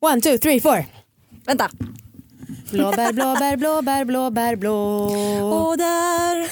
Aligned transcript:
One, 0.00 0.20
two, 0.20 0.38
three, 0.38 0.60
four. 0.60 0.84
Vänta. 1.46 1.70
Blåbär, 2.70 3.12
blåbär, 3.12 3.56
blåbär, 3.56 4.04
blåbär, 4.04 4.56
blå. 4.56 5.04
Och 5.44 5.78
där. 5.78 6.48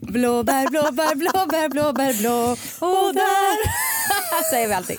Blåbär, 0.12 0.70
blåbär, 0.70 1.14
blåbär, 1.14 1.68
blåbär, 1.68 2.20
blå. 2.20 2.56
Och 2.88 3.14
där. 3.14 3.56
Säger 4.50 4.68
vi 4.68 4.74
alltid. 4.74 4.98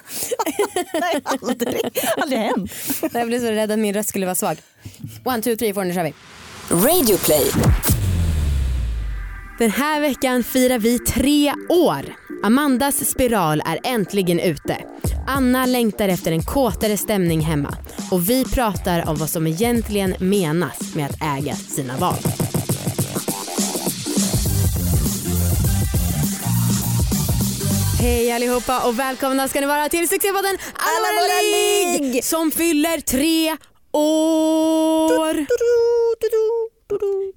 Nej, 0.94 1.22
aldrig. 1.42 1.82
Aldrig 2.18 2.40
hänt. 2.40 2.72
Jag 3.14 3.28
blev 3.28 3.40
så 3.40 3.52
rädd 3.52 3.72
att 3.72 3.80
min 3.80 3.94
röst 3.94 4.10
skulle 4.10 4.26
vara 4.26 4.36
svag. 4.36 4.58
One, 5.24 5.42
two, 5.42 5.56
three, 5.56 5.74
four, 5.74 5.84
nu 5.84 5.94
kör 5.94 6.04
vi. 6.04 6.14
Radioplay. 6.70 7.52
Den 9.60 9.72
här 9.72 10.02
veckan 10.02 10.44
firar 10.44 10.80
vi 10.80 11.00
tre 11.00 11.54
år. 11.70 12.19
Amandas 12.44 13.10
spiral 13.10 13.62
är 13.66 13.80
äntligen 13.84 14.40
ute. 14.40 14.78
Anna 15.28 15.66
längtar 15.66 16.10
efter 16.10 16.32
en 16.32 16.44
kåtare 16.44 16.98
stämning 16.98 17.42
hemma. 17.42 17.78
Och 18.12 18.30
vi 18.30 18.46
pratar 18.46 19.10
om 19.10 19.16
vad 19.16 19.30
som 19.30 19.48
egentligen 19.48 20.16
menas 20.20 20.96
med 20.96 21.06
att 21.06 21.40
äga 21.40 21.56
sina 21.56 21.98
val. 21.98 22.16
Hej 28.02 28.32
allihopa 28.32 28.88
och 28.88 29.00
välkomna 29.00 29.48
ska 29.48 29.62
ni 29.62 29.68
vara 29.68 29.90
till 29.90 30.10
succépodden 30.10 30.58
Alla 30.74 31.08
Alla 31.08 31.22
våra 31.22 31.42
ligg 31.42 32.24
som 32.24 32.52
fyller 32.52 33.00
tre 33.00 33.58
år. 33.92 35.46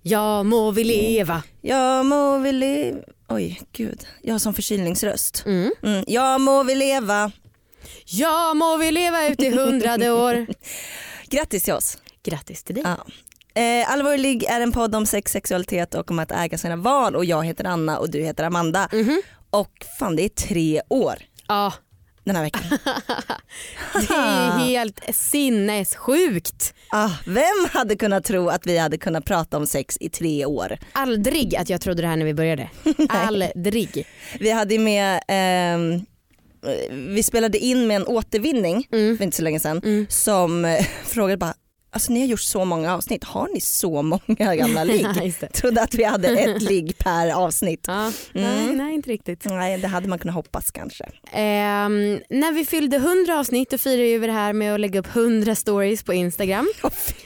Ja 0.03 0.43
må 0.43 0.71
vi 0.71 0.85
leva. 0.85 1.43
Jag 1.61 2.07
må 2.07 2.39
vi 2.39 2.53
leva. 2.53 2.99
Oj 3.35 3.61
gud, 3.73 4.07
jag 4.23 4.35
har 4.35 4.39
sån 4.39 4.55
förkylningsröst. 4.55 5.43
Mm. 5.47 5.73
Mm. 5.83 6.05
Jag 6.07 6.41
må 6.41 6.63
vi 6.63 6.75
leva. 6.75 7.33
Ja 8.05 8.55
må 8.55 8.77
vi 8.77 8.91
leva 8.91 9.27
ut 9.29 9.41
i 9.43 9.51
hundrade 9.51 10.11
år. 10.11 10.47
Grattis 11.27 11.63
till 11.63 11.73
oss. 11.73 11.99
Grattis 12.23 12.63
till 12.63 12.75
dig. 12.75 12.85
Ja. 12.87 13.07
Eh, 13.63 13.93
Allvar 13.93 14.19
ligg 14.19 14.45
är 14.45 14.61
en 14.61 14.73
podd 14.73 14.95
om 14.95 15.07
sex, 15.07 15.33
sexualitet 15.33 15.95
och 15.95 16.11
om 16.11 16.19
att 16.19 16.31
äga 16.33 16.59
sina 16.59 16.77
val 16.77 17.17
och 17.17 17.25
jag 17.25 17.47
heter 17.47 17.65
Anna 17.65 17.99
och 17.99 18.11
du 18.11 18.23
heter 18.23 18.45
Amanda. 18.45 18.89
Mhm. 18.93 19.23
Och 19.51 19.87
fan 19.99 20.17
det 20.17 20.25
är 20.25 20.29
tre 20.29 20.83
år 20.89 21.15
Ja, 21.49 21.73
den 22.25 22.37
här 22.37 22.43
veckan. 22.43 22.63
det 23.93 24.15
är 24.15 24.59
helt 24.59 25.01
sinnessjukt. 25.13 26.75
Ah, 26.93 27.11
vem 27.27 27.69
hade 27.73 27.97
kunnat 27.97 28.25
tro 28.25 28.49
att 28.49 28.67
vi 28.67 28.79
hade 28.79 28.99
kunnat 28.99 29.25
prata 29.25 29.57
om 29.57 29.67
sex 29.67 29.97
i 30.01 30.09
tre 30.09 30.45
år? 30.47 30.79
Aldrig 30.93 31.57
att 31.57 31.69
jag 31.69 31.81
trodde 31.81 32.03
det 32.03 32.09
här 32.09 32.17
när 32.17 32.25
vi 32.25 32.35
började. 32.35 32.69
Aldrig. 33.09 34.07
Vi 34.41 34.51
hade 34.51 34.79
med 34.79 35.21
ehm, 35.29 36.01
vi 36.91 37.23
spelade 37.23 37.59
in 37.59 37.87
med 37.87 37.97
en 37.97 38.07
återvinning 38.07 38.89
Mm. 38.93 39.17
för 39.17 39.25
inte 39.25 39.37
så 39.37 39.43
länge 39.43 39.61
sedan 39.61 39.81
Mm. 39.85 40.07
som 40.09 40.65
eh, 40.65 40.87
frågade 41.05 41.37
bara, 41.37 41.55
alltså 41.93 42.13
ni 42.13 42.21
har 42.21 42.27
gjort 42.27 42.41
så 42.41 42.65
många 42.65 42.95
avsnitt, 42.95 43.25
har 43.25 43.49
ni 43.55 43.61
så 43.61 44.03
många 44.03 44.57
gamla 44.57 44.85
ligg? 44.93 45.07
Det. 45.41 45.49
Trodde 45.49 45.83
att 45.83 45.95
vi 45.95 46.05
hade 46.05 46.29
ett 46.29 46.63
ligg 46.71 46.99
per 46.99 47.31
avsnitt. 47.31 47.85
Ja, 47.87 48.13
nej, 48.33 48.63
Mm. 48.65 48.77
nej, 48.77 48.95
inte 48.95 49.11
riktigt. 49.11 49.45
Nej 49.45 49.79
det 49.79 49.89
hade 49.89 50.09
man 50.09 50.19
kunnat 50.19 50.35
hoppas 50.35 50.71
kanske. 50.71 51.05
Ehm, 51.33 52.21
när 52.31 52.53
vi 52.53 52.65
fyllde 52.67 52.97
100 52.97 53.39
avsnitt 53.39 53.71
då 53.71 53.79
firade 53.79 54.19
vi 54.19 54.27
det 54.27 54.33
här 54.33 54.53
med 54.53 54.75
att 54.75 54.81
lägga 54.81 55.01
upp 55.01 55.17
100 55.17 55.55
stories 55.55 56.03
på 56.03 56.13
Instagram. 56.15 56.69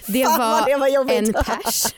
Det 0.06 0.24
var, 0.24 0.66
det 0.66 0.76
var 0.76 1.10
en 1.12 1.32
pers. 1.32 1.84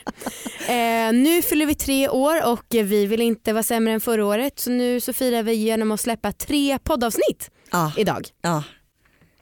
Eh, 0.69 1.13
nu 1.13 1.41
fyller 1.41 1.65
vi 1.65 1.75
tre 1.75 2.09
år 2.09 2.45
och 2.47 2.63
vi 2.69 3.05
vill 3.05 3.21
inte 3.21 3.53
vara 3.53 3.63
sämre 3.63 3.93
än 3.93 4.01
förra 4.01 4.25
året 4.25 4.59
så 4.59 4.69
nu 4.71 4.99
så 5.01 5.13
firar 5.13 5.43
vi 5.43 5.53
genom 5.53 5.91
att 5.91 5.99
släppa 5.99 6.31
tre 6.31 6.79
poddavsnitt 6.83 7.49
Ja, 7.71 7.91
idag. 7.97 8.27
ja. 8.41 8.63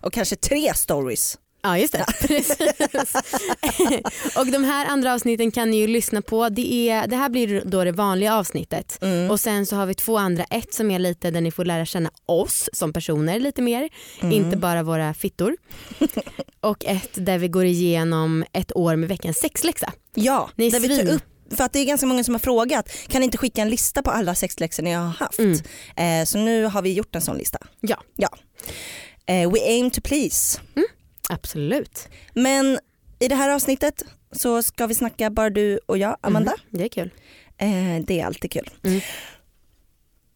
Och 0.02 0.14
kanske 0.14 0.36
tre 0.36 0.74
stories. 0.74 1.38
Ja 1.62 1.78
just 1.78 1.94
det. 1.94 2.06
Precis. 2.28 2.58
och 4.38 4.48
de 4.48 4.64
här 4.64 4.86
andra 4.86 5.14
avsnitten 5.14 5.52
kan 5.52 5.70
ni 5.72 5.78
ju 5.78 5.88
lyssna 5.88 6.22
på. 6.22 6.50
Det, 6.50 6.90
är, 6.90 7.08
det 7.08 7.16
här 7.16 7.30
blir 7.30 7.62
då 7.66 7.84
det 7.84 7.92
vanliga 7.92 8.36
avsnittet. 8.36 8.98
Mm. 9.02 9.32
Och 9.32 9.40
sen 9.40 9.66
så 9.66 9.76
har 9.76 9.86
vi 9.86 9.94
två 9.94 10.18
andra. 10.18 10.44
Ett 10.44 10.74
som 10.74 10.92
är 10.92 11.00
lite 11.00 11.32
där 11.32 11.42
ni 11.42 11.52
får 11.52 11.66
lära 11.66 11.86
känna 11.86 12.12
oss 12.26 12.70
som 12.74 12.94
personer 12.94 13.40
lite 13.40 13.62
mer. 13.62 13.90
Mm. 14.22 14.32
Inte 14.34 14.58
bara 14.58 14.84
våra 14.84 15.14
fittor. 15.14 15.56
och 16.62 16.86
ett 16.86 17.10
där 17.14 17.38
vi 17.38 17.48
går 17.48 17.66
igenom 17.66 18.46
ett 18.54 18.76
år 18.76 18.96
med 18.96 19.10
veckans 19.10 19.38
sexläxa. 19.38 19.94
Ja, 20.14 20.50
Ni 20.56 20.68
är 20.68 20.72
där 20.72 20.80
vi 20.80 20.88
tar 20.88 20.96
svin. 20.96 21.10
upp 21.10 21.24
för 21.58 21.64
att 21.64 21.74
det 21.74 21.80
är 21.80 21.86
ganska 21.86 22.06
många 22.08 22.24
som 22.24 22.34
har 22.34 22.40
frågat, 22.40 22.90
kan 23.08 23.22
ni 23.22 23.26
inte 23.26 23.38
skicka 23.38 23.62
en 23.62 23.70
lista 23.70 24.02
på 24.02 24.12
alla 24.12 24.36
sexläxor 24.36 24.84
ni 24.84 24.92
har 24.92 25.06
haft? 25.08 25.40
Mm. 25.40 25.60
Eh, 26.22 26.26
så 26.26 26.38
nu 26.38 26.66
har 26.66 26.82
vi 26.82 26.94
gjort 26.94 27.16
en 27.16 27.22
sån 27.22 27.38
lista. 27.38 27.60
Ja, 27.82 27.98
Ja. 28.16 28.30
Eh, 29.30 29.52
we 29.52 29.60
aim 29.60 29.92
to 29.92 30.02
please. 30.02 30.60
Absolut. 31.30 32.08
Men 32.34 32.80
i 33.20 33.28
det 33.28 33.36
här 33.36 33.50
avsnittet 33.50 34.04
så 34.32 34.64
ska 34.64 34.88
vi 34.88 34.96
snacka 34.96 35.30
bara 35.30 35.50
du 35.50 35.80
och 35.86 35.98
jag, 35.98 36.18
Amanda. 36.22 36.52
Mhm, 36.52 36.80
Det 36.80 36.84
är 36.84 36.90
kul. 36.90 37.10
Eh, 37.58 38.06
det 38.08 38.20
är 38.20 38.26
alltid 38.26 38.52
kul. 38.52 38.70
Mm. 38.84 39.02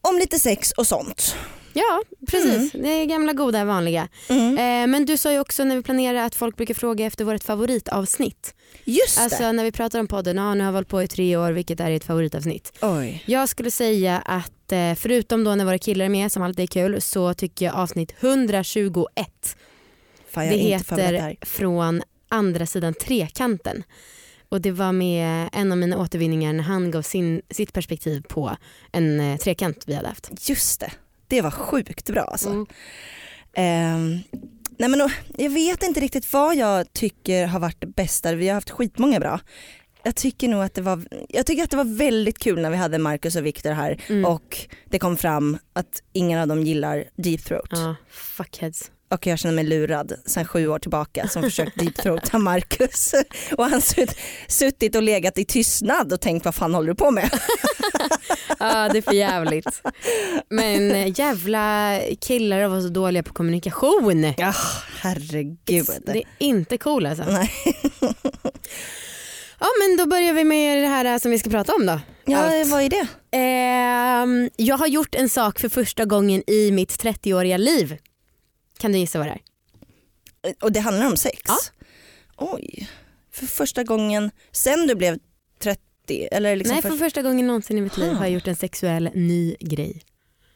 Om 0.01 0.17
lite 0.17 0.39
sex 0.39 0.71
och 0.71 0.87
sånt. 0.87 1.35
Ja 1.73 2.01
precis, 2.27 2.71
det 2.71 2.89
är 2.89 3.05
gamla 3.05 3.33
goda 3.33 3.65
vanliga. 3.65 4.07
Mm. 4.29 4.57
Eh, 4.57 4.87
men 4.91 5.05
du 5.05 5.17
sa 5.17 5.31
ju 5.31 5.39
också 5.39 5.63
när 5.63 5.75
vi 5.75 5.81
planerade 5.83 6.23
att 6.25 6.35
folk 6.35 6.57
brukar 6.57 6.73
fråga 6.73 7.05
efter 7.05 7.25
vårt 7.25 7.43
favoritavsnitt. 7.43 8.53
Just 8.83 9.17
det. 9.17 9.23
Alltså 9.23 9.51
när 9.51 9.63
vi 9.63 9.71
pratar 9.71 9.99
om 9.99 10.07
podden, 10.07 10.37
ja, 10.37 10.53
nu 10.53 10.63
har 10.63 10.71
vi 10.71 10.75
hållit 10.77 10.87
på 10.89 11.03
i 11.03 11.07
tre 11.07 11.37
år, 11.37 11.51
vilket 11.51 11.79
är 11.79 11.91
ert 11.91 12.03
favoritavsnitt? 12.03 12.73
Oj. 12.81 13.23
Jag 13.27 13.49
skulle 13.49 13.71
säga 13.71 14.17
att 14.19 14.71
eh, 14.71 14.95
förutom 14.95 15.43
då 15.43 15.55
när 15.55 15.65
våra 15.65 15.77
killar 15.77 16.05
är 16.05 16.09
med, 16.09 16.31
som 16.31 16.43
alltid 16.43 16.63
är 16.63 16.67
kul, 16.67 17.01
så 17.01 17.33
tycker 17.33 17.65
jag 17.65 17.75
avsnitt 17.75 18.13
121, 18.19 19.57
Fan, 20.31 20.47
det 20.47 20.55
heter. 20.55 21.35
Från 21.41 22.01
andra 22.29 22.65
sidan 22.65 22.93
trekanten. 22.93 23.83
Och 24.49 24.61
det 24.61 24.71
var 24.71 24.91
med 24.91 25.49
en 25.53 25.71
av 25.71 25.77
mina 25.77 25.97
återvinningar 25.97 26.53
när 26.53 26.63
han 26.63 26.91
gav 26.91 27.01
sin, 27.01 27.41
sitt 27.49 27.73
perspektiv 27.73 28.21
på 28.27 28.57
en 28.91 29.19
eh, 29.19 29.37
trekant 29.37 29.83
vi 29.87 29.93
hade 29.93 30.07
haft. 30.07 30.49
Just 30.49 30.79
det, 30.79 30.91
det 31.27 31.41
var 31.41 31.51
sjukt 31.51 32.09
bra 32.09 32.21
alltså. 32.21 32.49
Mm. 32.49 32.65
Ehm, 33.53 34.19
nej 34.77 34.89
men, 34.89 35.09
jag 35.37 35.49
vet 35.49 35.83
inte 35.83 35.99
riktigt 35.99 36.33
vad 36.33 36.55
jag 36.55 36.93
tycker 36.93 37.45
har 37.45 37.59
varit 37.59 37.81
det 37.81 37.87
bästa. 37.87 38.35
Vi 38.35 38.47
har 38.47 38.55
haft 38.55 38.69
skitmånga 38.69 39.19
bra. 39.19 39.39
Jag 40.03 40.15
tycker 40.15 40.47
nog 40.47 40.63
att 40.63 40.73
det 40.73 40.81
var, 40.81 41.05
jag 41.29 41.45
tycker 41.45 41.63
att 41.63 41.69
det 41.69 41.77
var 41.77 41.97
väldigt 41.97 42.39
kul 42.39 42.61
när 42.61 42.69
vi 42.69 42.77
hade 42.77 42.97
Marcus 42.97 43.35
och 43.35 43.45
Viktor 43.45 43.71
här 43.71 44.01
Mm. 44.09 44.25
och 44.25 44.57
det 44.85 44.99
kom 44.99 45.17
fram 45.17 45.57
att 45.73 46.03
ingen 46.13 46.39
av 46.39 46.47
dem 46.47 46.63
gillar 46.63 47.03
deep 47.15 47.43
throat. 47.43 47.69
Ja, 47.71 47.95
fuckheads. 48.09 48.91
Och 49.11 49.27
jag 49.27 49.39
känner 49.39 49.55
mig 49.55 49.63
lurad 49.63 50.13
sedan 50.25 50.45
sju 50.45 50.67
år 50.67 50.79
tillbaka 50.79 51.27
som 51.27 51.43
försökt 51.43 51.79
deep 51.79 51.95
throata 51.95 52.37
Marcus. 52.37 53.13
Och 53.57 53.65
han 53.65 53.81
sutt, 53.81 54.15
suttit 54.47 54.95
och 54.95 55.03
legat 55.03 55.37
i 55.37 55.45
tystnad 55.45 56.13
och 56.13 56.21
tänkt 56.21 56.45
vad 56.45 56.55
fan 56.55 56.73
håller 56.73 56.87
du 56.87 56.95
på 56.95 57.11
med? 57.11 57.29
Ja 58.59 58.89
det 58.89 58.97
är 58.97 59.01
för 59.01 59.13
jävligt. 59.13 59.81
Men 60.49 60.91
eh, 60.91 61.19
jävla 61.19 61.97
killar 62.21 62.67
var 62.67 62.81
så 62.81 62.87
dåliga 62.87 63.23
på 63.23 63.33
kommunikation. 63.33 64.33
Ja, 64.37 64.53
herregud. 65.01 65.87
Det 66.05 66.17
är 66.17 66.23
inte 66.39 66.77
cool 66.77 67.05
alltså. 67.05 67.23
Nej. 67.23 67.51
Ja 69.59 69.67
men 69.81 69.97
då 69.97 70.05
börjar 70.05 70.33
vi 70.33 70.43
med 70.43 70.77
det 70.83 70.87
här 70.87 71.05
eh, 71.05 71.17
som 71.17 71.31
vi 71.31 71.39
ska 71.39 71.49
prata 71.49 71.73
om 71.73 71.85
då. 71.85 71.99
Ja, 72.25 72.37
Allt. 72.37 72.67
vad 72.67 72.83
är 72.83 72.89
det? 72.89 73.07
Ehm, 73.37 74.49
jag 74.55 74.77
har 74.77 74.87
gjort 74.87 75.15
en 75.15 75.29
sak 75.29 75.59
för 75.59 75.69
första 75.69 76.05
gången 76.05 76.43
i 76.47 76.71
mitt 76.71 77.03
30-åriga 77.03 77.57
liv. 77.57 77.97
Kan 78.81 78.91
du 78.91 78.97
gissa 78.97 79.19
vad 79.19 79.27
det 79.27 79.31
är? 79.31 80.53
Och 80.61 80.71
det 80.71 80.79
handlar 80.79 81.07
om 81.07 81.17
sex? 81.17 81.41
Ja. 81.47 81.57
Oj, 82.37 82.89
för 83.31 83.45
första 83.45 83.83
gången 83.83 84.31
sen 84.51 84.87
du 84.87 84.95
blev 84.95 85.19
30? 85.59 85.81
Eller 86.31 86.55
liksom 86.55 86.73
Nej 86.73 86.81
för... 86.81 86.89
för 86.89 86.97
första 86.97 87.21
gången 87.21 87.47
någonsin 87.47 87.77
i 87.77 87.81
mitt 87.81 87.97
liv 87.97 88.11
Ah. 88.11 88.13
har 88.15 88.25
jag 88.25 88.31
gjort 88.33 88.47
en 88.47 88.55
sexuell 88.55 89.09
ny 89.13 89.55
grej. 89.59 90.01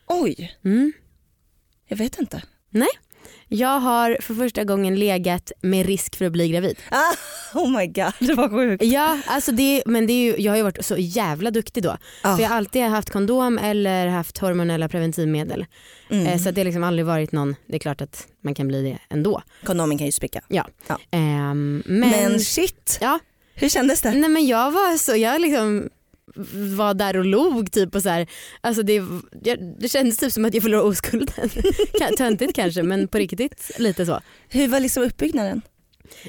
Oj, 0.07 0.57
Mm. 0.63 0.93
jag 1.87 1.97
vet 1.97 2.19
inte. 2.19 2.41
Jag 3.47 3.79
har 3.79 4.17
för 4.21 4.33
första 4.33 4.63
gången 4.63 4.95
legat 4.95 5.51
med 5.61 5.85
risk 5.85 6.16
för 6.16 6.25
att 6.25 6.31
bli 6.31 6.49
gravid. 6.49 6.77
Ah, 6.91 7.13
oh 7.59 7.77
my 7.77 7.87
god, 7.87 8.13
det 8.19 8.33
var 8.33 8.49
sjukt. 8.49 8.83
Ja, 8.83 9.19
alltså 9.27 9.51
det, 9.51 9.83
men 9.85 10.07
det 10.07 10.13
är 10.13 10.23
ju, 10.23 10.35
jag 10.37 10.51
har 10.51 10.57
ju 10.57 10.63
varit 10.63 10.85
så 10.85 10.95
jävla 10.97 11.51
duktig 11.51 11.83
då. 11.83 11.97
Ah. 12.22 12.35
För 12.35 12.43
jag 12.43 12.49
har 12.49 12.57
alltid 12.57 12.81
haft 12.81 13.09
kondom 13.09 13.57
eller 13.57 14.07
haft 14.07 14.37
hormonella 14.37 14.89
preventivmedel. 14.89 15.66
Mm. 16.09 16.27
Eh, 16.27 16.37
så 16.37 16.51
det 16.51 16.61
har 16.61 16.66
liksom 16.66 16.83
aldrig 16.83 17.05
varit 17.05 17.31
någon, 17.31 17.55
det 17.67 17.75
är 17.75 17.79
klart 17.79 18.01
att 18.01 18.27
man 18.41 18.55
kan 18.55 18.67
bli 18.67 18.83
det 18.83 19.16
ändå. 19.16 19.41
Kondomen 19.63 19.97
kan 19.97 20.05
ju 20.05 20.11
spricka. 20.11 20.41
Ehm, 21.11 21.83
men, 21.85 22.09
Men, 22.09 22.39
shit, 22.39 22.97
ja, 23.01 23.19
hur 23.53 23.69
kändes 23.69 24.01
det? 24.01 24.11
nej 24.11 24.29
men 24.29 24.47
jag 24.47 24.71
var 24.71 24.97
så, 24.97 25.16
jag 25.16 25.41
liksom 25.41 25.89
var 26.76 26.93
där 26.93 27.17
och 27.17 27.26
log 27.26 27.72
typ 27.72 27.96
och 27.96 28.02
så 28.02 28.09
här, 28.09 28.28
alltså 28.61 28.84
det, 28.84 28.93
jag, 29.43 29.76
det 29.79 29.90
kändes 29.90 30.17
typ 30.17 30.32
som 30.32 30.46
att 30.46 30.53
jag 30.53 30.64
förlorade 30.64 30.87
oskulden. 30.87 31.49
Töntigt 32.17 32.55
kanske 32.55 32.84
men 32.84 33.08
på 33.08 33.17
riktigt 33.17 33.72
lite 33.78 34.05
så. 34.05 34.22
Hur 34.49 34.67
var 34.67 34.79
liksom 34.79 35.03
uppbyggnaden? 35.03 35.61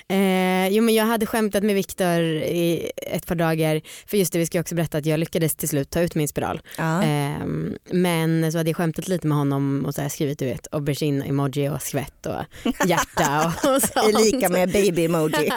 Eh, 0.09 0.69
jo 0.69 0.83
men 0.83 0.95
jag 0.95 1.05
hade 1.05 1.27
skämtat 1.27 1.63
med 1.63 1.75
Viktor 1.75 2.21
i 2.23 2.91
ett 2.97 3.27
par 3.27 3.35
dagar 3.35 3.81
för 4.07 4.17
just 4.17 4.33
det 4.33 4.39
vi 4.39 4.47
ska 4.47 4.61
också 4.61 4.75
berätta 4.75 4.99
att 4.99 5.07
jag 5.07 5.21
lyckades 5.21 5.55
till 5.55 5.69
slut 5.69 5.91
ta 5.91 6.01
ut 6.01 6.15
min 6.15 6.29
spiral. 6.29 6.61
Ja. 6.79 7.03
Eh, 7.03 7.47
men 7.91 8.53
så 8.53 8.59
hade 8.59 8.71
jag 8.71 8.77
skämtat 8.77 9.09
lite 9.09 9.27
med 9.27 9.39
honom 9.39 9.85
och 9.87 9.95
så 9.95 10.03
här 10.03 10.09
skrivit 10.09 10.39
du 10.39 10.45
vet 10.45 10.67
aubergine-emoji 10.73 11.69
och 11.69 11.83
skvätt 11.83 12.27
och 12.27 12.43
hjärta 12.87 13.47
och, 13.47 13.75
och 13.75 13.83
sånt. 13.83 14.15
är 14.15 14.25
lika 14.25 14.49
med 14.49 14.73
baby-emoji. 14.73 15.53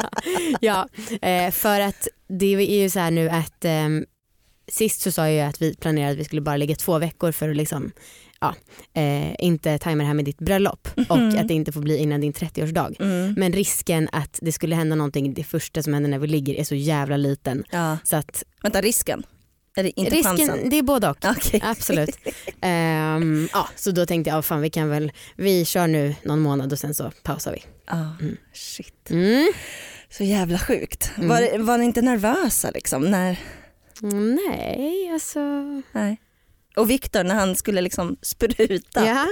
ja, 0.60 0.88
eh, 1.22 1.50
för 1.50 1.80
att 1.80 2.08
det 2.28 2.54
är 2.54 2.82
ju 2.82 2.90
så 2.90 2.98
här 2.98 3.10
nu 3.10 3.28
att 3.28 3.64
ehm, 3.64 4.04
sist 4.68 5.00
så 5.00 5.12
sa 5.12 5.22
jag 5.22 5.34
ju 5.34 5.40
att 5.40 5.62
vi 5.62 5.74
planerade 5.74 6.12
att 6.12 6.18
vi 6.18 6.24
skulle 6.24 6.40
bara 6.40 6.56
ligga 6.56 6.74
två 6.74 6.98
veckor 6.98 7.32
för 7.32 7.48
att 7.48 7.56
liksom 7.56 7.92
ja, 8.44 8.54
eh, 9.00 9.34
inte 9.38 9.78
tajma 9.78 10.02
det 10.02 10.06
här 10.06 10.14
med 10.14 10.24
ditt 10.24 10.38
bröllop 10.38 10.88
och 11.08 11.18
att 11.18 11.48
det 11.48 11.54
inte 11.54 11.72
får 11.72 11.80
bli 11.80 11.96
innan 11.98 12.20
din 12.20 12.32
30-årsdag. 12.32 12.96
Mm. 13.00 13.34
Men 13.36 13.52
risken 13.52 14.08
att 14.12 14.38
det 14.42 14.52
skulle 14.52 14.74
hända 14.76 14.96
någonting 14.96 15.34
det 15.34 15.44
första 15.44 15.82
som 15.82 15.94
händer 15.94 16.10
när 16.10 16.18
vi 16.18 16.26
ligger 16.26 16.54
är 16.54 16.64
så 16.64 16.74
jävla 16.74 17.16
liten. 17.16 17.64
Ja. 17.70 17.98
Så 18.04 18.16
att 18.16 18.44
Vänta, 18.62 18.80
risken? 18.80 19.22
Eller 19.76 19.98
inte 19.98 20.10
risken, 20.10 20.36
chansen? 20.36 20.70
det 20.70 20.78
är 20.78 20.82
både 20.82 21.10
och. 21.10 21.24
Okej. 21.24 21.60
Absolut. 21.64 22.16
Ehm, 22.60 23.48
ja, 23.52 23.68
så 23.76 23.90
då 23.90 24.06
tänkte 24.06 24.30
jag, 24.30 24.36
oh, 24.38 24.42
fan 24.42 24.60
vi 24.60 24.70
kan 24.70 24.88
väl, 24.88 25.12
vi 25.36 25.64
kör 25.64 25.86
nu 25.86 26.14
någon 26.24 26.40
månad 26.40 26.72
och 26.72 26.78
sen 26.78 26.94
så 26.94 27.10
pausar 27.22 27.52
vi. 27.52 27.62
Ja, 27.86 28.16
shit. 28.52 29.10
Mm. 29.10 29.52
Så 30.10 30.24
jävla 30.24 30.58
sjukt. 30.58 31.10
Mm. 31.16 31.28
Var, 31.28 31.58
var 31.58 31.78
ni 31.78 31.84
inte 31.84 32.02
nervösa 32.02 32.70
liksom? 32.70 33.02
När, 33.10 33.38
Mm, 34.02 34.38
Nej, 34.48 35.10
alltså. 35.12 35.40
nej. 35.92 36.16
Och 36.76 36.90
Viktor 36.90 37.24
när 37.24 37.34
han 37.34 37.56
skulle 37.56 37.80
liksom 37.80 38.16
spruta. 38.22 39.06
Ja, 39.06 39.26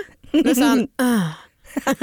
då 0.45 0.55
sa 0.55 0.65
han, 0.65 0.89
ah. 0.97 1.29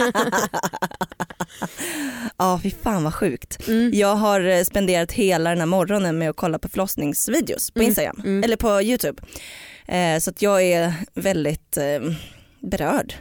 Ja, 2.38 2.60
fy 2.64 2.72
fan 2.72 3.04
vad 3.04 3.14
sjukt. 3.16 3.68
Mm. 3.68 3.92
Jag 3.94 4.16
har 4.16 4.42
eh, 4.42 4.64
spenderat 4.64 5.12
hela 5.12 5.50
den 5.50 5.60
här 5.60 5.66
morgonen 5.66 6.18
med 6.18 6.30
att 6.30 6.36
kolla 6.36 6.60
på 6.60 6.70
förlossningsvideos 6.70 7.72
på 7.72 7.80
Mm, 7.80 7.88
Instagram 7.88 8.22
mm. 8.26 8.44
eller 8.44 8.56
på 8.56 8.82
Youtube. 8.82 9.22
Eh, 9.88 10.20
så 10.20 10.30
att 10.30 10.42
jag 10.42 10.64
är 10.64 10.94
väldigt 11.14 11.78
eh, 11.78 12.00
berörd 12.62 13.14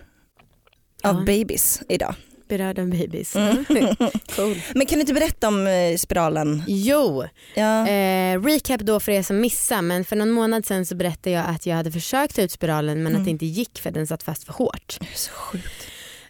av 1.03 1.15
Ja. 1.17 1.25
babies 1.27 1.83
idag. 1.89 2.15
Berörd 2.49 2.79
av 2.79 2.87
babies. 2.89 3.37
Mm. 3.37 3.65
Cool. 4.37 4.57
Men 4.75 4.87
kan 4.87 4.97
du 4.97 5.01
inte 5.01 5.15
berätta 5.15 5.49
om 5.49 5.67
eh, 5.67 5.97
spiralen? 5.97 6.63
Jo, 6.67 7.25
Ja. 7.55 7.89
eh, 7.89 8.43
recap 8.43 8.81
då 8.81 9.01
för 9.01 9.13
er 9.13 9.23
som 9.23 9.41
missar 9.41 9.83
men 9.83 10.05
för 10.05 10.17
någon 10.17 10.31
månad 10.31 10.67
sen 10.67 10.87
så 10.87 10.95
berättade 10.95 11.31
jag 11.31 11.45
att 11.49 11.67
jag 11.67 11.77
hade 11.77 11.93
försökt 11.93 12.37
ta 12.37 12.43
ut 12.43 12.53
spiralen 12.53 13.03
men 13.03 13.17
att 13.17 13.25
det 13.25 13.31
inte 13.31 13.47
gick 13.47 13.79
för 13.81 13.91
den 13.91 14.07
satt 14.07 14.23
fast 14.23 14.45
för 14.45 14.53
hårt. 14.53 14.97
Det 15.01 15.07
är 15.07 15.19
så 15.19 15.31
sjukt. 15.33 15.87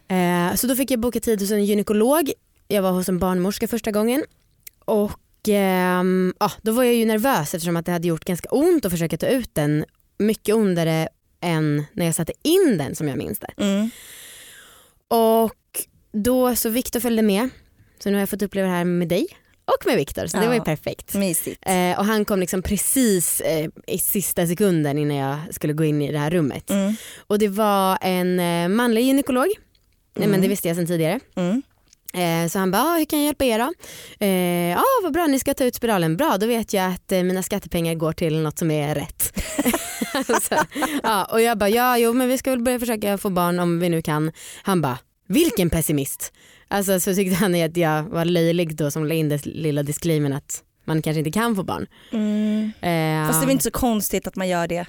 Eh, 0.08 0.54
så 0.56 0.66
då 0.66 0.76
fick 0.76 0.90
jag 0.90 1.00
boka 1.00 1.20
tid 1.20 1.40
hos 1.40 1.50
en 1.50 1.64
gynekolog. 1.64 2.32
Jag 2.68 2.82
var 2.82 2.90
hos 2.90 3.08
en 3.08 3.18
barnmorska 3.18 3.68
första 3.68 3.90
gången 3.90 4.24
och 4.84 5.20
ehm, 5.48 6.34
ja, 6.40 6.52
då 6.62 6.72
var 6.72 6.84
jag 6.84 6.94
ju 6.94 7.04
nervös 7.06 7.54
eftersom 7.54 7.76
att 7.76 7.86
det 7.86 7.92
hade 7.92 8.08
gjort 8.08 8.24
ganska 8.24 8.48
ont 8.48 8.84
att 8.84 8.92
försöka 8.92 9.16
ta 9.16 9.26
ut 9.26 9.54
den. 9.54 9.84
Mycket 10.18 10.54
ondare 10.54 11.08
än 11.40 11.84
när 11.92 12.06
jag 12.06 12.14
satte 12.14 12.32
in 12.42 12.78
den 12.78 12.94
som 12.94 13.08
jag 13.08 13.18
minns 13.18 13.38
det. 13.38 13.50
Mm. 13.56 13.90
Och 15.08 15.54
då 16.12 16.56
så 16.56 16.68
Viktor 16.68 17.00
följde 17.00 17.22
med. 17.22 17.48
Så 18.02 18.08
nu 18.10 18.14
har 18.14 18.20
jag 18.20 18.28
fått 18.28 18.42
uppleva 18.42 18.68
det 18.68 18.74
här 18.74 18.84
med 18.84 19.08
dig 19.08 19.26
och 19.64 19.86
med 19.86 19.96
Viktor 19.96 20.26
så 20.26 20.36
det 20.36 20.42
Ja. 20.42 20.48
var 20.48 20.54
ju 20.56 20.62
perfekt. 20.62 21.14
Eh, 21.62 21.98
och 21.98 22.04
han 22.04 22.24
kom 22.24 22.40
liksom 22.40 22.62
precis 22.62 23.40
eh, 23.40 23.68
i 23.86 23.98
sista 23.98 24.46
sekunden 24.46 24.98
innan 24.98 25.16
jag 25.16 25.38
skulle 25.50 25.72
gå 25.72 25.84
in 25.84 26.02
i 26.02 26.12
det 26.12 26.18
här 26.18 26.30
rummet. 26.30 26.70
Mm. 26.70 26.94
Och 27.26 27.38
det 27.38 27.48
var 27.48 27.98
en 28.00 28.40
eh, 28.40 28.68
manlig 28.68 29.02
gynekolog. 29.02 29.46
Nej, 30.16 30.28
men 30.28 30.40
det 30.40 30.48
visste 30.48 30.68
jag 30.68 30.76
sedan 30.76 30.86
tidigare. 30.86 31.20
Mm. 31.36 31.62
Eh, 32.14 32.48
så 32.50 32.58
han 32.58 32.70
bara, 32.70 32.82
ah, 32.82 32.96
hur 32.96 33.04
kan 33.04 33.18
jag 33.18 33.26
hjälpa 33.26 33.44
er 33.44 33.58
då? 33.58 33.72
Eh, 34.26 34.68
Ja 34.70 34.78
ah, 34.78 35.02
vad 35.02 35.12
bra 35.12 35.26
ni 35.26 35.38
ska 35.38 35.54
ta 35.54 35.64
ut 35.64 35.74
spiralen, 35.74 36.16
bra 36.16 36.36
då 36.40 36.46
vet 36.46 36.72
jag 36.72 36.92
att 36.92 37.12
eh, 37.12 37.22
mina 37.22 37.42
skattepengar 37.42 37.94
går 37.94 38.12
till 38.12 38.38
något 38.40 38.58
som 38.58 38.70
är 38.70 38.94
rätt. 38.94 39.32
så, 40.42 40.56
ja, 41.02 41.24
och 41.24 41.40
jag 41.42 41.58
bara, 41.58 41.68
ja 41.68 41.98
jo 41.98 42.12
men 42.12 42.28
vi 42.28 42.38
ska 42.38 42.50
väl 42.50 42.62
börja 42.62 42.78
försöka 42.80 43.18
få 43.18 43.30
barn 43.30 43.58
om 43.58 43.80
vi 43.80 43.88
nu 43.88 44.02
kan. 44.02 44.32
Han 44.62 44.80
bara, 44.82 44.98
vilken 45.28 45.70
pessimist. 45.70 46.32
Alltså 46.68 47.00
så 47.00 47.14
tyckte 47.14 47.36
han 47.36 47.54
att 47.62 47.76
jag 47.76 48.02
var 48.02 48.24
löjlig 48.24 48.76
då 48.76 48.90
som 48.90 49.06
la 49.06 49.14
in 49.14 49.28
det 49.28 49.46
lilla 49.46 49.82
disclaimern 49.82 50.32
att 50.32 50.62
man 50.84 51.02
kanske 51.02 51.18
inte 51.18 51.30
kan 51.30 51.56
få 51.56 51.62
barn. 51.62 51.86
Mm. 52.12 52.64
Eh, 52.64 53.26
Fast 53.28 53.40
det 53.40 53.44
är 53.44 53.46
väl 53.46 53.50
inte 53.52 53.64
så 53.64 53.70
konstigt 53.70 54.26
att 54.26 54.36
man 54.36 54.48
gör 54.48 54.66
det. 54.68 54.86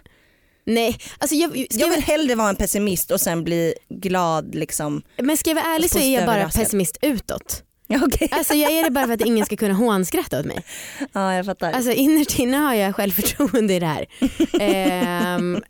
Nej, 0.65 0.97
alltså 1.17 1.35
jag, 1.35 1.67
Jag 1.69 1.89
vill 1.89 2.03
hellre 2.03 2.35
vara 2.35 2.49
en 2.49 2.55
pessimist 2.55 3.11
och 3.11 3.21
sen 3.21 3.43
bli 3.43 3.73
glad 3.89 4.55
liksom. 4.55 5.01
men 5.17 5.37
ska 5.37 5.49
jag 5.49 5.55
vara 5.55 5.65
ärlig 5.65 5.89
så 5.89 5.99
är 5.99 6.15
jag 6.15 6.25
bara 6.25 6.49
pessimist 6.49 6.97
utåt. 7.01 7.63
Okej. 8.05 8.29
Alltså 8.31 8.53
jag 8.53 8.71
är 8.71 8.83
det 8.83 8.89
bara 8.91 9.05
för 9.07 9.13
att 9.13 9.21
ingen 9.25 9.45
ska 9.45 9.55
kunna 9.55 9.73
hånskratta 9.73 10.39
åt 10.39 10.45
mig. 10.45 10.63
ja 11.13 11.33
jag 11.33 11.45
fattar. 11.45 11.71
Alltså 11.71 11.91
innerst 11.91 12.39
inne 12.39 12.57
har 12.57 12.73
jag 12.73 12.95
självförtroende 12.95 13.73
i 13.73 13.79
det 13.79 13.85
här. 13.85 14.05
Ehm, 14.59 15.61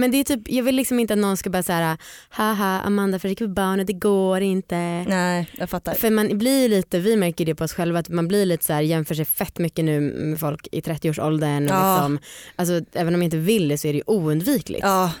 men 0.00 0.10
det 0.10 0.16
är 0.18 0.24
typ, 0.24 0.40
jag 0.46 0.62
vill 0.64 0.76
liksom 0.76 0.98
inte 1.00 1.14
att 1.14 1.18
någon 1.20 1.36
ska 1.36 1.50
bara 1.50 1.62
säga 1.62 1.98
haha 2.28 2.80
Amanda 2.84 3.18
försöker 3.18 3.44
få 3.44 3.48
barn 3.52 3.80
och 3.80 3.86
det 3.86 3.92
går 3.92 4.40
inte. 4.40 4.76
Nej 5.08 5.46
jag 5.58 5.70
fattar. 5.70 5.94
För 5.94 6.10
man 6.10 6.38
blir 6.38 6.68
lite, 6.68 6.98
vi 6.98 7.16
märker 7.16 7.44
det 7.44 7.54
på 7.54 7.64
oss 7.64 7.72
själva 7.72 7.98
att 7.98 8.08
man 8.08 8.28
blir 8.28 8.46
lite 8.46 8.64
så 8.64 8.72
här, 8.72 8.82
jämför 8.82 9.14
sig 9.14 9.24
fett 9.24 9.58
mycket 9.58 9.84
nu 9.84 10.00
med 10.00 10.40
folk 10.40 10.68
i 10.72 10.80
30-årsåldern. 10.80 11.64
Och 11.64 11.70
Ja. 11.74 11.94
liksom, 11.94 12.18
alltså, 12.56 12.80
även 12.92 13.14
om 13.14 13.20
jag 13.22 13.26
inte 13.26 13.36
vill 13.36 13.68
det 13.68 13.78
så 13.78 13.88
är 13.88 13.92
det 13.92 13.96
ju 13.98 14.04
oundvikligt. 14.06 14.82
Ja, 14.84 15.12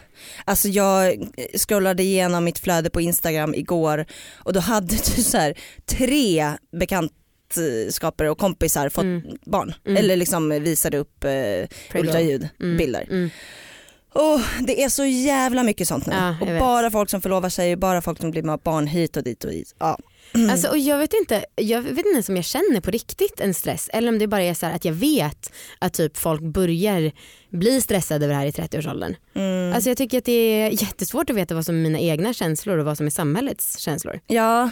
alltså 0.44 0.68
jag 0.68 1.28
scrollade 1.58 2.02
igenom 2.02 2.44
mitt 2.44 2.58
flöde 2.58 2.90
på 2.90 3.00
Instagram 3.00 3.54
igår 3.54 4.06
och 4.36 4.52
då 4.52 4.60
hade 4.60 4.86
du 5.16 5.22
så 5.22 5.38
här 5.38 5.54
tre 5.86 6.52
bekantskaper 6.72 8.24
och 8.24 8.38
kompisar 8.38 8.88
fått 8.88 9.04
Mm. 9.04 9.22
barn. 9.44 9.74
Mm. 9.86 9.96
Eller 9.96 10.16
liksom 10.16 10.48
visade 10.48 10.98
upp 10.98 11.24
eh, 11.24 11.30
Pray 11.90 12.00
ultraljudbilder. 12.02 13.06
Mm. 13.10 13.30
Oh, 14.16 14.42
det 14.60 14.82
är 14.82 14.88
så 14.88 15.04
jävla 15.04 15.62
mycket 15.62 15.88
sånt 15.88 16.06
nu. 16.06 16.12
Ja, 16.12 16.36
och 16.40 16.60
bara 16.60 16.90
folk 16.90 17.10
som 17.10 17.20
förlovar 17.20 17.48
sig, 17.48 17.76
bara 17.76 18.02
folk 18.02 18.20
som 18.20 18.30
blir 18.30 18.42
med 18.42 18.58
barn 18.58 18.86
hit 18.86 19.16
och 19.16 19.22
dit 19.22 19.44
och 19.44 19.50
dit. 19.50 19.74
Ja. 19.78 19.98
Alltså, 20.50 20.68
och 20.68 20.78
jag 20.78 20.98
vet 20.98 21.12
inte 21.12 21.44
jag 21.56 21.82
vet 21.82 21.98
inte 21.98 22.08
ens 22.08 22.28
om 22.28 22.36
jag 22.36 22.44
känner 22.44 22.80
på 22.80 22.90
riktigt 22.90 23.40
en 23.40 23.54
stress 23.54 23.90
eller 23.92 24.08
om 24.08 24.18
det 24.18 24.26
bara 24.26 24.42
är 24.42 24.54
så 24.54 24.66
att 24.66 24.84
jag 24.84 24.92
vet 24.92 25.52
att 25.78 25.92
typ 25.92 26.16
folk 26.16 26.42
börjar 26.42 27.12
bli 27.50 27.80
stressade 27.80 28.24
över 28.24 28.34
det 28.34 28.40
här 28.40 28.46
i 28.46 28.50
30-årsåldern. 28.50 29.14
Mm. 29.34 29.72
Alltså 29.72 29.90
jag 29.90 29.96
tycker 29.96 30.18
att 30.18 30.24
det 30.24 30.32
är 30.32 30.82
jättesvårt 30.82 31.30
att 31.30 31.36
veta 31.36 31.54
vad 31.54 31.64
som 31.64 31.74
är 31.74 31.80
mina 31.80 31.98
egna 31.98 32.32
känslor 32.32 32.78
och 32.78 32.84
vad 32.84 32.96
som 32.96 33.06
är 33.06 33.10
samhällets 33.10 33.78
känslor. 33.78 34.20
Ja, 34.26 34.70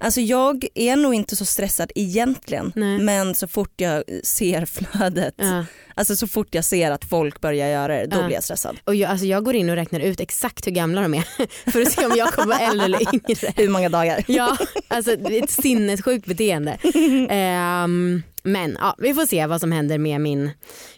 alltså 0.00 0.20
jag 0.20 0.66
är 0.74 0.96
nog 0.96 1.14
inte 1.14 1.36
så 1.36 1.44
stressad 1.44 1.92
egentligen 1.94 2.72
Nej. 2.76 2.98
men 2.98 3.34
så 3.34 3.46
fort 3.48 3.72
jag 3.76 4.02
ser 4.22 4.66
flödet, 4.66 5.34
Ja. 5.38 5.64
alltså 5.94 6.16
så 6.16 6.26
fort 6.26 6.54
jag 6.54 6.64
ser 6.64 6.90
att 6.90 7.04
folk 7.04 7.40
börjar 7.40 7.68
göra 7.68 7.96
det 7.96 8.06
då 8.06 8.16
Ja. 8.16 8.22
blir 8.26 8.34
jag 8.34 8.44
stressad. 8.44 8.76
Och 8.84 8.94
jag, 8.94 9.10
alltså 9.10 9.26
jag 9.26 9.44
går 9.44 9.54
in 9.54 9.70
och 9.70 9.76
räknar 9.76 10.00
ut 10.00 10.20
exakt 10.20 10.66
hur 10.66 10.72
gamla 10.72 11.00
de 11.00 11.14
är 11.14 11.24
för 11.70 11.82
att 11.82 11.92
se 11.92 12.06
om 12.06 12.12
jag 12.16 12.28
kommer 12.32 12.48
vara 12.48 12.58
äldre 12.70 12.84
eller 12.86 13.14
yngre. 13.14 13.52
Hur 13.56 13.68
många 13.68 13.88
dagar? 13.88 14.24
Ja, 14.28 14.56
alltså 14.88 15.16
det 15.16 15.38
är 15.38 15.42
ett 15.44 15.50
sinnessjukt 15.50 16.26
beteende. 16.26 16.78
Ehm, 17.30 18.22
men 18.42 18.76
ja, 18.80 18.94
vi 18.98 19.14
får 19.14 19.26
se 19.26 19.46
vad 19.46 19.60
som 19.60 19.72
händer 19.72 19.98
med 19.98 20.20
min 20.20 20.50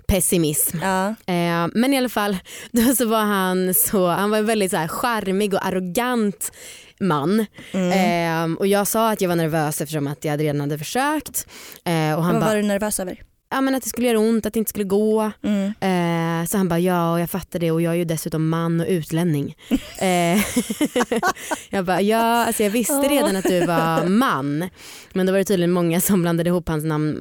pessimism. 0.06 0.78
Ja. 0.82 1.08
Eh, 1.08 1.66
men 1.74 1.94
i 1.94 1.98
alla 1.98 2.08
fall, 2.08 2.36
då 2.72 2.94
så 2.94 3.06
var 3.06 3.20
han 3.24 3.74
så, 3.74 4.06
han 4.08 4.30
var 4.30 4.38
en 4.38 4.46
väldigt 4.46 4.70
så 4.70 4.76
här 4.76 4.88
charmig 4.88 5.54
och 5.54 5.66
arrogant 5.66 6.52
man. 7.00 7.46
Mm. 7.72 8.52
Eh, 8.52 8.58
och 8.58 8.66
jag 8.66 8.86
sa 8.88 9.10
att 9.12 9.20
jag 9.20 9.28
var 9.28 9.36
nervös 9.36 9.80
eftersom 9.80 10.06
att 10.06 10.24
jag 10.24 10.40
redan 10.40 10.60
hade 10.60 10.78
försökt. 10.78 11.46
Eh, 11.84 12.14
och 12.16 12.22
han 12.24 12.32
Vad 12.34 12.42
bara, 12.42 12.46
var 12.50 12.56
du 12.56 12.62
nervös 12.62 13.00
över? 13.00 13.22
ja, 13.50 13.60
men 13.60 13.74
att 13.74 13.82
det 13.82 13.88
skulle 13.88 14.06
göra 14.06 14.18
ont, 14.18 14.46
att 14.46 14.52
det 14.52 14.58
inte 14.58 14.68
skulle 14.68 14.84
gå. 14.84 15.30
Mm. 15.42 15.64
Eh, 15.80 16.46
så 16.46 16.56
han 16.56 16.68
bara 16.68 16.78
ja 16.78 17.12
och 17.12 17.20
jag 17.20 17.30
fattar 17.30 17.58
det 17.58 17.70
och 17.70 17.82
jag 17.82 17.92
är 17.92 17.96
ju 17.98 18.04
dessutom 18.04 18.48
man 18.48 18.80
och 18.80 18.86
utlänning. 18.88 19.54
eh, 19.98 20.40
jag 21.70 21.84
bara 21.84 22.00
ja 22.00 22.44
alltså 22.46 22.62
jag 22.62 22.70
visste 22.70 22.92
redan 23.08 23.36
att 23.36 23.44
du 23.44 23.66
var 23.66 24.04
man 24.08 24.68
men 25.12 25.26
då 25.26 25.32
var 25.32 25.38
det 25.38 25.44
tydligen 25.44 25.70
många 25.72 26.00
som 26.00 26.22
blandade 26.22 26.48
ihop 26.50 26.68
hans 26.68 26.84
namn 26.84 27.14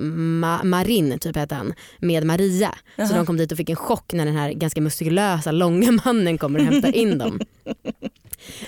Ma- 0.43 0.63
Marin 0.63 1.19
typ 1.19 1.35
hette 1.35 1.55
han 1.55 1.73
med 1.99 2.23
Maria. 2.25 2.75
Så 2.95 3.01
Jaha. 3.01 3.13
de 3.15 3.25
kom 3.25 3.37
dit 3.37 3.51
och 3.51 3.57
fick 3.57 3.69
en 3.69 3.75
chock 3.75 4.13
när 4.13 4.25
den 4.25 4.35
här 4.35 4.51
ganska 4.51 4.81
muskulösa 4.81 5.51
långa 5.51 5.91
mannen 6.05 6.37
kommer 6.37 6.59
och 6.59 6.65
hämtar 6.65 6.95
in 6.95 7.17
dem. 7.17 7.39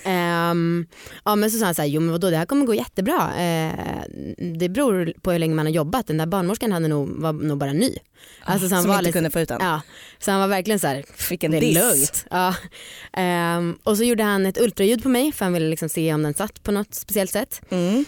Ehm, 0.03 0.85
ja 1.25 1.35
men 1.35 1.51
så 1.51 1.57
sa 1.59 1.65
han 1.65 1.75
så 1.75 1.81
här, 1.81 1.89
jo 1.89 2.01
men 2.01 2.11
vadå 2.11 2.29
det 2.29 2.37
här 2.37 2.45
kommer 2.45 2.65
gå 2.65 2.73
jättebra. 2.73 3.31
Eh, 3.37 3.73
det 4.59 4.69
beror 4.69 5.13
på 5.21 5.31
hur 5.31 5.39
länge 5.39 5.55
man 5.55 5.65
har 5.65 5.73
jobbat. 5.73 6.07
Den 6.07 6.17
där 6.17 6.25
barnmorskan 6.25 6.71
hade 6.71 6.87
nog, 6.87 7.09
var 7.09 7.33
nog 7.33 7.57
bara 7.57 7.73
ny. 7.73 7.95
Alltså, 8.41 8.69
så 8.69 8.75
han 8.75 8.83
Som 8.83 8.89
var 8.89 8.95
inte 8.97 9.03
lite, 9.05 9.13
kunde 9.17 9.31
få 9.31 9.39
ut 9.39 9.49
den. 9.49 9.57
Ja, 9.61 9.81
så 10.19 10.31
han 10.31 10.39
var 10.39 10.47
verkligen 10.47 10.79
så 10.79 10.87
här, 10.87 11.03
Vilken 11.29 11.51
det 11.51 11.57
är 11.57 11.61
diss. 11.61 11.75
lugnt. 11.77 12.25
Ja. 12.29 12.55
Ehm, 13.13 13.77
och 13.83 13.97
så 13.97 14.03
gjorde 14.03 14.23
han 14.23 14.45
ett 14.45 14.61
ultraljud 14.61 15.03
på 15.03 15.09
mig 15.09 15.31
för 15.31 15.45
han 15.45 15.53
ville 15.53 15.69
liksom 15.69 15.89
se 15.89 16.13
om 16.13 16.23
den 16.23 16.33
satt 16.33 16.63
på 16.63 16.71
något 16.71 16.95
speciellt 16.95 17.31
sätt. 17.31 17.61
Mm. 17.69 18.05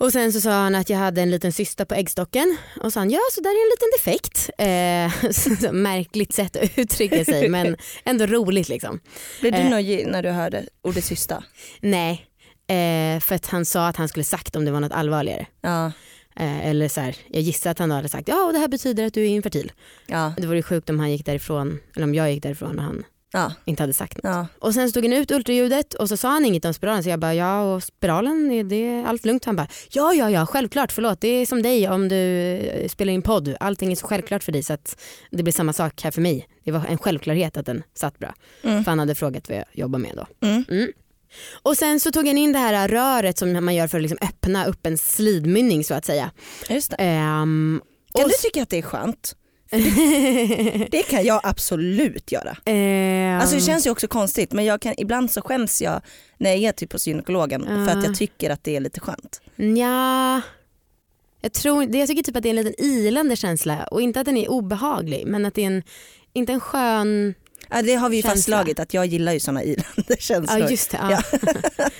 Och 0.00 0.12
sen 0.12 0.32
så 0.32 0.40
sa 0.40 0.50
han 0.52 0.74
att 0.74 0.90
jag 0.90 0.98
hade 0.98 1.22
en 1.22 1.30
liten 1.30 1.52
cysta 1.52 1.84
på 1.86 1.94
äggstocken 1.94 2.56
och 2.82 2.92
sa 2.92 3.00
han 3.00 3.10
ja 3.10 3.20
så 3.32 3.40
där 3.40 3.50
är 3.50 3.64
en 3.66 3.70
liten 3.70 3.90
defekt. 3.98 4.50
Eh, 4.58 5.30
så, 5.60 5.66
så, 5.66 5.72
märkligt 5.72 6.32
sätt 6.34 6.56
att 6.56 6.78
uttrycka 6.78 7.24
sig 7.24 7.48
men 7.48 7.76
ändå 8.04 8.26
roligt 8.26 8.68
liksom. 8.68 9.00
Blev 9.40 9.52
du 9.52 9.58
Eh. 9.58 9.70
nojig 9.70 10.06
när 10.06 10.22
du 10.22 10.30
hörde 10.30 10.64
ordet 10.82 11.04
systa? 11.04 11.44
Nej, 11.80 12.26
Eh, 12.68 13.20
för 13.20 13.34
att 13.34 13.46
han 13.46 13.64
sa 13.64 13.86
att 13.88 13.96
han 13.96 14.08
skulle 14.08 14.24
sagt 14.24 14.56
om 14.56 14.64
det 14.64 14.70
var 14.70 14.80
något 14.80 14.92
allvarligare. 14.92 15.46
Ja, 15.60 15.92
Eh, 16.40 16.66
eller 16.66 16.88
så 16.88 17.00
här, 17.00 17.16
jag 17.28 17.42
gissar 17.42 17.70
att 17.70 17.78
han 17.78 17.90
hade 17.90 18.08
sagt 18.08 18.28
ja 18.28 18.44
och 18.46 18.52
det 18.52 18.58
här 18.58 18.68
betyder 18.68 19.06
att 19.06 19.14
du 19.14 19.22
är 19.22 19.28
infertil. 19.28 19.72
ja, 20.06 20.32
Det 20.38 20.46
vore 20.46 20.56
ju 20.56 20.62
sjukt 20.62 20.90
om 20.90 20.98
han 21.00 21.10
gick 21.10 21.26
därifrån, 21.26 21.78
eller 21.96 22.04
om 22.04 22.14
jag 22.14 22.32
gick 22.32 22.42
därifrån 22.42 22.78
och 22.78 22.84
han 22.84 23.04
ja, 23.36 23.52
inte 23.64 23.82
hade 23.82 23.92
sagt 23.92 24.22
något. 24.22 24.24
ja. 24.34 24.46
Och 24.58 24.74
sen 24.74 24.90
stod 24.90 25.04
han 25.04 25.12
ut 25.12 25.30
ultraljudet 25.30 25.94
och 25.94 26.08
så 26.08 26.16
sa 26.16 26.28
han 26.28 26.44
inget 26.44 26.64
om 26.64 26.74
spiralen 26.74 27.02
så 27.02 27.08
jag 27.08 27.20
bara 27.20 27.34
ja 27.34 27.74
och 27.74 27.82
spiralen 27.82 28.50
är 28.50 28.64
det 28.64 29.08
allt 29.08 29.24
lugnt? 29.24 29.44
Han 29.44 29.56
bara 29.56 29.68
ja 29.90 30.14
ja 30.14 30.30
ja 30.30 30.46
självklart 30.46 30.92
förlåt 30.92 31.20
det 31.20 31.28
är 31.28 31.46
som 31.46 31.62
dig 31.62 31.88
om 31.88 32.08
du 32.08 32.16
eh, 32.16 32.88
spelar 32.88 33.12
in 33.12 33.22
podd 33.22 33.56
allting 33.60 33.92
är 33.92 33.96
så 33.96 34.06
självklart 34.06 34.44
för 34.44 34.52
dig 34.52 34.62
så 34.62 34.72
att 34.72 35.00
det 35.30 35.42
blir 35.42 35.52
samma 35.52 35.72
sak 35.72 36.02
här 36.02 36.10
för 36.10 36.20
mig. 36.20 36.48
Det 36.64 36.72
var 36.72 36.84
en 36.88 36.98
självklarhet 36.98 37.56
att 37.56 37.66
den 37.66 37.82
satt 37.94 38.18
bra. 38.18 38.34
Mm. 38.62 38.84
För 38.84 38.90
han 38.90 38.98
hade 38.98 39.14
frågat 39.14 39.48
vad 39.48 39.58
jag 39.58 39.64
jobbar 39.72 39.98
med 39.98 40.12
då. 40.16 40.46
Mm. 40.46 40.64
Mm. 40.70 40.92
Och 41.62 41.76
sen 41.76 42.00
så 42.00 42.10
tog 42.12 42.26
han 42.26 42.38
in 42.38 42.52
det 42.52 42.58
här 42.58 42.88
röret 42.88 43.38
som 43.38 43.64
man 43.64 43.74
gör 43.74 43.88
för 43.88 43.98
att 43.98 44.02
liksom 44.02 44.18
öppna 44.22 44.66
upp 44.66 44.86
en 44.86 44.98
slidmynning 44.98 45.84
så 45.84 45.94
att 45.94 46.04
säga. 46.04 46.30
Just 46.68 46.90
det. 46.90 46.96
Ehm, 46.98 47.80
Kan 48.14 48.24
och 48.24 48.30
du 48.30 48.36
tycka 48.42 48.62
att 48.62 48.70
det 48.70 48.78
är 48.78 48.82
skönt? 48.82 49.36
Det, 49.70 50.88
det 50.90 51.02
kan 51.02 51.24
jag 51.24 51.40
absolut 51.42 52.32
göra. 52.32 52.56
Ehm, 52.64 53.40
Alltså 53.40 53.54
det 53.56 53.62
känns 53.62 53.86
ju 53.86 53.90
också 53.90 54.08
konstigt 54.08 54.52
men 54.52 54.64
jag 54.64 54.80
kan, 54.80 54.94
ibland 54.98 55.30
så 55.30 55.42
skäms 55.42 55.82
jag 55.82 56.00
när 56.38 56.50
jag 56.50 56.60
är 56.62 56.72
typ 56.72 56.92
hos 56.92 57.06
gynekologen 57.06 57.64
för 57.64 57.88
att 57.88 57.96
Ja. 57.96 58.04
jag 58.04 58.14
tycker 58.16 58.50
att 58.50 58.64
det 58.64 58.76
är 58.76 58.80
lite 58.80 59.00
skönt. 59.00 59.40
Ja, 59.56 60.40
jag, 61.40 61.52
tror, 61.52 61.86
det- 61.86 61.98
jag 61.98 62.08
tycker 62.08 62.22
typ 62.22 62.36
att 62.36 62.42
det 62.42 62.48
är 62.48 62.50
en 62.50 62.64
liten 62.64 62.84
ilande 62.84 63.36
känsla 63.36 63.84
och 63.90 64.02
inte 64.02 64.20
att 64.20 64.26
den 64.26 64.36
är 64.36 64.50
obehaglig 64.50 65.26
men 65.26 65.46
att 65.46 65.54
det 65.54 65.62
är 65.62 65.66
en, 65.66 65.82
inte 66.32 66.52
en 66.52 66.60
skön, 66.60 67.34
Ja, 67.70 67.82
det 67.82 67.94
har 67.94 68.08
vi 68.08 68.22
Känsla. 68.22 68.30
fastslagit 68.36 68.78
att 68.80 68.94
jag 68.94 69.06
gillar 69.06 69.32
ju 69.32 69.40
sådana 69.40 69.62
ilande 69.62 70.16
känslor. 70.18 70.58
ja 70.60 70.70
just 70.70 70.90
det, 70.90 70.98
ja. 71.10 71.22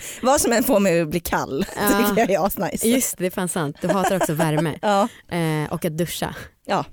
Vad 0.23 0.41
som 0.41 0.53
än 0.53 0.65
får 0.65 0.81
mig 0.81 1.01
att 1.01 1.09
bli 1.09 1.21
kall 1.21 1.67
Ja. 1.77 2.07
tycker 2.09 2.21
jag 2.21 2.31
är 2.31 2.47
asnice. 2.47 2.87
just 2.89 3.19
det, 3.19 3.25
det 3.25 3.27
är 3.27 3.31
fan 3.31 3.49
sant. 3.49 3.77
Du 3.81 3.89
hatar 3.89 4.17
också 4.17 4.33
värme 4.33 4.79
Ja, 4.83 5.09
eh, 5.37 5.73
och 5.73 5.85
att 5.85 5.97
duscha. 5.99 6.35
ja. 6.67 6.85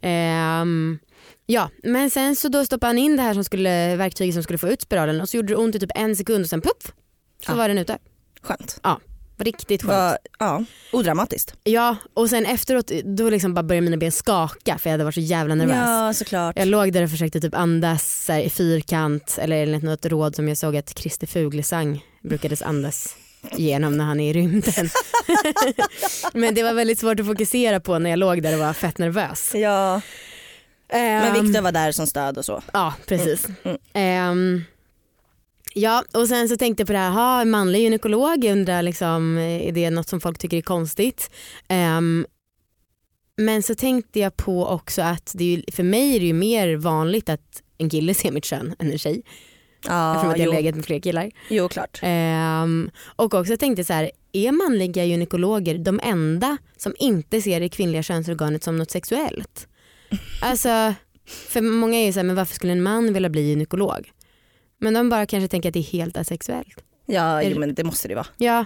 Ehm, 0.00 0.98
ja, 1.46 1.70
men 1.82 2.10
sen 2.10 2.36
så 2.36 2.48
då 2.48 2.64
stoppade 2.64 2.88
han 2.88 2.98
in 2.98 3.16
det 3.16 3.22
här 3.22 3.34
som 3.34 3.44
skulle, 3.44 3.96
verktyget 3.96 4.34
som 4.34 4.42
skulle 4.42 4.58
få 4.58 4.68
ut 4.68 4.82
spiralen 4.82 5.20
och 5.20 5.28
så 5.28 5.36
gjorde 5.36 5.48
det 5.48 5.56
ont 5.56 5.74
i 5.74 5.80
typ 5.80 5.90
en 5.94 6.16
sekund 6.16 6.44
och 6.44 6.50
sen 6.50 6.60
puff 6.60 6.92
så 7.46 7.52
Ja. 7.52 7.54
var 7.54 7.68
den 7.68 7.78
ute. 7.78 7.98
skönt. 8.42 8.80
Riktigt 9.38 9.82
skönt. 9.82 9.92
Var, 9.92 10.18
ja, 10.38 10.64
odramatiskt. 10.92 11.54
Ja 11.64 11.96
och 12.14 12.30
sen 12.30 12.46
efteråt 12.46 12.90
då 13.04 13.30
liksom 13.30 13.54
bara 13.54 13.62
började 13.62 13.84
mina 13.84 13.96
ben 13.96 14.12
skaka 14.12 14.78
för 14.78 14.90
jag 14.90 14.92
hade 14.92 15.04
varit 15.04 15.14
så 15.14 15.20
jävla 15.20 15.54
nervös. 15.54 15.76
Ja 15.76 16.12
såklart. 16.14 16.58
Jag 16.58 16.68
låg 16.68 16.92
där 16.92 17.02
och 17.02 17.10
försökte 17.10 17.40
typ 17.40 17.54
andas 17.54 18.24
här, 18.28 18.40
i 18.40 18.50
fyrkant 18.50 19.38
eller 19.40 19.62
enligt 19.62 19.82
något 19.82 20.06
råd 20.06 20.36
som 20.36 20.48
jag 20.48 20.56
såg 20.58 20.76
att 20.76 20.98
Christer 20.98 21.26
Fuglesang 21.26 22.04
brukades 22.22 22.62
andas 22.62 23.16
igenom 23.56 23.96
när 23.96 24.04
han 24.04 24.20
är 24.20 24.30
i 24.30 24.32
rymden. 24.32 24.90
Men 26.32 26.54
det 26.54 26.62
var 26.62 26.72
väldigt 26.72 26.98
svårt 26.98 27.20
att 27.20 27.26
fokusera 27.26 27.80
på 27.80 27.98
när 27.98 28.10
jag 28.10 28.18
låg 28.18 28.42
där 28.42 28.52
och 28.52 28.58
var 28.60 28.72
fett 28.72 28.98
nervös. 28.98 29.50
Ja. 29.54 30.00
Men 30.88 31.36
Ehm, 31.36 31.46
Viktor 31.46 31.60
var 31.60 31.72
där 31.72 31.92
som 31.92 32.06
stöd 32.06 32.38
och 32.38 32.44
så. 32.44 32.62
Ja 32.72 32.94
precis. 33.06 33.48
Mm. 33.64 33.78
Ehm, 33.92 34.64
ja 35.74 36.04
och 36.12 36.28
sen 36.28 36.48
så 36.48 36.56
tänkte 36.56 36.80
jag 36.80 36.86
på 36.86 36.92
det 36.92 36.98
här, 36.98 37.10
ha, 37.10 37.40
en 37.40 37.50
manlig 37.50 37.80
gynekolog, 37.80 38.44
jag 38.44 38.52
undrar 38.52 38.82
liksom, 38.82 39.38
är 39.38 39.72
det 39.72 39.90
något 39.90 40.08
som 40.08 40.20
folk 40.20 40.38
tycker 40.38 40.56
är 40.56 40.62
konstigt? 40.62 41.30
Ehm, 41.68 42.26
men 43.36 43.62
så 43.62 43.74
tänkte 43.74 44.20
jag 44.20 44.36
på 44.36 44.66
också 44.66 45.02
att 45.02 45.32
det 45.34 45.44
är 45.44 45.56
ju, 45.56 45.62
för 45.72 45.82
mig 45.82 46.16
är 46.16 46.20
det 46.20 46.26
ju 46.26 46.32
mer 46.32 46.76
vanligt 46.76 47.28
att 47.28 47.62
en 47.78 47.90
kille 47.90 48.14
ser 48.14 48.32
mitt 48.32 48.44
kön 48.44 48.74
än 48.78 48.92
en 48.92 48.98
tjej. 48.98 49.22
eftersom 49.78 49.96
Ja, 49.96 50.14
att 50.30 50.38
jag 50.38 50.46
jo, 50.46 50.52
har 50.52 50.56
legat 50.62 50.74
med 50.74 50.84
fler 50.84 51.00
killar. 51.00 51.30
jo 51.50 51.68
klart. 51.68 52.00
Ehm, 52.02 52.90
och 53.16 53.34
också 53.34 53.56
tänkte 53.56 53.84
så 53.84 53.92
här, 53.92 54.10
är 54.32 54.52
manliga 54.52 55.04
gynekologer 55.04 55.78
de 55.78 56.00
enda 56.02 56.56
som 56.76 56.94
inte 56.98 57.40
ser 57.42 57.60
det 57.60 57.68
kvinnliga 57.68 58.02
könsorganet 58.02 58.62
som 58.62 58.76
något 58.76 58.90
sexuellt? 58.90 59.68
Alltså, 60.42 60.94
för 61.26 61.60
många 61.60 61.98
är 61.98 62.06
ju 62.06 62.12
så 62.12 62.18
här, 62.18 62.24
men 62.24 62.36
varför 62.36 62.54
skulle 62.54 62.72
en 62.72 62.82
man 62.82 63.12
vilja 63.12 63.28
bli 63.28 63.42
gynekolog? 63.42 64.10
Men 64.78 64.94
de 64.94 65.08
bara 65.08 65.26
kanske 65.26 65.48
tänker 65.48 65.68
att 65.68 65.72
det 65.72 65.78
är 65.80 65.82
helt 65.82 66.16
asexuellt. 66.16 66.84
Ja 67.06 67.42
jo, 67.42 67.58
men 67.58 67.74
det 67.74 67.84
måste 67.84 68.08
det 68.08 68.14
vara. 68.14 68.26
Ja, 68.36 68.64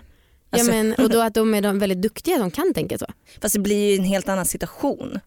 Alltså- 0.51 0.73
ja 0.73 0.83
men, 0.83 0.95
och 1.05 1.11
då 1.11 1.21
att 1.21 1.35
de 1.35 1.55
är 1.55 1.61
de 1.63 1.79
väldigt 1.79 2.03
duktiga 2.03 2.39
som 2.39 2.51
kan 2.51 2.75
tänka 2.75 2.99
så. 2.99 3.07
Fast 3.41 3.53
det 3.55 3.59
blir 3.61 3.91
ju 3.91 3.97
en 3.99 4.05
helt 4.05 4.29
annan 4.29 4.45
situation. 4.47 5.19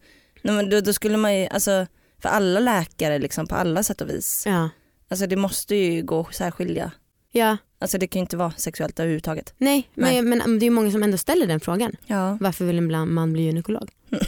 Nej, 0.42 0.66
då, 0.66 0.80
då 0.80 0.92
skulle 0.92 1.16
man 1.16 1.38
ju, 1.40 1.46
alltså 1.46 1.86
för 2.22 2.28
alla 2.28 2.60
läkare 2.60 3.18
liksom 3.18 3.46
på 3.46 3.54
alla 3.54 3.82
sätt 3.82 4.00
och 4.00 4.08
vis. 4.10 4.42
Ja, 4.46 4.68
Alltså 5.08 5.26
det 5.26 5.36
måste 5.36 5.74
ju 5.74 6.02
gå 6.02 6.20
att 6.20 6.34
särskilja. 6.34 6.90
ja. 7.32 7.56
Alltså 7.78 7.98
det 7.98 8.06
kan 8.06 8.20
ju 8.20 8.22
inte 8.24 8.36
vara 8.36 8.52
sexuellt 8.56 9.00
överhuvudtaget. 9.00 9.54
Nej, 9.58 9.90
Nej. 9.94 10.22
Men, 10.22 10.38
men 10.38 10.58
det 10.58 10.66
är 10.66 10.70
många 10.70 10.90
som 10.90 11.02
ändå 11.02 11.18
ställer 11.18 11.46
den 11.46 11.60
frågan. 11.60 11.96
Ja. 12.06 12.38
Varför 12.40 12.64
vill 12.64 12.78
en 12.78 13.14
man 13.14 13.32
bli 13.32 13.42
gynekolog? 13.42 13.90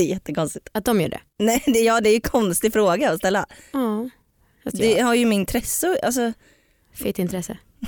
Det 0.00 0.04
är 0.04 0.08
jättekonstigt. 0.08 0.68
Att 0.72 0.84
de 0.84 1.00
gör 1.00 1.08
det? 1.08 1.20
Nej, 1.38 1.62
det, 1.66 1.80
ja, 1.80 2.00
det 2.00 2.08
är 2.08 2.10
ju 2.10 2.14
en 2.16 2.20
konstig 2.20 2.72
fråga 2.72 3.10
att 3.10 3.18
ställa. 3.18 3.46
Ja. 3.72 4.08
Det 4.64 5.00
har 5.00 5.14
ju 5.14 5.26
min 5.26 5.40
intresse, 5.40 5.98
alltså, 6.02 6.32
Fett 6.94 7.18
intresse. 7.18 7.58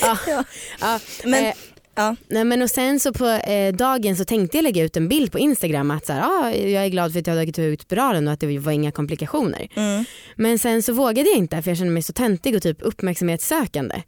ja. 0.00 0.18
Ja. 0.26 0.44
Ja. 0.80 1.00
men 1.24 1.44
eh, 1.44 1.54
ja. 1.94 2.16
Nej 2.28 2.44
men 2.44 2.62
och 2.62 2.70
sen 2.70 3.00
så 3.00 3.12
på 3.12 3.26
eh, 3.26 3.74
dagen 3.74 4.16
så 4.16 4.24
tänkte 4.24 4.56
jag 4.56 4.62
lägga 4.62 4.84
ut 4.84 4.96
en 4.96 5.08
bild 5.08 5.32
på 5.32 5.38
Instagram 5.38 5.90
att 5.90 6.06
så 6.06 6.12
här, 6.12 6.22
ah, 6.22 6.50
jag 6.50 6.84
är 6.84 6.88
glad 6.88 7.12
för 7.12 7.20
att 7.20 7.26
jag 7.26 7.34
har 7.34 7.40
tagit 7.40 7.58
ut 7.58 7.82
spiralen 7.82 8.26
och 8.26 8.32
att 8.34 8.40
det 8.40 8.58
var 8.58 8.72
inga 8.72 8.92
komplikationer. 8.92 9.68
Mm. 9.74 10.04
Men 10.36 10.58
sen 10.58 10.82
så 10.82 10.92
vågade 10.92 11.28
jag 11.28 11.38
inte 11.38 11.62
för 11.62 11.70
jag 11.70 11.78
kände 11.78 11.92
mig 11.92 12.02
så 12.02 12.12
töntig 12.12 12.56
och 12.56 12.62
typ 12.62 12.78
uppmärksamhetssökande. 12.80 14.02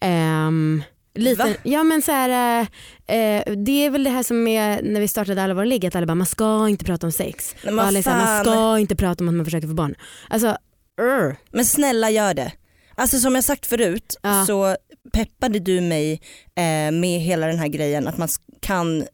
Ehm, 0.00 0.82
lite, 1.14 1.42
Va? 1.44 1.54
ja 1.62 1.82
men 1.84 2.02
så 2.02 2.12
här, 2.12 2.60
eh, 3.08 3.16
eh, 3.16 3.42
det 3.56 3.86
är 3.86 3.90
väl 3.90 4.04
det 4.04 4.10
här 4.10 4.22
som 4.22 4.46
är 4.48 4.82
när 4.82 5.00
vi 5.00 5.08
startade 5.08 5.42
Alla 5.42 5.54
våra 5.54 5.64
ligg 5.64 5.86
att 5.86 5.94
alla 5.96 6.06
bara 6.06 6.14
man 6.14 6.26
ska 6.26 6.68
inte 6.68 6.84
prata 6.84 7.06
om 7.06 7.12
sex. 7.12 7.54
Nej, 7.64 7.78
alla 7.78 8.00
här, 8.00 8.26
man 8.26 8.44
ska 8.44 8.78
inte 8.78 8.96
prata 8.96 9.24
om 9.24 9.28
att 9.28 9.34
man 9.34 9.44
försöker 9.44 9.68
få 9.68 9.74
barn. 9.74 9.94
Alltså, 10.28 10.56
urr. 11.00 11.36
Men 11.50 11.64
snälla 11.64 12.10
gör 12.10 12.34
det. 12.34 12.52
Alltså 12.94 13.18
som 13.18 13.34
jag 13.34 13.44
sagt 13.44 13.66
förut 13.66 14.16
Ja. 14.22 14.44
så 14.46 14.76
peppade 15.12 15.58
du 15.58 15.80
mig 15.80 16.12
eh, 16.56 16.92
med 16.92 17.20
hela 17.20 17.46
den 17.46 17.58
här 17.58 17.68
grejen 17.68 18.08
att 18.08 18.18
man 18.18 18.28
kan 18.60 19.02
eh, 19.02 19.06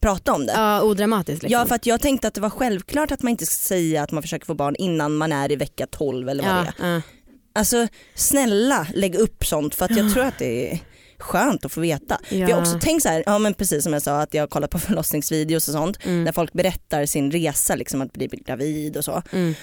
prata 0.00 0.32
om 0.32 0.46
det. 0.46 0.52
ja, 0.52 0.82
odramatiskt. 0.82 1.42
Liksom. 1.42 1.60
Ja 1.60 1.66
för 1.66 1.74
att 1.74 1.86
jag 1.86 2.00
tänkte 2.00 2.28
att 2.28 2.34
det 2.34 2.40
var 2.40 2.50
självklart 2.50 3.10
att 3.12 3.22
man 3.22 3.30
inte 3.30 3.46
ska 3.46 3.54
säga 3.68 4.02
att 4.02 4.12
man 4.12 4.22
försöker 4.22 4.46
få 4.46 4.54
barn 4.54 4.76
innan 4.78 5.16
man 5.16 5.32
är 5.32 5.52
i 5.52 5.56
vecka 5.56 5.86
12 5.86 6.28
eller 6.28 6.42
vad 6.44 6.54
det 6.54 6.60
är. 6.60 6.88
ja, 6.88 6.94
ja. 6.94 7.02
Alltså 7.54 7.88
snälla 8.14 8.86
lägg 8.94 9.14
upp 9.14 9.46
sånt 9.46 9.74
för 9.74 9.84
att 9.84 9.96
jag 9.96 10.12
tror 10.12 10.24
att 10.24 10.38
det 10.38 10.72
är 10.72 10.78
skönt 11.22 11.64
att 11.64 11.72
få 11.72 11.80
veta. 11.80 12.18
För 12.28 12.36
jag 12.36 12.48
har 12.48 12.60
också 12.60 12.78
tänkt 12.78 13.02
så 13.02 13.08
här, 13.08 13.22
ja 13.26 13.38
men 13.38 13.54
precis 13.54 13.84
som 13.84 13.92
jag 13.92 14.02
sa 14.02 14.20
att 14.20 14.34
jag 14.34 14.42
har 14.42 14.46
kollat 14.48 14.70
på 14.70 14.78
förlossningsvideos 14.88 15.68
och 15.68 15.74
sånt 15.74 15.98
Mm. 16.04 16.24
där 16.24 16.32
folk 16.32 16.52
berättar 16.52 17.06
sin 17.06 17.30
resa 17.30 17.74
liksom 17.74 18.00
att 18.02 18.12
bli 18.12 18.26
gravid 18.26 18.96
och 18.96 19.04
så. 19.04 19.22
Mm. 19.32 19.54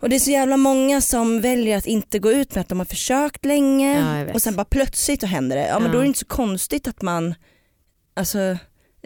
Och 0.00 0.08
det 0.08 0.16
är 0.16 0.20
så 0.20 0.30
jävla 0.30 0.56
många 0.56 1.00
som 1.00 1.40
väljer 1.40 1.76
att 1.78 1.86
inte 1.86 2.18
gå 2.18 2.32
ut 2.32 2.54
med 2.54 2.62
att 2.62 2.68
de 2.68 2.78
har 2.78 2.86
försökt 2.86 3.44
länge 3.44 4.24
Ja, 4.26 4.32
och 4.34 4.42
sen 4.42 4.56
bara 4.56 4.64
plötsligt 4.64 5.20
så 5.20 5.26
händer 5.26 5.56
det. 5.56 5.66
Ja 5.66 5.78
men 5.78 5.86
Ja. 5.86 5.92
då 5.92 5.98
är 5.98 6.02
det 6.02 6.06
inte 6.06 6.18
så 6.18 6.26
konstigt 6.26 6.88
att 6.88 7.02
man 7.02 7.34
alltså, 8.16 8.56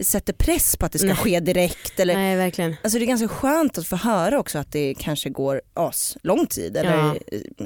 sätter 0.03 0.33
press 0.33 0.77
på 0.77 0.87
att 0.87 0.93
det 0.93 0.99
ska 0.99 1.09
Nej. 1.09 1.17
ske 1.17 1.41
direkt. 1.41 2.01
Eller, 2.01 2.15
Nej 2.15 2.37
verkligen. 2.37 2.77
Alltså 2.83 2.99
det 2.99 3.05
är 3.05 3.07
ganska 3.07 3.29
skönt 3.29 3.79
att 3.79 3.87
få 3.87 3.97
höra 3.97 4.39
också 4.39 4.59
att 4.59 4.73
det 4.73 4.95
kanske 4.99 5.31
går 5.31 5.63
as 5.75 6.17
lång 6.23 6.47
tid 6.47 6.77
eller 6.77 6.93
Ja. 6.93 7.17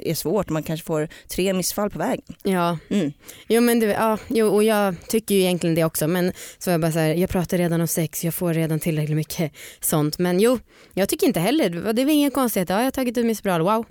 är 0.03 0.15
svårt. 0.15 0.49
Man 0.49 0.63
kanske 0.63 0.87
får 0.87 1.09
tre 1.29 1.53
missfall 1.53 1.91
på 1.91 1.99
vägen. 1.99 2.25
Ja. 2.43 2.79
Mm. 2.91 3.13
Jo 3.49 3.61
men 3.61 3.81
du, 3.81 3.87
ja, 3.87 4.19
jo, 4.29 4.49
och 4.49 4.65
jag 4.65 4.95
tycker 5.09 5.35
ju 5.35 5.41
egentligen 5.41 5.75
det 5.75 5.85
också 5.85 6.09
men 6.09 6.33
så 6.59 6.71
jag 6.71 6.81
bara 6.81 6.93
så 6.93 6.99
här, 6.99 7.15
jag 7.15 7.31
pratar 7.31 7.59
redan 7.59 7.81
om 7.81 7.89
sex, 7.89 8.25
jag 8.25 8.35
får 8.35 8.55
redan 8.55 8.81
tillräckligt 8.81 9.17
mycket 9.17 9.53
sånt 9.81 10.19
men 10.19 10.41
jo, 10.41 10.59
jag 10.95 11.09
tycker 11.09 11.27
inte 11.27 11.41
heller, 11.41 11.71
det 11.71 12.03
är 12.03 12.07
väl 12.07 12.15
ingen 12.15 12.31
konstighet, 12.31 12.69
ja, 12.69 12.77
jag 12.77 12.85
har 12.85 12.91
tagit 12.91 13.19
ut 13.19 13.27
min 13.27 13.37
spiral, 13.37 13.63
wow. 13.63 13.87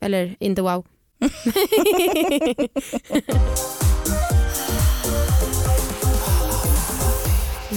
Eller 0.00 0.36
inte 0.40 0.62
wow. 0.62 0.86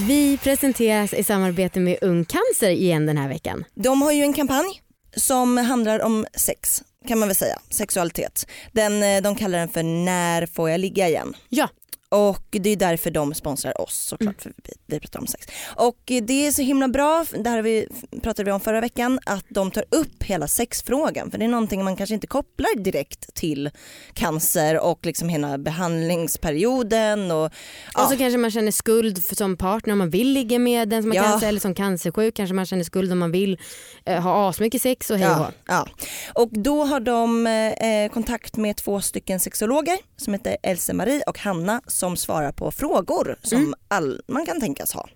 Vi 0.06 0.38
presenteras 0.38 1.14
i 1.14 1.22
samarbete 1.22 1.80
med 1.80 1.98
Ung 2.02 2.24
Cancer 2.24 2.70
igen 2.70 3.06
den 3.06 3.16
här 3.16 3.28
veckan. 3.28 3.64
De 3.74 4.02
har 4.02 4.12
ju 4.12 4.22
en 4.22 4.32
kampanj 4.32 4.82
som 5.16 5.56
handlar 5.56 6.00
om 6.00 6.26
sex 6.34 6.82
kan 7.08 7.18
man 7.18 7.28
väl 7.28 7.36
säga, 7.36 7.58
sexualitet. 7.70 8.46
Den, 8.72 9.02
eh, 9.02 9.22
de 9.22 9.34
kallar 9.34 9.58
den 9.58 9.68
för 9.68 9.82
När 9.82 10.46
får 10.46 10.70
jag 10.70 10.80
ligga 10.80 11.08
igen? 11.08 11.36
Ja, 11.48 11.68
Och 12.10 12.46
det 12.50 12.70
är 12.70 12.76
därför 12.76 13.10
de 13.10 13.34
sponsrar 13.34 13.80
oss 13.80 13.94
såklart, 13.94 14.42
för 14.42 14.52
vi, 14.64 14.72
vi 14.86 15.00
pratar 15.00 15.20
om 15.20 15.26
sex. 15.26 15.46
Och 15.76 15.98
det 16.06 16.46
är 16.46 16.50
så 16.52 16.62
himla 16.62 16.88
bra, 16.88 17.24
det 17.44 17.50
här 17.50 17.62
vi, 17.62 17.88
pratade 18.22 18.44
vi 18.44 18.52
om 18.52 18.60
förra 18.60 18.80
veckan, 18.80 19.18
att 19.26 19.44
de 19.48 19.70
tar 19.70 19.84
upp 19.90 20.22
hela 20.22 20.48
sexfrågan. 20.48 21.30
För 21.30 21.38
det 21.38 21.44
är 21.44 21.48
någonting 21.48 21.84
man 21.84 21.96
kanske 21.96 22.14
inte 22.14 22.26
kopplar 22.26 22.78
direkt 22.78 23.34
till 23.34 23.70
cancer 24.14 24.80
och 24.80 25.06
liksom 25.06 25.28
hela 25.28 25.58
behandlingsperioden. 25.58 27.30
Och, 27.30 27.50
ja. 27.94 28.02
Och 28.04 28.10
så 28.10 28.16
kanske 28.16 28.38
man 28.38 28.50
känner 28.50 28.70
skuld 28.72 29.24
för, 29.24 29.36
som 29.36 29.56
partner 29.56 29.92
om 29.92 29.98
man 29.98 30.10
vill 30.10 30.32
ligga 30.32 30.58
med 30.58 30.88
den 30.88 31.02
som 31.02 31.10
har 31.10 31.16
Ja. 31.16 31.22
cancer 31.22 31.48
eller 31.48 31.60
som 31.60 31.74
cancersjuk 31.74 32.34
kanske 32.34 32.54
man 32.54 32.66
känner 32.66 32.84
skuld 32.84 33.12
om 33.12 33.18
man 33.18 33.30
vill 33.30 33.58
eh, 34.04 34.22
ha 34.22 34.48
asmycket 34.50 34.82
sex 34.82 35.10
och 35.10 35.18
hej. 35.18 35.28
Ja, 35.28 35.50
ja. 35.66 35.88
Och 36.34 36.48
då 36.52 36.84
har 36.84 37.00
de 37.00 37.46
eh, 37.46 38.12
kontakt 38.12 38.56
med 38.56 38.76
två 38.76 39.00
stycken 39.00 39.40
sexologer 39.40 39.98
som 40.16 40.32
heter 40.34 40.56
Else-Marie 40.62 41.22
och 41.26 41.38
Hanna 41.38 41.80
som 41.98 42.16
svarar 42.16 42.52
på 42.52 42.70
frågor 42.70 43.36
som 43.42 43.58
Mm. 43.58 43.74
all, 43.88 44.22
man 44.28 44.46
kan 44.46 44.60
tänkas 44.60 44.92
ha. 44.92 45.08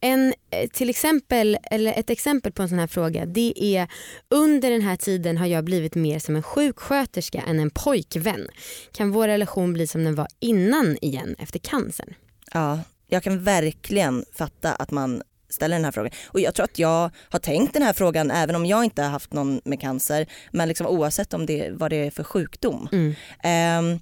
En, 0.00 0.34
eh, 0.50 0.68
till 0.68 0.90
exempel, 0.90 1.58
eller 1.70 1.92
ett 1.92 2.10
exempel 2.10 2.52
på 2.52 2.62
en 2.62 2.68
sån 2.68 2.78
här 2.78 2.86
fråga 2.86 3.26
det 3.26 3.52
är 3.56 3.88
under 4.28 4.70
den 4.70 4.82
här 4.82 4.96
tiden 4.96 5.36
har 5.36 5.46
jag 5.46 5.64
blivit 5.64 5.94
mer 5.94 6.18
som 6.18 6.36
en 6.36 6.42
sjuksköterska 6.42 7.42
än 7.48 7.58
en 7.60 7.70
pojkvän. 7.70 8.46
Kan 8.92 9.10
vår 9.12 9.28
relation 9.28 9.72
bli 9.72 9.86
som 9.86 10.04
den 10.04 10.14
var 10.14 10.28
innan 10.40 10.96
igen 11.02 11.36
efter 11.38 11.58
cancern? 11.58 12.14
Ja, 12.52 12.78
jag 13.08 13.22
kan 13.22 13.44
verkligen 13.44 14.24
fatta 14.34 14.72
att 14.72 14.90
man 14.90 15.22
ställer 15.48 15.76
den 15.76 15.84
här 15.84 15.92
frågan. 15.92 16.12
Och 16.26 16.40
jag 16.40 16.54
tror 16.54 16.64
att 16.64 16.78
jag 16.78 17.10
har 17.30 17.38
tänkt 17.38 17.74
den 17.74 17.82
här 17.82 17.92
frågan 17.92 18.30
även 18.30 18.56
om 18.56 18.66
jag 18.66 18.84
inte 18.84 19.02
har 19.02 19.10
haft 19.10 19.32
någon 19.32 19.60
med 19.64 19.80
cancer. 19.80 20.26
Men 20.50 20.68
liksom 20.68 20.86
oavsett 20.86 21.34
om 21.34 21.46
det, 21.46 21.70
vad 21.72 21.90
det 21.90 21.96
är 22.06 22.10
för 22.10 22.24
sjukdom. 22.24 22.88
Mm. 22.92 23.14
Ehm, 23.42 24.00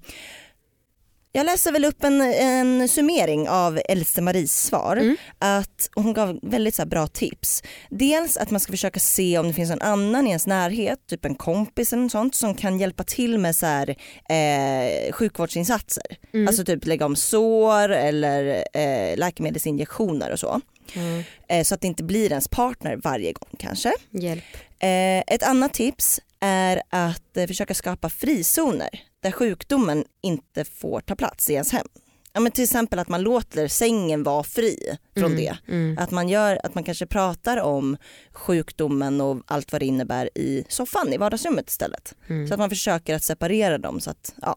jag 1.32 1.46
läser 1.46 1.72
väl 1.72 1.84
upp 1.84 2.04
en, 2.04 2.20
en 2.20 2.88
summering 2.88 3.49
av 3.49 3.80
Else 3.88 4.22
Maries 4.22 4.62
svar. 4.62 4.96
Mm. 4.96 5.16
Att 5.38 5.90
hon 5.94 6.12
gav 6.12 6.38
väldigt 6.42 6.75
så 6.75 6.87
bra 6.87 7.06
tips. 7.06 7.62
Dels 7.90 8.37
att 8.37 8.50
man 8.50 8.60
ska 8.60 8.72
försöka 8.72 9.00
se 9.00 9.38
om 9.38 9.49
det 9.49 9.54
finns 9.54 9.70
någon 9.70 9.82
annan 9.82 10.26
i 10.26 10.30
ens 10.30 10.46
närhet, 10.46 11.06
typ 11.06 11.25
en 11.25 11.34
kompis 11.34 11.92
eller 11.92 12.02
något 12.02 12.12
sånt 12.12 12.34
som 12.34 12.54
kan 12.54 12.78
hjälpa 12.78 13.04
till 13.04 13.38
med 13.38 13.56
så 13.56 13.66
här, 13.66 13.96
eh, 14.28 15.12
sjukvårdsinsatser. 15.12 16.16
Mm. 16.34 16.49
Alltså 16.49 16.64
typ 16.64 16.87
lägga 16.87 17.06
om 17.06 17.16
sår 17.16 17.88
eller 17.88 18.64
eh, 18.75 19.16
läkemedelsinjektioner 19.16 20.30
och 20.30 20.40
så. 20.40 20.60
Mm. 20.94 21.22
Eh, 21.49 21.64
så 21.64 21.75
att 21.75 21.80
det 21.80 21.87
inte 21.87 22.04
blir 22.04 22.30
ens 22.30 22.49
partner 22.49 22.96
varje 22.96 23.32
gång 23.32 23.50
kanske. 23.58 23.92
Hjälp. 24.10 24.44
Eh, 24.78 25.34
ett 25.34 25.42
annat 25.42 25.75
tips 25.75 26.20
är 26.40 26.82
att 26.90 27.37
eh, 27.37 27.47
försöka 27.47 27.75
skapa 27.75 28.09
frizoner 28.09 28.88
där 29.23 29.32
sjukdomen 29.32 30.04
inte 30.23 30.64
får 30.64 31.00
ta 31.00 31.16
plats 31.16 31.50
i 31.50 31.52
ens 31.52 31.73
hem. 31.73 31.87
Ja, 32.32 32.40
men 32.40 32.52
till 32.52 32.64
exempel 32.64 32.99
att 32.99 33.09
man 33.09 33.23
låter 33.23 33.68
sängen 33.68 34.23
vara 34.23 34.42
fri 34.42 34.97
från 35.14 35.25
Mm, 35.32 35.37
det. 35.37 35.59
Mm. 35.68 35.99
Att 35.99 36.11
man, 36.11 36.28
gör, 36.28 36.61
att 36.66 36.75
man 36.75 36.85
kanske 36.85 37.06
pratar 37.06 37.56
om 37.56 37.97
sjukdomen 38.32 39.20
och 39.20 39.42
allt 39.47 39.73
vad 39.73 39.80
det 39.80 39.87
innebär 39.87 40.38
i 40.38 40.64
soffan 40.68 41.12
i 41.12 41.16
vardagsrummet 41.16 41.68
istället. 41.70 42.14
Mm. 42.28 42.49
Så 42.49 42.54
att 42.54 42.61
man 42.61 42.70
försöker 42.70 43.14
att 43.14 43.25
separera 43.25 43.78
dem 43.78 44.00
så 44.00 44.11
att 44.11 44.35
ja, 44.42 44.56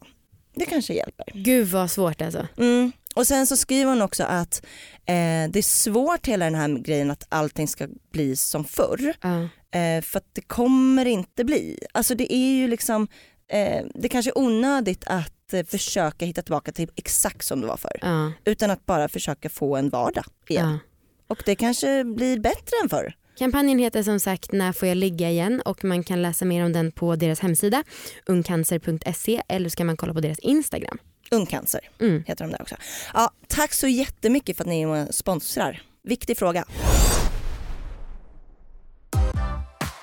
det 0.55 0.65
kanske 0.65 0.93
hjälper. 0.93 1.25
Gud 1.33 1.67
vad 1.67 1.91
svårt 1.91 2.21
alltså. 2.21 2.47
Mm. 2.57 2.91
Och 3.15 3.27
sen 3.27 3.47
så 3.47 3.57
skriver 3.57 3.89
hon 3.89 4.01
också 4.01 4.23
att 4.23 4.65
eh, 5.05 5.49
det 5.49 5.55
är 5.55 5.61
svårt 5.61 6.27
hela 6.27 6.45
den 6.45 6.55
här 6.55 6.79
grejen 6.79 7.11
att 7.11 7.25
allting 7.29 7.67
ska 7.67 7.87
bli 8.11 8.35
som 8.35 8.65
förr. 8.65 9.13
Ja. 9.21 9.47
Eh, 9.73 10.01
för 10.01 10.17
att 10.17 10.27
det 10.33 10.41
kommer 10.41 11.05
inte 11.05 11.43
bli. 11.43 11.79
Alltså 11.91 12.15
det 12.15 12.33
är 12.33 12.53
ju 12.55 12.67
liksom, 12.67 13.07
eh, 13.51 13.85
det 13.95 14.09
kanske 14.09 14.31
är 14.31 14.37
onödigt 14.37 15.03
att 15.05 15.53
eh, 15.53 15.65
försöka 15.65 16.25
hitta 16.25 16.41
tillbaka 16.41 16.71
till 16.71 16.89
exakt 16.95 17.45
som 17.45 17.61
det 17.61 17.67
var 17.67 17.77
förr. 17.77 17.99
Ja. 18.01 18.31
Utan 18.45 18.71
att 18.71 18.85
bara 18.85 19.07
försöka 19.09 19.49
få 19.49 19.75
en 19.75 19.89
vardag 19.89 20.25
igen. 20.47 20.69
Ja. 20.69 20.79
Och 21.27 21.43
det 21.45 21.55
kanske 21.55 22.03
blir 22.03 22.39
bättre 22.39 22.77
än 22.83 22.89
förr. 22.89 23.13
Kampanjen 23.37 23.79
heter 23.79 24.03
som 24.03 24.19
sagt 24.19 24.51
När 24.51 24.71
får 24.73 24.87
jag 24.87 24.97
ligga 24.97 25.29
igen 25.29 25.61
och 25.65 25.83
man 25.83 26.03
kan 26.03 26.21
läsa 26.21 26.45
mer 26.45 26.65
om 26.65 26.73
den 26.73 26.91
på 26.91 27.15
deras 27.15 27.39
hemsida 27.39 27.83
ungcancer.se 28.25 29.41
eller 29.47 29.69
så 29.69 29.75
kan 29.75 29.87
man 29.87 29.97
kolla 29.97 30.13
på 30.13 30.21
deras 30.21 30.39
Instagram. 30.39 30.97
Ungcancer 31.31 31.89
Mm. 31.99 32.23
heter 32.27 32.45
de 32.45 32.51
där 32.51 32.61
också. 32.61 32.75
Ja, 33.13 33.31
tack 33.47 33.73
så 33.73 33.87
jättemycket 33.87 34.57
för 34.57 34.63
att 34.63 34.69
ni 34.69 34.81
är 34.81 35.11
sponsrar. 35.11 35.81
Viktig 36.03 36.37
fråga. 36.37 36.65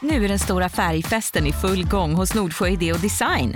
Nu 0.02 0.24
är 0.24 0.28
den 0.28 0.38
stora 0.38 0.68
färgfesten 0.68 1.46
i 1.46 1.52
full 1.52 1.88
gång 1.88 2.14
hos 2.14 2.34
Nordsjö 2.34 2.68
Idé 2.68 2.92
och 2.92 3.00
Design. 3.00 3.54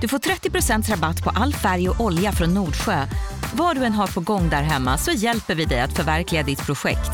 Du 0.00 0.08
får 0.08 0.18
30% 0.18 0.90
rabatt 0.90 1.24
på 1.24 1.30
all 1.30 1.54
färg 1.54 1.88
och 1.88 2.00
olja 2.00 2.32
från 2.32 2.54
Nordsjö. 2.54 3.06
Vad 3.54 3.76
du 3.76 3.84
än 3.84 3.92
har 3.92 4.06
på 4.06 4.20
gång 4.20 4.48
där 4.48 4.62
hemma 4.62 4.98
så 4.98 5.10
hjälper 5.10 5.54
vi 5.54 5.64
dig 5.64 5.80
att 5.80 5.92
förverkliga 5.92 6.42
ditt 6.42 6.66
projekt. 6.66 7.10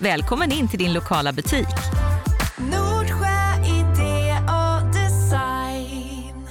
Välkommen 0.00 0.52
in 0.52 0.68
till 0.68 0.78
din 0.78 0.92
lokala 0.92 1.32
butik. 1.32 1.66
Nordsjö 2.56 3.36
idé 3.64 4.36
och 4.48 4.94
design. 4.94 6.48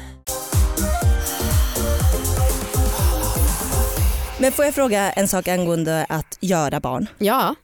Men 4.40 4.52
får 4.52 4.66
jag 4.66 4.76
fråga 4.76 5.12
en 5.12 5.28
sak 5.28 5.48
angående 5.48 6.06
att 6.10 6.38
göra 6.42 6.80
barn? 6.80 7.08
Ja, 7.18 7.56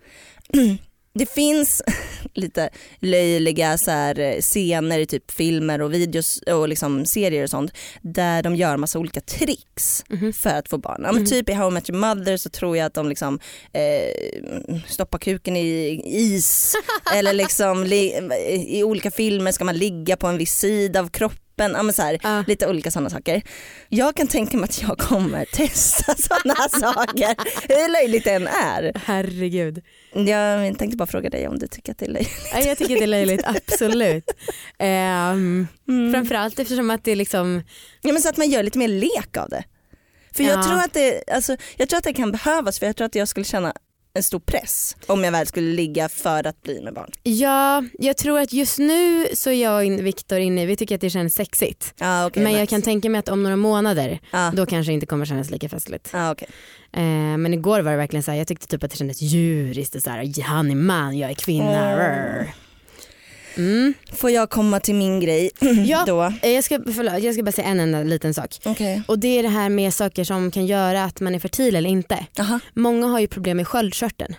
Det 1.13 1.25
finns 1.29 1.81
lite 2.33 2.69
löjliga 2.99 3.77
så 3.77 3.91
här, 3.91 4.19
eh, 4.19 4.41
scener 4.41 4.99
i 4.99 5.05
typ 5.05 5.31
filmer 5.31 5.81
och 5.81 5.93
videos 5.93 6.37
och 6.37 6.69
liksom 6.69 7.05
serier 7.05 7.43
och 7.43 7.49
sånt 7.49 7.71
där 8.01 8.43
de 8.43 8.55
gör 8.55 8.77
massa 8.77 8.99
olika 8.99 9.21
tricks 9.21 10.03
Mhm. 10.09 10.33
för 10.33 10.49
att 10.49 10.69
få 10.69 10.77
barn. 10.77 11.01
Ja, 11.05 11.11
men 11.11 11.25
Typ 11.25 11.49
i 11.49 11.53
How 11.53 11.67
I 11.67 11.71
Met 11.71 11.89
Your 11.89 11.99
Mother 11.99 12.37
så 12.37 12.49
tror 12.49 12.77
jag 12.77 12.85
att 12.85 12.93
de 12.93 13.09
liksom, 13.09 13.39
eh, 13.73 14.81
stoppar 14.87 15.19
kuken 15.19 15.57
i 15.57 16.01
is 16.05 16.73
eller 17.15 17.33
liksom 17.33 17.83
li- 17.83 18.29
i 18.67 18.83
olika 18.83 19.11
filmer 19.11 19.51
ska 19.51 19.63
man 19.65 19.77
ligga 19.77 20.17
på 20.17 20.27
en 20.27 20.37
viss 20.37 20.53
sida 20.59 20.99
av 20.99 21.09
kroppen. 21.09 21.37
Ja, 21.63 21.83
men 21.83 21.93
så 21.93 22.01
här, 22.01 22.19
Ja. 22.23 22.43
Lite 22.47 22.67
olika 22.67 22.91
sådana 22.91 23.09
saker. 23.09 23.41
Jag 23.89 24.15
kan 24.15 24.27
tänka 24.27 24.57
mig 24.57 24.63
att 24.63 24.81
jag 24.81 24.97
kommer 24.97 25.45
testa 25.45 26.15
sådana 26.17 26.69
saker 26.69 27.35
hur 27.67 27.91
löjligt 27.91 28.23
det 28.23 28.31
än 28.31 28.47
är. 28.47 28.91
herregud. 29.05 29.81
Jag 30.13 30.77
tänkte 30.79 30.97
bara 30.97 31.07
fråga 31.07 31.29
dig 31.29 31.47
om 31.47 31.59
du 31.59 31.67
tycker 31.67 31.91
att 31.91 31.97
det 31.97 32.05
är 32.05 32.09
löjligt. 32.11 32.31
Ja, 32.53 32.59
Jag 32.59 32.77
tycker 32.77 32.95
det 32.95 33.03
är 33.03 33.07
löjligt, 33.07 33.41
absolut. 33.45 34.31
Ehm, 34.79 35.67
Mm. 35.87 36.13
Framförallt 36.13 36.59
eftersom 36.59 36.89
att 36.89 37.03
det 37.03 37.11
är 37.11 37.15
liksom, 37.15 37.63
Ja, 38.01 38.13
men 38.13 38.21
så 38.21 38.29
att 38.29 38.37
man 38.37 38.49
gör 38.49 38.63
lite 38.63 38.77
mer 38.79 38.87
lek 38.87 39.37
av 39.37 39.49
det. 39.49 39.63
För 40.35 40.43
jag, 40.43 40.59
Ja. 40.59 40.63
tror 40.63 40.77
att 40.79 40.93
det, 40.93 41.23
alltså, 41.31 41.57
jag 41.77 41.89
tror 41.89 41.97
att 41.97 42.03
det 42.03 42.13
kan 42.13 42.31
behövas 42.31 42.79
för 42.79 42.85
jag 42.85 42.95
tror 42.95 43.05
att 43.05 43.15
jag 43.15 43.27
skulle 43.27 43.43
känna 43.43 43.73
en 44.13 44.23
stor 44.23 44.39
press 44.39 44.95
om 45.07 45.23
jag 45.23 45.31
väl 45.31 45.47
skulle 45.47 45.71
ligga 45.73 46.09
för 46.09 46.47
att 46.47 46.61
bli 46.61 46.81
med 46.81 46.93
barn. 46.93 47.11
ja 47.23 47.83
jag 47.99 48.17
tror 48.17 48.39
att 48.39 48.53
just 48.53 48.79
nu 48.79 49.27
så 49.33 49.49
är 49.49 49.63
jag 49.63 49.99
och 49.99 50.05
Viktor 50.05 50.39
inne, 50.39 50.65
vi 50.65 50.75
tycker 50.75 50.95
att 50.95 51.01
det 51.01 51.09
känns 51.09 51.33
sexigt. 51.35 51.93
Ah, 51.99 52.25
okay, 52.25 52.43
Men 52.43 52.51
jag 52.51 52.61
nice. 52.61 52.69
kan 52.69 52.81
tänka 52.81 53.09
mig 53.09 53.19
att 53.19 53.29
om 53.29 53.43
några 53.43 53.55
månader 53.55 54.19
ah, 54.31 54.51
då 54.51 54.65
kanske 54.65 54.89
det 54.91 54.93
inte 54.93 55.05
kommer 55.05 55.25
kännas 55.25 55.49
lika 55.49 55.69
festligt. 55.69 56.09
ah, 56.13 56.31
okay. 56.31 56.47
Eh, 56.93 57.37
men 57.37 57.53
igår 57.53 57.79
var 57.79 57.91
det 57.91 57.97
verkligen 57.97 58.23
så 58.23 58.31
här, 58.31 58.37
jag 58.37 58.47
tyckte 58.47 58.67
typ 58.67 58.83
att 58.83 58.91
det 58.91 58.97
kändes 58.97 59.21
djuriskt 59.21 60.03
så 60.03 60.09
här, 60.09 60.43
han 60.43 60.71
är 60.71 60.75
man, 60.75 61.17
jag 61.17 61.29
är 61.31 61.35
kvinna. 61.35 61.95
Åh. 62.41 62.47
Mm. 63.57 63.93
Får 64.13 64.31
jag 64.31 64.49
komma 64.49 64.79
till 64.79 64.95
min 64.95 65.19
grej 65.19 65.51
Ja. 65.85 66.03
då? 66.07 66.33
Eh, 66.41 66.49
Jag, 66.51 66.63
ska, 66.63 66.79
förlåt, 66.95 67.23
jag 67.23 67.33
ska 67.33 67.43
bara 67.43 67.51
säga 67.51 67.67
en 67.67 67.79
enda 67.79 68.03
liten 68.03 68.33
sak. 68.33 68.55
Okej. 68.65 69.01
Och 69.07 69.19
det 69.19 69.27
är 69.39 69.43
det 69.43 69.49
här 69.49 69.69
med 69.69 69.93
saker 69.93 70.23
som 70.23 70.51
kan 70.51 70.65
göra 70.65 71.03
att 71.03 71.19
man 71.19 71.35
är 71.35 71.39
fertil 71.39 71.75
eller 71.75 71.89
inte. 71.89 72.25
Aha. 72.39 72.59
Många 72.73 73.07
har 73.07 73.19
ju 73.19 73.27
problem 73.27 73.57
med 73.57 73.67
sköldkörteln. 73.67 74.35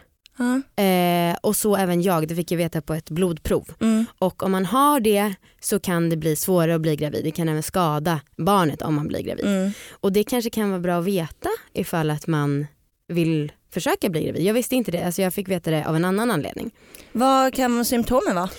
Eh, 0.76 1.36
och 1.40 1.56
så 1.56 1.76
även 1.76 2.02
jag, 2.02 2.28
det 2.28 2.36
fick 2.36 2.50
jag 2.50 2.58
veta 2.58 2.80
på 2.80 2.94
ett 2.94 3.10
blodprov. 3.10 3.68
Mm. 3.80 4.06
Och 4.18 4.42
om 4.42 4.52
man 4.52 4.66
har 4.66 5.00
det 5.00 5.34
så 5.60 5.80
kan 5.80 6.10
det 6.10 6.16
bli 6.16 6.36
svårare 6.36 6.74
att 6.74 6.80
bli 6.80 6.96
gravid. 6.96 7.24
Det 7.24 7.30
kan 7.30 7.48
även 7.48 7.62
skada 7.62 8.20
barnet 8.36 8.82
om 8.82 8.94
man 8.94 9.08
blir 9.08 9.20
gravid. 9.22 9.44
Mm. 9.46 9.70
Och 9.90 10.12
det 10.12 10.24
kanske 10.24 10.50
kan 10.50 10.70
vara 10.70 10.80
bra 10.80 10.98
att 10.98 11.04
veta 11.04 11.48
ifall 11.74 12.10
att 12.10 12.26
man 12.26 12.66
vill 13.08 13.52
försöka 13.72 14.08
bli 14.08 14.24
gravid. 14.24 14.42
Jag 14.42 14.54
visste 14.54 14.76
inte 14.76 14.90
det, 14.90 15.02
alltså 15.02 15.22
jag 15.22 15.34
fick 15.34 15.48
veta 15.48 15.70
det 15.70 15.84
av 15.88 15.96
en 15.96 16.04
annan 16.04 16.30
anledning. 16.30 16.70
Vad 17.12 17.54
kan 17.54 17.84
symptomen 17.84 18.34
vara? 18.34 18.50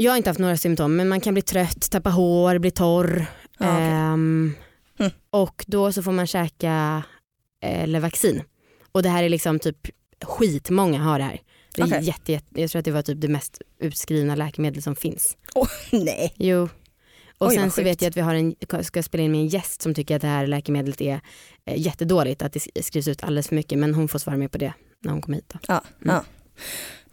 Jag 0.00 0.12
har 0.12 0.16
inte 0.16 0.30
haft 0.30 0.40
några 0.40 0.56
symptom 0.56 0.96
men 0.96 1.08
man 1.08 1.20
kan 1.20 1.34
bli 1.34 1.42
trött, 1.42 1.90
tappa 1.90 2.10
hår, 2.10 2.58
bli 2.58 2.70
torr. 2.70 3.26
Ja, 3.58 3.74
okej. 3.74 3.86
Ehm, 3.86 4.54
Mm. 4.98 5.12
Och 5.30 5.64
då 5.66 5.92
så 5.92 6.02
får 6.02 6.12
man 6.12 6.26
käka 6.26 7.02
eller 7.60 8.00
vaccin. 8.00 8.42
Och 8.92 9.02
det 9.02 9.08
här 9.08 9.22
är 9.22 9.28
liksom 9.28 9.58
typ 9.58 9.88
skitmånga 10.22 10.98
har 10.98 11.18
det 11.18 11.24
här. 11.24 11.40
Det 11.74 11.82
är 11.82 11.86
Okej. 11.86 12.04
jätte, 12.04 12.32
jätte, 12.32 12.60
jag 12.60 12.70
tror 12.70 12.78
att 12.78 12.84
det 12.84 12.90
var 12.90 13.02
typ 13.02 13.20
det 13.20 13.28
mest 13.28 13.62
utskrivna 13.78 14.34
läkemedel 14.34 14.82
som 14.82 14.96
finns. 14.96 15.36
Nej. 15.92 16.34
Jo. 16.36 16.68
Och 17.38 17.48
Oj, 17.48 17.54
sen 17.54 17.70
så 17.70 17.82
vet 17.82 18.02
jag 18.02 18.10
att 18.10 18.16
vi 18.16 18.20
har 18.20 18.34
en, 18.34 18.54
ska 18.84 19.02
spela 19.02 19.24
in 19.24 19.30
med 19.32 19.40
en 19.40 19.46
gäst 19.48 19.82
som 19.82 19.94
tycker 19.94 20.16
att 20.16 20.22
det 20.22 20.28
här 20.28 20.46
läkemedlet 20.46 21.00
är 21.00 21.20
eh, 21.64 21.80
jättedåligt, 21.80 22.42
att 22.42 22.52
det 22.52 22.84
skrivs 22.84 23.08
ut 23.08 23.22
alldeles 23.22 23.48
för 23.48 23.54
mycket 23.54 23.78
men 23.78 23.94
hon 23.94 24.08
får 24.08 24.18
svara 24.18 24.36
mer 24.36 24.48
på 24.48 24.58
det 24.58 24.72
när 25.02 25.12
hon 25.12 25.22
kommer 25.22 25.36
hit. 25.36 25.48
Då. 25.48 25.58
Ja. 25.68 25.84
Mm. 26.04 26.14
ja. 26.14 26.24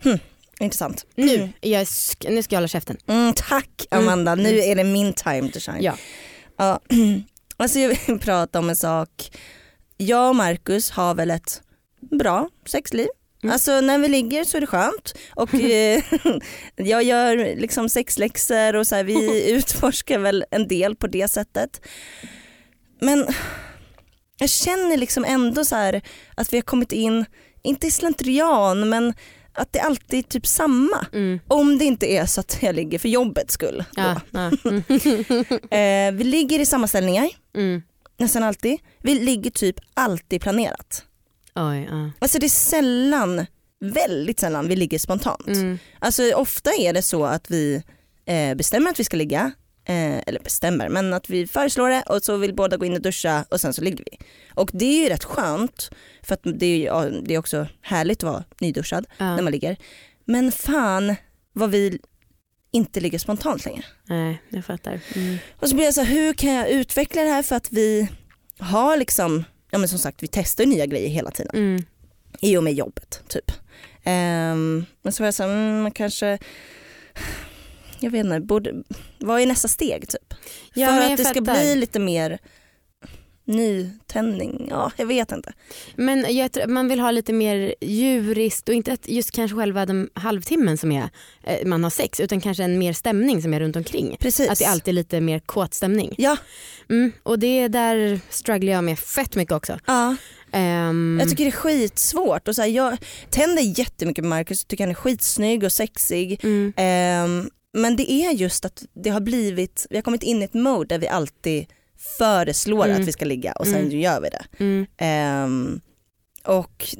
Hm. 0.09 0.19
Intressant. 0.59 1.05
Nu, 1.15 1.49
jag, 1.61 1.83
sk- 1.83 2.29
nu 2.29 2.43
ska 2.43 2.55
jag 2.55 2.59
hålla 2.59 2.67
käften. 2.67 2.97
Mm, 3.07 3.33
tack 3.33 3.85
Amanda, 3.91 4.31
Mm. 4.31 4.43
nu 4.43 4.59
är 4.59 4.75
det 4.75 4.83
min 4.83 5.13
time 5.13 5.49
to 5.51 5.59
shine. 5.59 5.81
Ja. 5.83 5.97
Ja. 6.57 6.79
Alltså 7.57 7.79
jag 7.79 7.89
vill 8.07 8.19
prata 8.19 8.59
om 8.59 8.69
en 8.69 8.75
sak 8.75 9.09
jag 9.97 10.29
och 10.29 10.35
Marcus 10.35 10.89
har 10.91 11.15
väl 11.15 11.31
ett 11.31 11.61
bra 12.19 12.49
sexliv. 12.65 13.07
Mm. 13.43 13.53
Alltså 13.53 13.81
när 13.81 13.97
vi 13.97 14.07
ligger 14.07 14.43
så 14.43 14.57
är 14.57 14.61
det 14.61 14.67
skönt 14.67 15.13
och 15.35 15.53
eh, 15.53 16.03
jag 16.75 17.03
gör 17.03 17.55
liksom 17.55 17.89
sexläxor 17.89 18.75
och 18.75 18.87
så 18.87 18.95
här, 18.95 19.03
vi 19.03 19.51
utforskar 19.51 20.19
väl 20.19 20.45
en 20.51 20.67
del 20.67 20.95
på 20.95 21.07
det 21.07 21.27
sättet. 21.27 21.81
Men 23.01 23.27
jag 24.37 24.49
känner 24.49 24.97
liksom 24.97 25.25
ändå 25.25 25.65
så 25.65 25.75
här 25.75 26.01
att 26.35 26.53
vi 26.53 26.57
har 26.57 26.61
kommit 26.61 26.91
in, 26.91 27.25
inte 27.63 27.87
i 27.87 27.91
slentrian 27.91 28.89
men 28.89 29.13
att 29.55 29.73
det 29.73 29.79
alltid 29.79 30.19
är 30.19 30.23
typ 30.23 30.47
samma. 30.47 31.05
Mm. 31.13 31.39
Om 31.47 31.77
det 31.77 31.85
inte 31.85 32.05
är 32.11 32.25
så 32.25 32.39
att 32.41 32.57
jag 32.61 32.75
ligger 32.75 32.99
för 32.99 33.09
jobbets 33.09 33.53
skull. 33.53 33.83
Ja, 33.95 34.21
ja. 34.31 34.51
Mm. 34.65 34.83
Eh, 35.71 36.17
vi 36.17 36.23
ligger 36.23 36.59
i 36.59 36.65
samma 36.65 36.87
ställningar 36.87 37.29
Mm. 37.55 37.81
nästan 38.17 38.43
alltid. 38.43 38.77
Vi 39.01 39.19
ligger 39.19 39.51
typ 39.51 39.75
alltid 39.93 40.41
planerat. 40.41 41.03
Oj, 41.55 41.87
ja. 41.91 42.11
Alltså 42.19 42.39
det 42.39 42.45
är 42.45 42.49
sällan, 42.49 43.45
väldigt 43.79 44.39
sällan 44.39 44.67
vi 44.67 44.75
ligger 44.75 44.99
spontant. 44.99 45.47
Mm. 45.47 45.79
Alltså 45.99 46.31
ofta 46.33 46.71
är 46.73 46.93
det 46.93 47.01
så 47.01 47.25
att 47.25 47.51
vi 47.51 47.83
eh, 48.25 48.55
bestämmer 48.55 48.89
att 48.91 48.99
vi 48.99 49.03
ska 49.03 49.17
ligga, 49.17 49.51
eh, 49.85 50.17
eller 50.27 50.39
bestämmer, 50.39 50.89
men 50.89 51.13
att 51.13 51.29
vi 51.29 51.47
föreslår 51.47 51.89
det 51.89 52.01
och 52.01 52.23
så 52.23 52.37
vill 52.37 52.55
båda 52.55 52.77
gå 52.77 52.85
in 52.85 52.93
och 52.93 53.01
duscha 53.01 53.45
och 53.49 53.61
sen 53.61 53.73
så 53.73 53.81
ligger 53.81 54.03
vi. 54.11 54.17
Och 54.53 54.69
det 54.73 54.85
är 54.85 55.03
ju 55.03 55.09
rätt 55.09 55.23
skönt 55.23 55.89
för 56.23 56.33
att 56.33 56.41
det 56.43 56.65
är, 56.65 56.85
ja, 56.85 57.05
det 57.23 57.33
är 57.35 57.39
också 57.39 57.67
härligt 57.81 58.23
att 58.23 58.29
vara 58.29 58.43
nyduschad 58.59 59.05
Ja. 59.17 59.35
när 59.35 59.41
man 59.43 59.51
ligger. 59.51 59.77
Men 60.25 60.51
fan 60.51 61.15
vad 61.53 61.71
vi 61.71 61.99
inte 62.71 62.99
ligger 62.99 63.19
spontant 63.19 63.65
längre. 63.65 63.83
Nej, 64.03 64.41
jag 64.49 64.65
fattar. 64.65 64.99
Mm. 65.15 65.37
Och 65.59 65.69
så 65.69 65.75
blir 65.75 65.85
jag 65.85 65.93
så 65.93 66.01
här, 66.01 66.15
hur 66.15 66.33
kan 66.33 66.53
jag 66.53 66.69
utveckla 66.69 67.21
det 67.21 67.29
här 67.29 67.43
för 67.43 67.55
att 67.55 67.71
vi 67.71 68.07
har 68.59 68.97
liksom, 68.97 69.43
ja 69.71 69.77
men 69.77 69.89
som 69.89 69.99
sagt 69.99 70.23
vi 70.23 70.27
testar 70.27 70.65
nya 70.65 70.85
grejer 70.85 71.09
hela 71.09 71.31
tiden 71.31 71.51
Mm. 71.55 71.83
i 72.41 72.57
och 72.57 72.63
med 72.63 72.73
jobbet 72.73 73.21
typ. 73.27 73.51
Ehm, 74.03 74.85
men 75.01 75.13
så 75.13 75.23
var 75.23 75.27
jag 75.27 75.33
så 75.33 75.43
här, 75.43 75.49
mm, 75.49 75.81
man 75.81 75.91
kanske, 75.91 76.37
jag 77.99 78.11
vet 78.11 78.25
inte, 78.25 78.39
borde, 78.39 78.73
vad 79.19 79.41
är 79.41 79.45
nästa 79.45 79.67
steg 79.67 80.07
typ? 80.09 80.33
Ja, 80.73 80.87
för 80.87 81.01
att 81.11 81.17
det 81.17 81.25
ska 81.25 81.33
fattar. 81.45 81.53
bli 81.59 81.75
lite 81.75 81.99
mer 81.99 82.39
nytändning, 83.47 84.67
ja 84.69 84.91
jag 84.97 85.05
vet 85.05 85.31
inte. 85.31 85.53
Men 85.95 86.35
jag 86.35 86.51
tror, 86.51 86.67
man 86.67 86.87
vill 86.87 86.99
ha 86.99 87.11
lite 87.11 87.33
mer 87.33 87.75
djuriskt 87.81 88.69
och 88.69 88.75
inte 88.75 88.93
att 88.93 89.07
just 89.09 89.31
kanske 89.31 89.57
själva 89.57 89.85
den 89.85 90.09
halvtimmen 90.13 90.77
som 90.77 90.91
är, 90.91 91.09
eh, 91.43 91.65
man 91.67 91.83
har 91.83 91.89
sex 91.91 92.19
utan 92.19 92.41
kanske 92.41 92.63
en 92.63 92.79
mer 92.79 92.93
stämning 92.93 93.41
som 93.41 93.53
är 93.53 93.59
runt 93.59 93.75
omkring. 93.75 94.17
Precis. 94.19 94.49
Att 94.49 94.59
det 94.59 94.65
alltid 94.65 94.91
är 94.91 94.95
lite 94.95 95.21
mer 95.21 95.39
kåt 95.39 95.73
stämning. 95.73 96.15
Ja, 96.17 96.37
Mm, 96.89 97.11
och 97.23 97.39
det 97.39 97.47
är 97.59 97.69
där 97.69 98.19
strugglar 98.29 98.73
jag 98.73 98.83
med 98.83 98.99
fett 98.99 99.35
mycket 99.35 99.53
också. 99.53 99.79
ja. 99.85 100.15
Ehm, 100.51 101.17
jag 101.21 101.29
tycker 101.29 101.43
det 101.43 101.49
är 101.49 101.51
skitsvårt 101.51 102.47
och 102.47 102.55
så 102.55 102.61
här, 102.61 102.69
jag 102.69 102.97
tänder 103.29 103.79
jättemycket 103.79 104.23
på 104.23 104.27
Marcus, 104.27 104.61
jag 104.61 104.67
tycker 104.67 104.83
han 104.83 104.91
är 104.91 104.95
skitsnygg 104.95 105.63
och 105.63 105.71
sexig. 105.71 106.39
mm, 106.43 106.73
Ehm, 106.77 107.49
men 107.75 107.95
det 107.95 108.11
är 108.11 108.31
just 108.31 108.65
att 108.65 108.83
det 108.93 109.09
har 109.09 109.19
blivit, 109.21 109.87
vi 109.89 109.95
har 109.97 110.01
kommit 110.03 110.23
in 110.23 110.41
i 110.41 110.45
ett 110.45 110.53
mode 110.53 110.87
där 110.95 110.99
vi 110.99 111.07
alltid 111.07 111.65
föreslår 112.17 112.85
Mm. 112.85 113.01
att 113.01 113.07
vi 113.07 113.11
ska 113.11 113.25
ligga 113.25 113.51
och 113.53 113.67
sen 113.67 113.75
Mm. 113.75 113.99
gör 113.99 114.21
vi 114.21 114.29
det. 114.29 114.45
mm, 114.59 114.85
Ehm, 114.97 115.81
och 116.43 116.95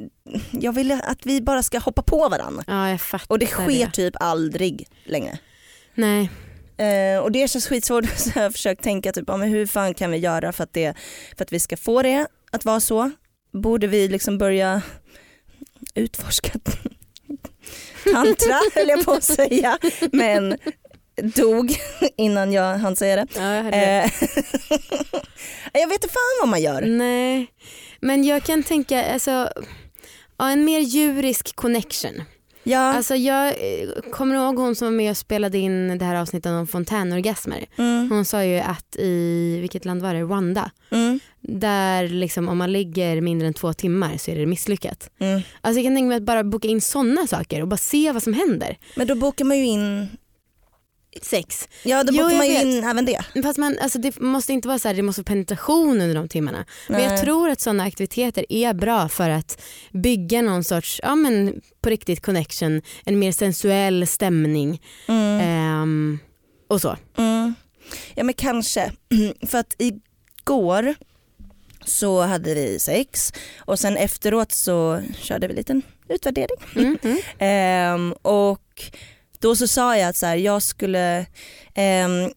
jag 0.51 0.73
vill 0.73 0.91
att 0.91 1.25
vi 1.25 1.41
bara 1.41 1.63
ska 1.63 1.79
hoppa 1.79 2.01
på 2.01 2.29
varandra. 2.29 2.63
ja 2.67 2.89
jag 2.89 3.01
fattar 3.01 3.25
Och 3.33 3.39
det 3.39 3.45
sker 3.47 3.87
typ 3.87 4.13
aldrig 4.19 4.87
längre. 5.05 5.37
Nej. 5.95 6.29
Eh, 6.77 7.19
och 7.19 7.31
det 7.31 7.47
känns 7.47 7.67
skitsvårt 7.67 8.05
så 8.17 8.31
jag 8.35 8.43
har 8.43 8.49
försökt 8.49 8.83
tänka 8.83 9.11
typ, 9.11 9.23
ja, 9.27 9.37
men 9.37 9.49
hur 9.49 9.67
fan 9.67 9.93
kan 9.93 10.11
vi 10.11 10.17
göra 10.17 10.51
för 10.51 10.63
att, 10.63 10.73
det, 10.73 10.93
för 11.37 11.43
att 11.43 11.53
vi 11.53 11.59
ska 11.59 11.77
få 11.77 12.01
det 12.01 12.27
att 12.51 12.65
vara 12.65 12.79
så? 12.79 13.11
Borde 13.53 13.87
vi 13.87 14.07
liksom 14.07 14.37
börja 14.37 14.81
utforska 15.95 16.59
tantra 18.13 18.59
höll 18.75 18.89
jag 18.89 19.05
på 19.05 19.11
att 19.11 19.23
säga 19.23 19.77
men 20.11 20.57
dog 21.15 21.75
innan 22.17 22.53
jag 22.53 22.77
hann 22.77 22.95
säga 22.95 23.15
det. 23.15 23.27
Ja, 23.35 23.53
jag 23.55 23.65
det. 23.65 23.71
Eh, 23.73 24.11
jag 25.81 25.87
vet 25.87 26.03
inte 26.03 26.13
fan 26.13 26.37
vad 26.39 26.49
man 26.49 26.61
gör. 26.61 26.81
Nej, 26.81 27.47
men 27.99 28.23
jag 28.23 28.43
kan 28.43 28.63
tänka 28.63 29.13
alltså, 29.13 29.49
ja, 30.37 30.49
en 30.49 30.65
mer 30.65 30.79
djurisk 30.79 31.55
connection. 31.55 32.23
Ja, 32.67 32.79
Alltså 32.93 33.15
jag 33.15 33.47
eh, 33.47 33.89
kommer 34.11 34.35
ihåg 34.35 34.57
hon 34.57 34.75
som 34.75 34.85
var 34.87 34.91
med 34.93 35.11
och 35.11 35.17
spelade 35.17 35.57
in 35.57 35.97
det 35.97 36.05
här 36.05 36.15
avsnittet 36.15 36.49
om 36.51 36.67
fontänorgasmer. 36.67 37.65
mm, 37.77 38.11
Hon 38.11 38.25
sa 38.25 38.43
ju 38.43 38.57
att 38.59 38.95
i, 38.95 39.57
vilket 39.61 39.85
land 39.85 40.01
var 40.01 40.13
det, 40.13 40.21
Rwanda, 40.21 40.71
mm, 40.91 41.19
där 41.41 42.07
liksom 42.07 42.49
om 42.49 42.57
man 42.57 42.71
ligger 42.71 43.21
mindre 43.21 43.47
än 43.47 43.53
två 43.53 43.73
timmar 43.73 44.17
så 44.17 44.31
är 44.31 44.35
det 44.35 44.45
misslyckat. 44.45 45.09
mm. 45.19 45.41
Alltså 45.61 45.79
jag 45.79 45.85
kan 45.87 45.95
tänka 45.95 46.07
mig 46.07 46.17
att 46.17 46.23
bara 46.23 46.43
boka 46.43 46.67
in 46.67 46.81
sådana 46.81 47.27
saker 47.27 47.61
och 47.61 47.67
bara 47.67 47.77
se 47.77 48.11
vad 48.11 48.23
som 48.23 48.33
händer. 48.33 48.77
Men 48.95 49.07
då 49.07 49.15
bokar 49.15 49.45
man 49.45 49.57
ju 49.57 49.65
in, 49.65 50.07
Sex. 51.21 51.67
ja 51.83 52.03
då 52.03 52.13
bokar 52.13 52.37
man 52.37 52.47
ju 52.47 52.61
in 52.61 52.83
även 52.83 53.05
det. 53.05 53.21
Fast 53.43 53.57
man, 53.57 53.77
alltså 53.81 53.99
det 53.99 54.19
måste 54.19 54.53
inte 54.53 54.67
vara 54.67 54.79
så 54.79 54.87
här, 54.87 54.95
det 54.95 55.01
måste 55.01 55.21
vara 55.21 55.25
penetration 55.25 56.01
under 56.01 56.15
de 56.15 56.27
timmarna. 56.29 56.65
Men 56.87 57.01
Nej. 57.01 57.09
jag 57.09 57.21
tror 57.21 57.49
att 57.49 57.61
sådana 57.61 57.83
aktiviteter 57.83 58.45
är 58.49 58.73
bra 58.73 59.09
för 59.09 59.29
att 59.29 59.61
bygga 59.91 60.41
någon 60.41 60.63
sorts, 60.63 60.99
ja 61.03 61.15
men 61.15 61.61
på 61.81 61.89
riktigt 61.89 62.21
connection, 62.25 62.81
en 63.05 63.19
mer 63.19 63.31
sensuell 63.31 64.07
stämning 64.07 64.81
Mm. 65.07 65.39
ehm, 65.41 66.19
och 66.69 66.81
så. 66.81 66.97
Mm. 67.17 67.53
Ja 68.15 68.23
men 68.23 68.33
kanske. 68.33 68.91
För 69.47 69.57
att 69.57 69.75
igår 69.77 70.95
så 71.85 72.21
hade 72.21 72.53
vi 72.53 72.79
sex 72.79 73.33
och 73.57 73.79
sen 73.79 73.97
efteråt 73.97 74.51
så 74.51 75.01
körde 75.17 75.47
vi 75.47 75.51
en 75.51 75.57
liten 75.57 75.81
utvärdering. 76.09 76.57
Mm, 76.75 76.97
mm. 77.03 77.17
Ehm, 77.39 78.13
och 78.21 78.83
då 79.45 79.55
så 79.55 79.67
sa 79.67 79.97
jag 79.97 80.09
att 80.09 80.15
så 80.15 80.25
här, 80.25 80.35
jag 80.35 80.61
skulle, 80.61 81.25
ehm, 81.73 82.31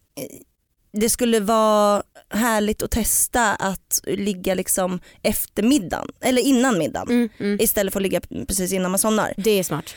det 0.92 1.10
skulle 1.10 1.40
vara 1.40 2.02
härligt 2.30 2.82
att 2.82 2.90
testa 2.90 3.54
att 3.54 4.00
ligga 4.04 4.54
liksom 4.54 5.00
efter 5.22 5.62
middagen, 5.62 6.08
eller 6.20 6.42
innan 6.42 6.78
middagen. 6.78 7.08
Mm, 7.08 7.28
mm. 7.38 7.60
Istället 7.60 7.92
för 7.92 8.00
att 8.00 8.02
ligga 8.02 8.20
precis 8.48 8.72
innan 8.72 8.90
man 8.90 8.98
somnar. 8.98 9.34
Det 9.36 9.50
är 9.50 9.62
smart. 9.62 9.94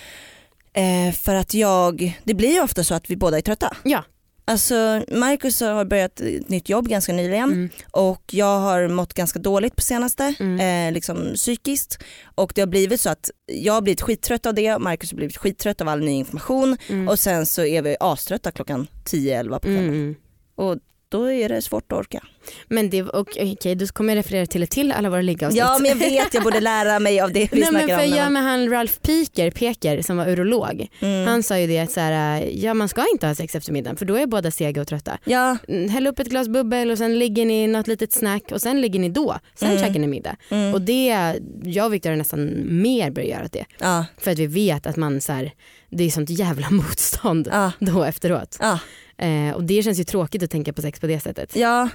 Eh, 0.73 1.13
för 1.13 1.35
att 1.35 1.53
jag, 1.53 2.19
det 2.23 2.33
blir 2.33 2.53
ju 2.53 2.61
ofta 2.61 2.83
så 2.83 2.93
att 2.95 3.09
vi 3.09 3.15
båda 3.15 3.37
är 3.37 3.41
trötta. 3.41 3.77
Ja. 3.83 4.03
Alltså 4.45 5.03
Marcus 5.07 5.61
har 5.61 5.85
börjat 5.85 6.19
ett 6.19 6.49
nytt 6.49 6.69
jobb 6.69 6.87
ganska 6.87 7.13
nyligen 7.13 7.51
Mm. 7.51 7.69
och 7.91 8.23
jag 8.31 8.59
har 8.59 8.87
mått 8.87 9.13
ganska 9.13 9.39
dåligt 9.39 9.75
på 9.75 9.81
senaste, 9.81 10.33
Mm. 10.39 10.87
eh, 10.87 10.93
liksom 10.93 11.31
psykiskt. 11.35 12.03
Och 12.35 12.51
det 12.55 12.61
har 12.61 12.67
blivit 12.67 13.01
så 13.01 13.09
att 13.09 13.29
jag 13.45 13.73
har 13.73 13.81
blivit 13.81 14.01
skittrött 14.01 14.45
av 14.45 14.53
det, 14.53 14.77
Marcus 14.79 15.11
har 15.11 15.15
blivit 15.17 15.37
skittrött 15.37 15.81
av 15.81 15.87
all 15.87 15.99
ny 15.99 16.11
information 16.11 16.77
Mm. 16.89 17.07
och 17.07 17.19
sen 17.19 17.45
så 17.45 17.63
är 17.65 17.81
vi 17.81 17.95
aströtta 17.99 18.51
klockan 18.51 18.87
10-11 19.05 19.59
på 19.59 19.65
kvällen. 19.67 19.89
Mm. 19.89 20.15
Och 20.55 20.77
då 21.11 21.31
är 21.31 21.49
det 21.49 21.61
svårt 21.61 21.91
att 21.91 21.97
orka. 21.99 22.23
Men 22.67 22.89
det, 22.89 23.03
okej, 23.03 23.75
då 23.75 23.87
kommer 23.87 24.13
jag 24.13 24.19
referera 24.19 24.45
till 24.45 24.63
ett 24.63 24.69
till 24.71 24.91
alla 24.91 25.09
våra 25.09 25.21
liggavsnitt. 25.21 25.59
Ja 25.59 25.77
men 25.81 25.89
jag 25.89 25.95
vet, 25.95 26.33
jag 26.33 26.43
borde 26.43 26.59
lära 26.59 26.99
mig 26.99 27.19
av 27.21 27.31
det 27.33 27.49
vi 27.53 27.59
Nej, 27.61 27.71
men 27.71 27.81
snackar 27.81 27.99
för 27.99 28.05
om. 28.11 28.17
jag 28.17 28.31
med 28.31 28.43
han 28.43 28.69
Ralph 28.69 28.93
Piker, 29.01 29.51
Peker 29.51 30.01
som 30.01 30.17
var 30.17 30.27
urolog. 30.29 30.87
Mm. 30.99 31.27
Han 31.27 31.43
sa 31.43 31.57
ju 31.59 31.67
det 31.67 31.79
att 31.79 31.91
så 31.91 31.99
här, 31.99 32.49
ja, 32.53 32.73
man 32.73 32.89
ska 32.89 33.05
inte 33.13 33.27
ha 33.27 33.35
sex 33.35 33.55
efter 33.55 33.71
middagen 33.71 33.97
för 33.97 34.05
då 34.05 34.15
är 34.15 34.25
båda 34.27 34.51
sega 34.51 34.81
och 34.81 34.87
trötta. 34.87 35.17
Ja, 35.23 35.57
Mm, 35.67 35.89
Häll 35.89 36.07
upp 36.07 36.19
ett 36.19 36.27
glas 36.29 36.47
bubbel 36.49 36.91
och 36.91 36.97
sen 36.97 37.19
ligger 37.19 37.45
ni 37.45 37.63
i 37.63 37.67
något 37.67 37.87
litet 37.87 38.13
snack 38.13 38.43
och 38.51 38.61
sen 38.61 38.81
ligger 38.81 38.99
ni 38.99 39.09
då. 39.09 39.39
Sen 39.55 39.69
Mm. 39.71 39.83
käkar 39.83 39.99
ni 39.99 40.07
middag. 40.07 40.35
mm. 40.49 40.73
Och 40.73 40.81
det, 40.81 41.33
jag 41.63 41.85
och 41.85 41.93
Victor 41.93 42.09
har 42.09 42.17
nästan 42.17 42.51
mer 42.81 43.11
börjat 43.11 43.29
göra 43.29 43.47
det. 43.51 43.65
ja, 43.79 44.05
För 44.17 44.31
att 44.31 44.39
vi 44.39 44.47
vet 44.47 44.87
att 44.87 44.95
man 44.95 45.21
så 45.21 45.31
här, 45.31 45.51
det 45.89 46.03
är 46.03 46.09
sånt 46.09 46.29
jävla 46.29 46.69
motstånd 46.71 47.47
ja, 47.51 47.71
då 47.79 48.03
efteråt. 48.03 48.57
ja. 48.59 48.79
Eh, 49.21 49.55
och 49.55 49.63
det 49.63 49.83
känns 49.83 49.99
ju 49.99 50.03
tråkigt 50.03 50.43
att 50.43 50.51
tänka 50.51 50.73
på 50.73 50.81
sex 50.81 50.99
på 50.99 51.07
det 51.07 51.19
sättet. 51.19 51.55
Ja, 51.55 51.89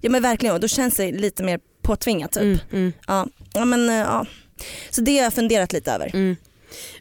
ja 0.00 0.10
men 0.10 0.22
verkligen 0.22 0.54
och 0.54 0.60
då 0.60 0.68
känns 0.68 0.96
det 0.96 1.12
lite 1.12 1.42
mer 1.42 1.60
påtvingat 1.82 2.32
typ. 2.32 2.42
Mm, 2.42 2.58
mm, 2.72 2.92
Ja. 3.06 3.26
ja 3.54 3.64
men 3.64 3.88
eh, 3.88 3.94
ja. 3.96 4.26
Så 4.90 5.00
det 5.00 5.16
har 5.16 5.24
jag 5.24 5.34
funderat 5.34 5.72
lite 5.72 5.92
över. 5.92 6.10
mm. 6.14 6.36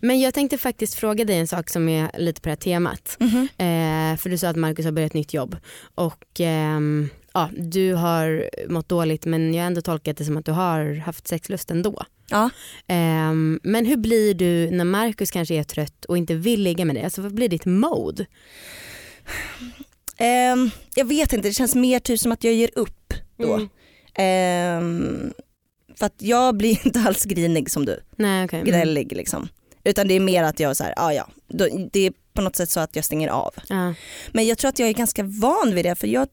Men 0.01 0.19
jag 0.19 0.33
tänkte 0.33 0.57
faktiskt 0.57 0.95
fråga 0.95 1.25
dig 1.25 1.37
en 1.37 1.47
sak 1.47 1.69
som 1.69 1.89
är 1.89 2.11
lite 2.17 2.41
på 2.41 2.45
det 2.49 2.51
här 2.51 2.55
temat. 2.55 3.17
Mhm. 3.19 3.47
Eh, 3.57 4.17
för 4.17 4.29
du 4.29 4.37
sa 4.37 4.47
att 4.49 4.55
Marcus 4.55 4.85
har 4.85 4.91
börjat 4.91 5.09
ett 5.09 5.13
nytt 5.13 5.33
jobb 5.33 5.55
och 5.95 6.25
ehm, 6.39 7.09
ja, 7.33 7.49
du 7.57 7.93
har 7.93 8.49
mått 8.69 8.89
dåligt 8.89 9.25
men 9.25 9.53
jag 9.53 9.61
har 9.63 9.67
ändå 9.67 9.81
tolkat 9.81 10.17
det 10.17 10.25
som 10.25 10.37
att 10.37 10.45
du 10.45 10.51
har 10.51 10.95
haft 10.95 11.27
sexlust 11.27 11.71
ändå. 11.71 12.03
Ja. 12.29 12.49
Ehm, 12.87 13.59
men 13.63 13.85
hur 13.85 13.97
blir 13.97 14.33
du 14.33 14.71
när 14.71 14.85
Marcus 14.85 15.31
kanske 15.31 15.55
är 15.55 15.63
trött 15.63 16.05
och 16.05 16.17
inte 16.17 16.35
vill 16.35 16.61
ligga 16.63 16.85
med 16.85 16.95
dig? 16.95 17.03
Alltså 17.03 17.21
vad 17.21 17.33
blir 17.33 17.49
ditt 17.49 17.65
mode? 17.65 18.25
Ehm, 20.17 20.71
jag 20.95 21.05
vet 21.05 21.33
inte, 21.33 21.47
det 21.47 21.53
känns 21.53 21.75
mer 21.75 21.99
typ 21.99 22.19
som 22.19 22.31
att 22.31 22.43
jag 22.43 22.53
ger 22.53 22.69
upp 22.75 23.13
då. 23.37 23.53
Mm. 23.53 23.69
Ehm, 24.13 25.33
för 25.95 26.05
att 26.05 26.15
jag 26.17 26.55
blir 26.55 26.79
inte 26.85 26.99
alls 26.99 27.25
grinig 27.25 27.71
som 27.71 27.85
du, 27.85 27.99
Nej 28.15 28.45
okej. 28.45 28.59
Mm. 28.59 28.71
gnällig 28.71 29.11
liksom. 29.15 29.47
Utan 29.83 30.07
det 30.07 30.13
är 30.13 30.19
mer 30.19 30.43
att 30.43 30.59
jag 30.59 30.77
så 30.77 30.83
här, 30.83 30.93
ah, 30.97 31.11
ja, 31.11 31.27
det 31.91 31.99
är 31.99 32.13
på 32.33 32.41
något 32.41 32.55
sätt 32.55 32.69
så 32.69 32.79
att 32.79 32.95
jag 32.95 33.05
stänger 33.05 33.27
av. 33.29 33.53
Ja. 33.69 33.93
Men 34.31 34.47
jag 34.47 34.57
tror 34.57 34.69
att 34.69 34.79
jag 34.79 34.89
är 34.89 34.93
ganska 34.93 35.23
van 35.23 35.75
vid 35.75 35.85
det 35.85 35.95
för 35.95 36.07
jag, 36.07 36.27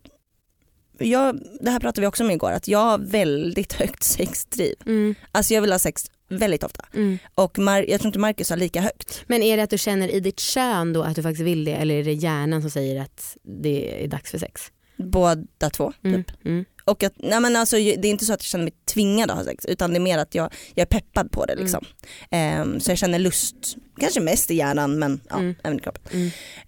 jag, 0.98 1.40
det 1.60 1.70
här 1.70 1.80
pratade 1.80 2.00
vi 2.00 2.06
också 2.06 2.24
om 2.24 2.30
igår, 2.30 2.52
att 2.52 2.68
jag 2.68 2.78
har 2.78 2.98
väldigt 2.98 3.72
högt 3.80 4.02
sexdriv. 4.04 4.74
Mm. 4.86 5.14
Alltså 5.32 5.54
jag 5.54 5.60
vill 5.60 5.72
ha 5.72 5.78
sex 5.78 6.02
väldigt 6.28 6.64
ofta. 6.64 6.84
Mm. 6.94 7.18
Och 7.34 7.58
Mar- 7.58 7.84
jag 7.88 8.00
tror 8.00 8.06
inte 8.08 8.18
Marcus 8.18 8.50
har 8.50 8.56
lika 8.56 8.80
högt. 8.80 9.22
Men 9.26 9.42
är 9.42 9.56
det 9.56 9.62
att 9.62 9.70
du 9.70 9.78
känner 9.78 10.08
i 10.08 10.20
ditt 10.20 10.40
kön 10.40 10.92
då 10.92 11.02
att 11.02 11.16
du 11.16 11.22
faktiskt 11.22 11.42
vill 11.46 11.64
det 11.64 11.72
eller 11.74 11.94
är 11.94 12.04
det 12.04 12.12
hjärnan 12.12 12.60
som 12.62 12.70
säger 12.70 13.00
att 13.00 13.36
det 13.62 14.04
är 14.04 14.08
dags 14.08 14.30
för 14.30 14.38
sex? 14.38 14.62
Båda 14.98 15.70
två. 15.72 15.92
Mm. 16.04 16.24
Typ. 16.24 16.36
Mm. 16.44 16.64
Och 16.84 17.02
att, 17.02 17.12
nej 17.16 17.40
men 17.40 17.56
alltså, 17.56 17.76
det 17.76 17.82
är 17.82 18.10
inte 18.10 18.24
så 18.24 18.32
att 18.32 18.40
jag 18.40 18.46
känner 18.46 18.64
mig 18.64 18.74
tvingad 18.94 19.30
att 19.30 19.36
ha 19.36 19.44
sex 19.44 19.64
utan 19.64 19.90
det 19.90 19.96
är 19.96 20.00
mer 20.00 20.18
att 20.18 20.34
jag, 20.34 20.52
jag 20.74 20.82
är 20.82 20.86
peppad 21.00 21.30
på 21.30 21.44
det. 21.46 21.54
Liksom. 21.54 21.84
Ehm, 22.30 22.80
så 22.80 22.90
jag 22.90 22.98
känner 22.98 23.18
lust, 23.18 23.76
kanske 24.00 24.20
mest 24.20 24.50
i 24.50 24.54
hjärnan 24.54 24.98
men 24.98 25.20
ja, 25.30 25.36
Mm. 25.38 25.54
även 25.64 25.78
i 25.78 25.82
kroppen. 25.82 26.02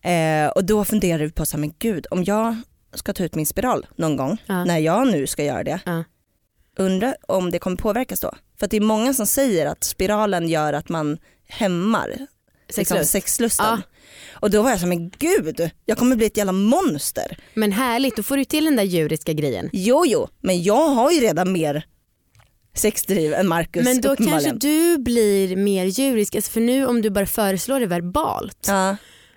Mm. 0.02 0.46
Eh, 0.46 0.50
och 0.50 0.64
då 0.64 0.84
funderar 0.84 1.18
vi 1.24 1.30
på, 1.30 1.46
så 1.46 1.56
här, 1.56 1.60
men 1.60 1.72
gud 1.78 2.06
om 2.10 2.24
jag 2.24 2.56
ska 2.94 3.12
ta 3.12 3.24
ut 3.24 3.34
min 3.34 3.46
spiral 3.46 3.86
någon 3.96 4.16
gång, 4.16 4.42
Ja. 4.46 4.64
när 4.64 4.78
jag 4.78 5.06
nu 5.06 5.26
ska 5.26 5.44
göra 5.44 5.64
det, 5.64 5.80
Ja. 5.86 6.04
undrar 6.76 7.16
om 7.28 7.50
det 7.50 7.58
kommer 7.58 7.76
påverkas 7.76 8.20
då? 8.20 8.32
För 8.60 8.66
det 8.66 8.76
är 8.76 8.80
många 8.80 9.14
som 9.14 9.26
säger 9.26 9.66
att 9.66 9.84
spiralen 9.84 10.48
gör 10.48 10.72
att 10.72 10.88
man 10.88 11.18
hämmar 11.48 12.08
liksom, 12.08 12.26
Sexlust. 12.84 13.10
sexlusten. 13.10 13.66
Ja. 13.66 13.78
Och 14.40 14.50
då 14.50 14.62
var 14.62 14.70
jag 14.70 14.80
så 14.80 14.86
men 14.86 15.10
gud, 15.10 15.70
jag 15.84 15.98
kommer 15.98 16.16
bli 16.16 16.26
ett 16.26 16.36
jävla 16.36 16.52
monster. 16.52 17.38
Men 17.54 17.72
härligt, 17.72 18.16
då 18.16 18.22
får 18.22 18.36
du 18.36 18.44
till 18.44 18.64
den 18.64 18.76
där 18.76 18.84
djuriska 18.84 19.32
grejen. 19.32 19.70
Jo, 19.72 20.04
jo, 20.06 20.28
men 20.40 20.62
jag 20.62 20.88
har 20.88 21.10
ju 21.10 21.20
redan 21.20 21.52
mer 21.52 21.86
sexdriv 22.74 23.32
än 23.34 23.48
Marcus 23.48 23.84
Men 23.84 24.00
då 24.00 24.16
kanske 24.16 24.50
du 24.52 24.98
blir 24.98 25.56
mer 25.56 25.84
djurisk, 25.84 26.34
alltså 26.34 26.50
för 26.50 26.60
nu 26.60 26.86
om 26.86 27.02
du 27.02 27.10
bara 27.10 27.26
föreslår 27.26 27.80
det 27.80 27.86
verbalt, 27.86 28.64
Ja, 28.68 28.96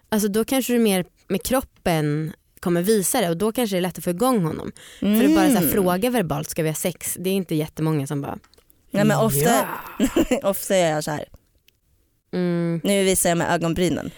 alltså 0.10 0.28
då 0.28 0.46
kanske 0.46 0.74
du 0.74 0.80
mer 0.80 1.06
med 1.28 1.44
kroppen 1.44 2.34
kommer 2.62 2.82
visa 2.82 3.22
det 3.22 3.30
och 3.30 3.38
då 3.38 3.52
kanske 3.52 3.76
det 3.76 3.80
är 3.80 3.82
lätt 3.82 3.98
att 3.98 4.04
få 4.04 4.10
igång 4.10 4.46
honom. 4.46 4.72
mm. 5.02 5.20
För 5.20 5.26
att 5.28 5.36
bara 5.36 5.50
så 5.62 5.66
här, 5.66 5.74
fråga 5.74 6.10
verbalt, 6.10 6.50
ska 6.50 6.64
vi 6.64 6.70
ha 6.70 6.76
sex? 6.76 7.18
Det 7.20 7.30
är 7.30 7.34
inte 7.34 7.56
jättemånga 7.56 8.08
som 8.08 8.22
bara 8.22 8.40
Nej, 8.92 9.06
men 9.06 9.18
ofta, 9.18 9.68
Ja. 10.00 10.08
ofta 10.50 10.76
är 10.76 10.92
jag 10.92 11.04
så 11.04 11.12
här. 11.12 11.26
mm, 12.34 12.82
nu 12.84 13.04
visar 13.04 13.30
jag 13.30 13.38
med 13.38 13.52
ögonbrynen. 13.54 14.12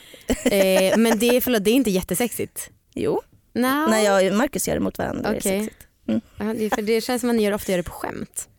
eh, 0.45 0.97
Men 0.97 1.19
det 1.19 1.41
förlåt, 1.41 1.63
det 1.63 1.71
är 1.71 1.75
inte 1.75 1.91
jättesexigt. 1.91 2.69
Jo, 2.95 3.21
No. 3.56 3.62
när 3.89 3.99
jag 3.99 4.32
och 4.32 4.38
Marcus 4.38 4.67
gör 4.67 4.75
det 4.75 4.82
mot 4.82 4.97
varandra 4.97 5.29
är 5.29 5.34
det 5.34 5.41
sexigt. 5.41 5.88
Ja, 6.38 6.45
det, 6.58 6.69
för 6.75 6.82
det 6.82 7.01
känns 7.01 7.21
som 7.21 7.29
att 7.29 7.36
ni 7.36 7.43
gör, 7.43 7.53
ofta 7.53 7.71
gör 7.71 7.77
det 7.77 7.84
på 7.84 7.91
skämt. 7.91 8.49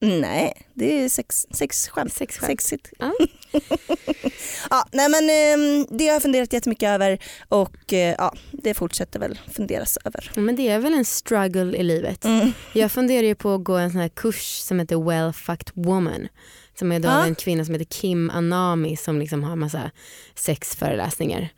Nej, 0.00 0.52
det 0.74 1.04
är 1.04 1.08
sex, 1.08 1.46
sexskämt. 1.50 2.12
Sexskämt. 2.12 2.46
Sexigt. 2.50 2.92
Ja. 2.98 3.12
ja, 4.70 4.84
nej 4.92 5.08
men 5.08 5.30
ehm, 5.30 5.86
det 5.98 6.06
har 6.06 6.12
jag 6.12 6.22
funderat 6.22 6.52
jättemycket 6.52 6.88
över 6.88 7.18
och 7.48 7.92
eh, 7.92 8.14
ja, 8.18 8.34
det 8.52 8.74
fortsätter 8.74 9.20
väl 9.20 9.38
funderas 9.52 9.98
över. 10.04 10.30
Men 10.34 10.56
det 10.56 10.68
är 10.68 10.78
väl 10.78 10.94
en 10.94 11.04
struggle 11.04 11.76
i 11.76 11.82
livet. 11.82 12.24
Mm. 12.24 12.52
Jag 12.72 12.92
funderar 12.92 13.22
ju 13.26 13.34
på 13.34 13.54
att 13.54 13.64
gå 13.64 13.76
en 13.76 13.90
sån 13.90 14.00
här 14.00 14.08
kurs 14.08 14.58
som 14.58 14.78
heter 14.80 15.08
Well 15.08 15.32
Fucked 15.32 15.70
Woman. 15.74 16.28
Som 16.78 16.92
är 16.92 17.00
då 17.00 17.08
Ja. 17.08 17.24
en 17.26 17.34
kvinna 17.34 17.64
som 17.64 17.74
heter 17.74 17.84
Kim 17.86 18.30
Anami 18.30 18.96
som 18.96 19.18
liksom 19.18 19.44
har 19.44 19.56
massa 19.56 19.90
sexföreläsningar. 20.34 21.48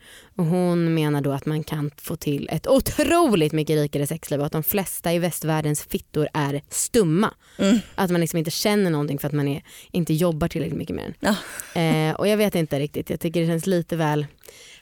Och 0.40 0.46
hon 0.46 0.94
menar 0.94 1.20
då 1.20 1.32
att 1.32 1.46
man 1.46 1.64
kan 1.64 1.90
få 1.96 2.16
till 2.16 2.48
ett 2.52 2.66
otroligt 2.66 3.52
mycket 3.52 3.76
rikare 3.76 4.06
sexliv 4.06 4.40
och 4.40 4.46
att 4.46 4.52
de 4.52 4.62
flesta 4.62 5.12
i 5.12 5.18
västvärldens 5.18 5.82
fittor 5.82 6.28
är 6.34 6.62
stumma. 6.68 7.34
Mm. 7.58 7.78
Att 7.94 8.10
man 8.10 8.20
liksom 8.20 8.38
inte 8.38 8.50
känner 8.50 8.90
någonting 8.90 9.18
för 9.18 9.26
att 9.26 9.32
man 9.32 9.48
är, 9.48 9.62
inte 9.90 10.14
jobbar 10.14 10.48
tillräckligt 10.48 10.78
mycket 10.78 10.96
med 10.96 11.04
den. 11.04 11.34
Ja. 11.74 11.80
Eh, 11.80 12.14
och 12.14 12.28
jag 12.28 12.36
vet 12.36 12.54
inte 12.54 12.78
riktigt, 12.78 13.10
jag 13.10 13.20
tycker 13.20 13.40
det 13.40 13.46
känns 13.46 13.66
lite 13.66 13.96
väl 13.96 14.26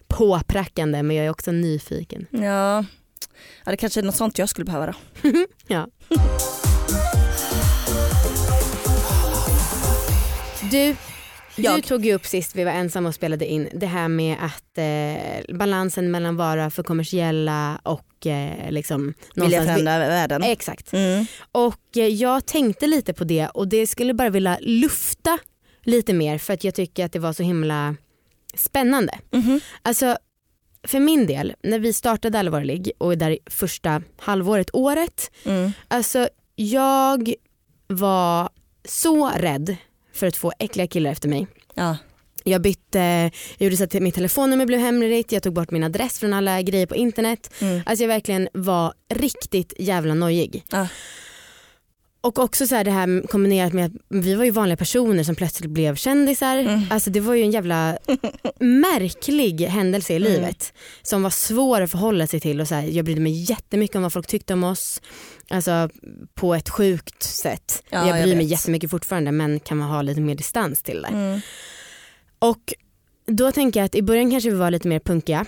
påprackande 0.07 1.03
men 1.03 1.17
jag 1.17 1.27
är 1.27 1.31
också 1.31 1.53
nyfiken. 1.53 2.27
Ja. 2.31 2.85
ja, 3.65 3.71
det 3.71 3.77
kanske 3.77 4.01
är 4.01 4.05
något 4.05 4.17
sånt 4.17 4.39
jag 4.39 4.49
skulle 4.49 4.65
behöva 4.65 4.87
då. 4.87 4.93
Ja. 5.67 5.89
Du, 10.71 10.97
du 11.63 11.65
Jag. 11.65 11.85
tog 11.85 12.07
ju 12.07 12.15
upp 12.15 12.27
sist 12.27 12.57
vi 12.57 12.65
var 12.65 12.73
ensamma 12.73 13.09
och 13.09 13.15
spelade 13.15 13.47
in 13.47 13.69
det 13.73 13.87
här 13.87 14.09
med 14.09 14.37
att 14.41 14.79
eh, 14.79 15.57
balansen 15.57 16.11
mellan 16.11 16.37
vara 16.37 16.71
för 16.71 16.83
kommersiella 16.83 17.81
och 17.83 18.27
eh, 18.27 18.71
liksom 18.71 19.15
någonstans- 19.35 19.67
förändra 19.67 19.99
världen? 19.99 20.43
Exakt. 20.43 20.93
Mm. 20.93 21.27
Och 21.53 21.97
eh, 21.97 22.07
jag 22.07 22.47
tänkte 22.47 22.87
lite 22.87 23.13
på 23.15 23.25
det 23.25 23.47
och 23.49 23.69
det 23.69 23.87
skulle 23.87 24.15
bara 24.15 24.31
vilja 24.31 24.59
lufta 24.61 25.39
lite 25.83 26.13
mer 26.15 26.39
för 26.39 26.53
att 26.55 26.65
jag 26.65 26.75
tycker 26.75 27.05
att 27.05 27.13
det 27.13 27.19
var 27.19 27.33
så 27.33 27.43
himla 27.43 27.97
spännande. 28.55 29.19
Mhm. 29.31 29.61
Alltså 29.83 30.17
för 30.83 31.01
min 31.01 31.27
del, 31.27 31.55
när 31.63 31.79
vi 31.79 31.93
startade 31.93 32.39
Allvarlig 32.39 32.93
och 32.99 33.19
där 33.19 33.39
första 33.51 34.03
halvåret, 34.19 34.71
året, 34.73 35.31
Mm. 35.45 35.73
Alltså 35.89 36.29
jag 36.57 37.35
var 37.87 38.49
så 38.85 39.29
rädd 39.37 39.77
för 40.19 40.27
att 40.27 40.37
få 40.37 40.53
äckliga 40.59 40.87
killar 40.87 41.11
efter 41.11 41.29
mig. 41.29 41.47
Ja. 41.75 41.97
Jag 42.45 42.63
bytte, 42.63 42.99
jag 43.59 43.65
gjorde 43.65 43.77
så 43.77 43.85
att 43.85 43.93
mitt 43.93 44.15
telefonnummer 44.15 44.67
blev 44.67 44.81
hemligt, 44.81 45.33
jag 45.33 45.43
tog 45.43 45.53
bort 45.55 45.71
min 45.71 45.85
adress 45.85 46.19
från 46.19 46.33
alla 46.33 46.63
grejer 46.63 46.87
på 46.87 46.97
internet. 46.97 47.55
Mm. 47.61 47.81
Alltså 47.87 48.03
jag 48.05 48.09
verkligen 48.09 48.49
var 48.53 48.93
riktigt 49.15 49.73
jävla 49.79 50.15
nojig. 50.15 50.65
Ja. 50.71 50.89
Och 52.21 52.39
också 52.39 52.67
så 52.67 52.75
här 52.75 52.85
det 52.85 52.91
här 52.91 53.27
kombinerat 53.27 53.73
med 53.73 53.85
att 53.87 53.93
vi 54.09 54.35
var 54.35 54.45
ju 54.45 54.51
vanliga 54.51 54.77
personer 54.77 55.23
som 55.25 55.35
plötsligt 55.35 55.71
blev 55.71 55.97
kändisar. 55.97 56.59
Mm. 56.59 56.81
Alltså 56.91 57.11
det 57.11 57.21
var 57.21 57.35
ju 57.35 57.43
en 57.43 57.51
jävla 57.51 57.99
märklig 58.61 59.61
händelse 59.61 60.13
i 60.13 60.17
Mm. 60.17 60.29
livet 60.33 60.73
som 61.03 61.23
var 61.23 61.31
svår 61.31 61.81
att 61.81 61.91
förhålla 61.91 62.27
sig 62.27 62.41
till 62.41 62.61
och 62.61 62.69
så 62.69 62.75
här, 62.75 62.83
jag 62.83 63.05
brydde 63.05 63.21
mig 63.21 63.43
jättemycket 63.51 63.97
om 63.97 64.03
vad 64.03 64.13
folk 64.13 64.27
tyckte 64.27 64.53
om 64.53 64.65
oss. 64.65 65.01
Alltså 65.51 65.89
på 66.35 66.55
ett 66.55 66.69
sjukt 66.69 67.23
sätt. 67.23 67.83
Ja, 67.91 67.99
jag 67.99 68.09
jag 68.09 68.23
bryr 68.23 68.37
mig 68.37 68.45
vet. 68.45 68.51
jättemycket 68.51 68.91
fortfarande 68.91 69.33
men 69.33 69.61
kan 69.61 69.77
man 69.77 69.89
ha 69.89 70.03
lite 70.03 70.21
mer 70.21 70.35
distans 70.35 70.83
till 70.83 71.03
det. 71.03 71.09
Mm. 71.09 71.41
Och 72.39 72.75
då 73.27 73.53
tänker 73.53 73.81
jag 73.81 73.85
att 73.85 73.95
i 73.95 74.03
början 74.03 74.31
kanske 74.31 74.51
vi 74.51 74.57
var 74.57 74.71
lite 74.71 74.89
mer 74.89 75.01
punkiga. 75.01 75.47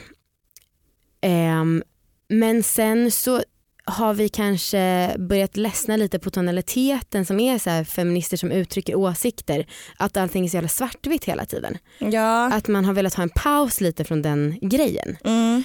Ehm, 1.21 1.83
men 2.29 2.63
sen 2.63 3.11
så 3.11 3.43
har 3.85 4.15
vi 4.15 4.29
kanske 4.29 5.15
börjat 5.19 5.57
ledsna 5.57 5.97
lite 5.97 6.19
på 6.19 6.31
tonaliteten 6.31 7.27
som 7.27 7.41
är 7.41 7.59
så 7.59 7.85
feminister 7.85 8.37
som 8.37 8.53
uttrycker 8.53 8.95
åsikter. 8.95 9.67
Att 9.97 10.17
allting 10.17 10.45
är 10.45 10.49
så 10.49 10.57
jävla 10.57 10.69
svartvitt 10.69 11.25
hela 11.25 11.45
tiden. 11.47 11.79
Ja. 11.99 12.53
Att 12.53 12.69
man 12.69 12.85
har 12.85 12.93
velat 12.93 13.15
ha 13.15 13.23
en 13.23 13.31
paus 13.31 13.81
lite 13.81 14.05
från 14.05 14.23
den 14.23 14.59
grejen. 14.63 15.17
Mm. 15.25 15.65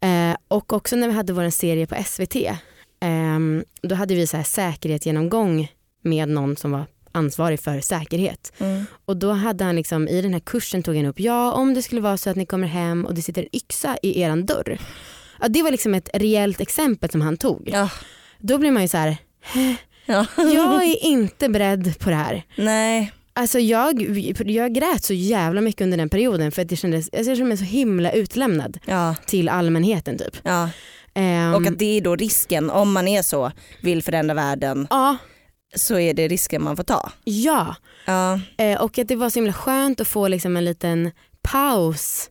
Eh, 0.00 0.36
och 0.48 0.72
också 0.72 0.96
när 0.96 1.08
vi 1.08 1.14
hade 1.14 1.32
vår 1.32 1.50
serie 1.50 1.86
på 1.86 2.04
SVT. 2.04 2.36
Ehm, 3.00 3.64
då 3.82 3.94
hade 3.94 4.14
vi 4.14 4.26
så 4.26 4.36
här 4.36 4.44
säkerhetsgenomgång 4.44 5.72
med 6.02 6.28
någon 6.28 6.56
som 6.56 6.70
var 6.70 6.84
ansvarig 7.12 7.60
för 7.60 7.80
säkerhet. 7.80 8.52
Mm. 8.58 8.84
Och 9.04 9.16
då 9.16 9.32
hade 9.32 9.64
han 9.64 9.76
liksom, 9.76 10.08
i 10.08 10.22
den 10.22 10.32
här 10.32 10.40
kursen 10.40 10.82
tog 10.82 10.96
han 10.96 11.06
upp, 11.06 11.20
ja 11.20 11.52
om 11.52 11.74
det 11.74 11.82
skulle 11.82 12.00
vara 12.00 12.16
så 12.16 12.30
att 12.30 12.36
ni 12.36 12.46
kommer 12.46 12.66
hem 12.68 13.04
och 13.06 13.14
det 13.14 13.22
sitter 13.22 13.42
en 13.42 13.48
yxa 13.56 13.96
i 14.02 14.20
eran 14.20 14.46
dörr. 14.46 14.78
Ja, 15.40 15.48
det 15.48 15.62
var 15.62 15.70
liksom 15.70 15.94
ett 15.94 16.08
reellt 16.14 16.60
exempel 16.60 17.10
som 17.10 17.20
han 17.20 17.36
tog. 17.36 17.70
Ja. 17.72 17.90
Då 18.38 18.58
blir 18.58 18.70
man 18.70 18.82
ju 18.82 18.88
så 18.88 18.96
här, 18.96 19.16
Ja. 20.06 20.26
jag 20.36 20.84
är 20.84 21.04
inte 21.06 21.48
beredd 21.48 21.98
på 21.98 22.10
det 22.10 22.16
här. 22.16 22.42
Nej. 22.56 23.12
Alltså 23.32 23.58
jag, 23.58 24.02
jag 24.46 24.74
grät 24.74 25.04
så 25.04 25.14
jävla 25.14 25.60
mycket 25.60 25.80
under 25.84 25.98
den 25.98 26.08
perioden 26.08 26.52
för 26.52 26.62
att 26.62 26.70
jag 26.70 26.78
kände, 26.78 26.96
alltså 26.96 27.16
jag 27.16 27.24
kände 27.26 27.44
mig 27.44 27.56
så 27.56 27.64
himla 27.64 28.12
utlämnad 28.12 28.78
Ja. 28.86 29.14
till 29.26 29.48
allmänheten 29.48 30.18
typ. 30.18 30.36
Ja. 30.42 30.70
Ehm, 31.14 31.54
Och 31.54 31.66
att 31.66 31.78
det 31.78 31.96
är 31.96 32.00
då 32.00 32.16
risken, 32.16 32.70
om 32.70 32.92
man 32.92 33.08
är 33.08 33.22
så, 33.22 33.52
vill 33.82 34.02
förändra 34.02 34.34
världen, 34.34 34.86
Ja, 34.90 35.16
så 35.76 35.98
är 35.98 36.14
det 36.14 36.28
risken 36.28 36.62
man 36.62 36.76
får 36.76 36.84
ta. 36.84 37.12
ja. 37.24 37.74
Ja. 38.06 38.40
Eh, 38.58 38.82
och 38.82 38.98
att 38.98 39.08
det 39.08 39.16
var 39.16 39.30
så 39.30 39.38
himla 39.38 39.52
skönt 39.52 40.00
att 40.00 40.08
få 40.08 40.28
liksom 40.28 40.56
en 40.56 40.64
liten 40.64 41.10
paus 41.42 42.30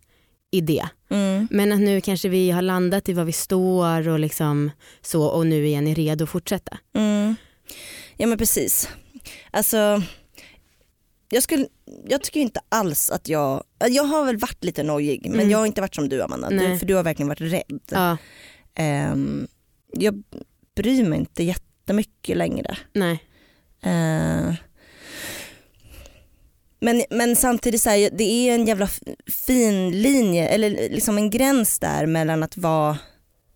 i 0.52 0.62
det. 0.62 0.86
Mm. 1.10 1.48
Men 1.52 1.72
att 1.72 1.80
nu 1.80 2.02
kanske 2.02 2.30
vi 2.30 2.52
har 2.52 2.62
landat 2.62 3.10
i 3.10 3.14
var 3.14 3.24
vi 3.24 3.32
står 3.32 4.08
och 4.08 4.20
liksom 4.20 4.72
så 5.02 5.24
och 5.26 5.48
nu 5.48 5.68
igen 5.68 5.88
är 5.88 5.96
redo 5.96 6.24
att 6.24 6.30
fortsätta. 6.30 6.78
Mm. 6.96 7.36
Ja 8.18 8.28
men 8.28 8.38
precis. 8.38 8.90
Alltså, 9.52 10.02
jag, 11.30 11.44
skulle, 11.44 11.68
jag 12.08 12.24
tycker 12.24 12.40
inte 12.40 12.60
alls 12.70 13.10
att 13.10 13.28
jag, 13.28 13.64
jag 13.90 14.04
har 14.04 14.26
väl 14.26 14.38
varit 14.38 14.64
lite 14.64 14.84
nojig 14.84 15.22
men 15.30 15.40
Mm. 15.40 15.50
jag 15.52 15.58
har 15.58 15.66
inte 15.66 15.82
varit 15.82 15.96
som 15.96 16.10
du 16.10 16.22
Amanda, 16.22 16.50
du, 16.50 16.78
för 16.78 16.86
du 16.86 16.96
har 16.96 17.04
verkligen 17.04 17.28
varit 17.30 17.42
rädd. 17.42 17.80
Ja, 17.92 18.18
Ehm, 18.80 19.48
jag 19.94 20.24
bryr 20.76 21.04
mig 21.04 21.20
inte 21.20 21.44
jättemycket 21.44 22.38
längre. 22.38 22.78
nej. 22.94 23.24
Eh, 23.82 24.54
men, 26.82 27.04
men 27.10 27.36
samtidigt 27.36 27.82
så 27.82 27.90
här, 27.90 28.10
det 28.14 28.24
är 28.24 28.56
en 28.56 28.66
jävla 28.66 28.88
fin 29.48 30.02
linje, 30.02 30.48
eller 30.48 30.70
liksom 30.70 31.18
en 31.18 31.30
gräns 31.30 31.80
där 31.80 32.06
mellan 32.06 32.44
att 32.44 32.58
vara, 32.58 32.98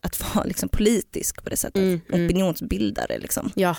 att 0.01 0.35
vara 0.35 0.43
liksom 0.45 0.69
politisk 0.69 1.43
på 1.43 1.49
det 1.49 1.57
sättet. 1.57 1.81
Mm, 1.81 2.01
mm. 2.09 2.25
Opinionsbildare 2.25 3.17
liksom. 3.19 3.51
Ja. 3.55 3.75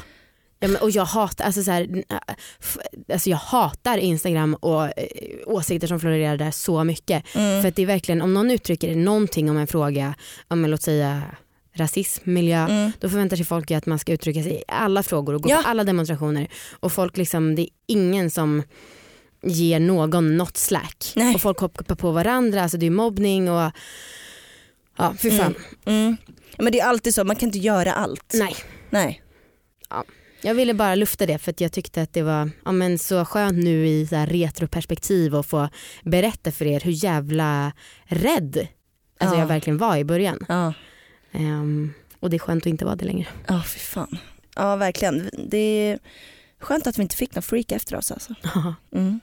Ja, 0.65 0.69
men, 0.69 0.83
och 0.83 0.91
jag 0.91 1.05
hatar, 1.05 1.45
alltså, 1.45 1.63
så 1.63 1.71
här, 1.71 2.05
äh, 2.11 2.19
alltså 3.13 3.31
jag 3.31 3.37
hatar 3.37 3.99
Instagram 3.99 4.55
och 4.55 4.85
eh, 4.85 5.07
åsikter 5.47 5.87
som 5.87 6.01
florerar 6.01 6.37
där 6.37 6.51
så 6.51 6.85
mycket. 6.85 7.35
Mm. 7.35 7.63
För 7.63 7.69
att 7.69 7.77
det 7.77 7.83
är 7.83 7.87
verkligen, 7.87 8.23
om 8.23 8.35
någon 8.35 8.51
uttrycker 8.51 8.97
någonting 8.97 9.51
om 9.51 9.57
en 9.57 9.67
fråga, 9.67 10.15
om 10.49 10.67
låt 10.67 10.83
säga 10.83 11.23
rasism, 11.77 12.33
miljö. 12.33 12.59
Mm. 12.69 12.93
Då 13.01 13.09
förväntar 13.09 13.37
sig 13.37 13.47
folk 13.47 13.71
att 13.71 13.87
man 13.87 13.99
ska 13.99 14.13
uttrycka 14.13 14.43
sig 14.43 14.53
i 14.55 14.63
alla 14.69 15.03
frågor 15.03 15.35
och 15.35 15.43
gå 15.43 15.51
Ja. 15.51 15.61
på 15.63 15.69
alla 15.69 15.85
demonstrationer. 15.85 16.49
Och 16.81 16.93
folk 16.93 17.17
liksom, 17.17 17.55
det 17.55 17.63
är 17.63 17.69
ingen 17.87 18.31
som 18.31 18.63
ger 19.43 19.81
någon 19.81 20.37
något 20.37 20.57
slack. 20.57 21.13
Nej. 21.17 21.35
Och 21.35 21.41
folk 21.41 21.59
hoppar 21.59 21.95
på 21.95 22.11
varandra, 22.11 22.63
alltså 22.63 22.79
det 22.79 22.87
är 22.87 22.91
mobbning 22.91 23.51
och 23.51 23.71
ja 24.99 25.15
fy 25.19 25.31
fan. 25.31 25.55
Mm. 25.85 26.17
Ja, 26.57 26.63
Men 26.63 26.73
det 26.73 26.81
är 26.81 26.87
alltid 26.87 27.15
så, 27.15 27.25
man 27.25 27.37
kan 27.37 27.49
inte 27.49 27.59
göra 27.59 27.93
allt. 27.93 28.33
Nej. 28.35 28.57
Nej. 28.91 29.21
Jag 30.45 30.55
ville 30.55 30.75
bara 30.75 30.95
lufta 30.95 31.27
det 31.27 31.39
för 31.39 31.51
att 31.51 31.61
jag 31.61 31.73
tyckte 31.73 32.03
att 32.03 32.13
det 32.13 32.23
var 32.23 32.51
ja, 32.65 32.73
men 32.73 32.99
så 32.99 33.25
skönt 33.25 33.65
nu 33.65 33.87
i 33.89 34.07
så 34.07 34.17
retroperspektiv 34.17 35.35
och 35.37 35.47
få 35.47 35.69
berätta 36.03 36.53
för 36.53 36.65
er 36.67 36.81
hur 36.81 37.05
jävla 37.05 37.73
rädd 38.05 38.67
alltså 39.21 39.37
Ja. 39.37 39.41
jag 39.41 39.47
verkligen 39.47 39.79
var 39.79 39.97
i 39.97 40.05
början. 40.05 40.39
Ja, 40.49 40.73
Ehm, 41.33 41.93
och 42.21 42.31
det 42.31 42.37
är 42.37 42.39
skönt 42.39 42.63
att 42.63 42.67
inte 42.67 42.85
vara 42.85 42.97
det 42.97 43.05
längre. 43.05 43.27
ja 43.47 43.63
fy 43.67 43.79
fan. 43.79 44.19
Ja 44.57 44.77
verkligen. 44.77 45.31
Det 45.49 45.59
är 45.59 45.99
skönt 46.61 46.87
att 46.87 46.99
vi 46.99 47.03
inte 47.03 47.17
fick 47.17 47.35
någon 47.35 47.43
freak 47.43 47.73
efter 47.73 47.97
oss 47.97 48.11
alltså. 48.13 48.35
Mm. 48.95 49.21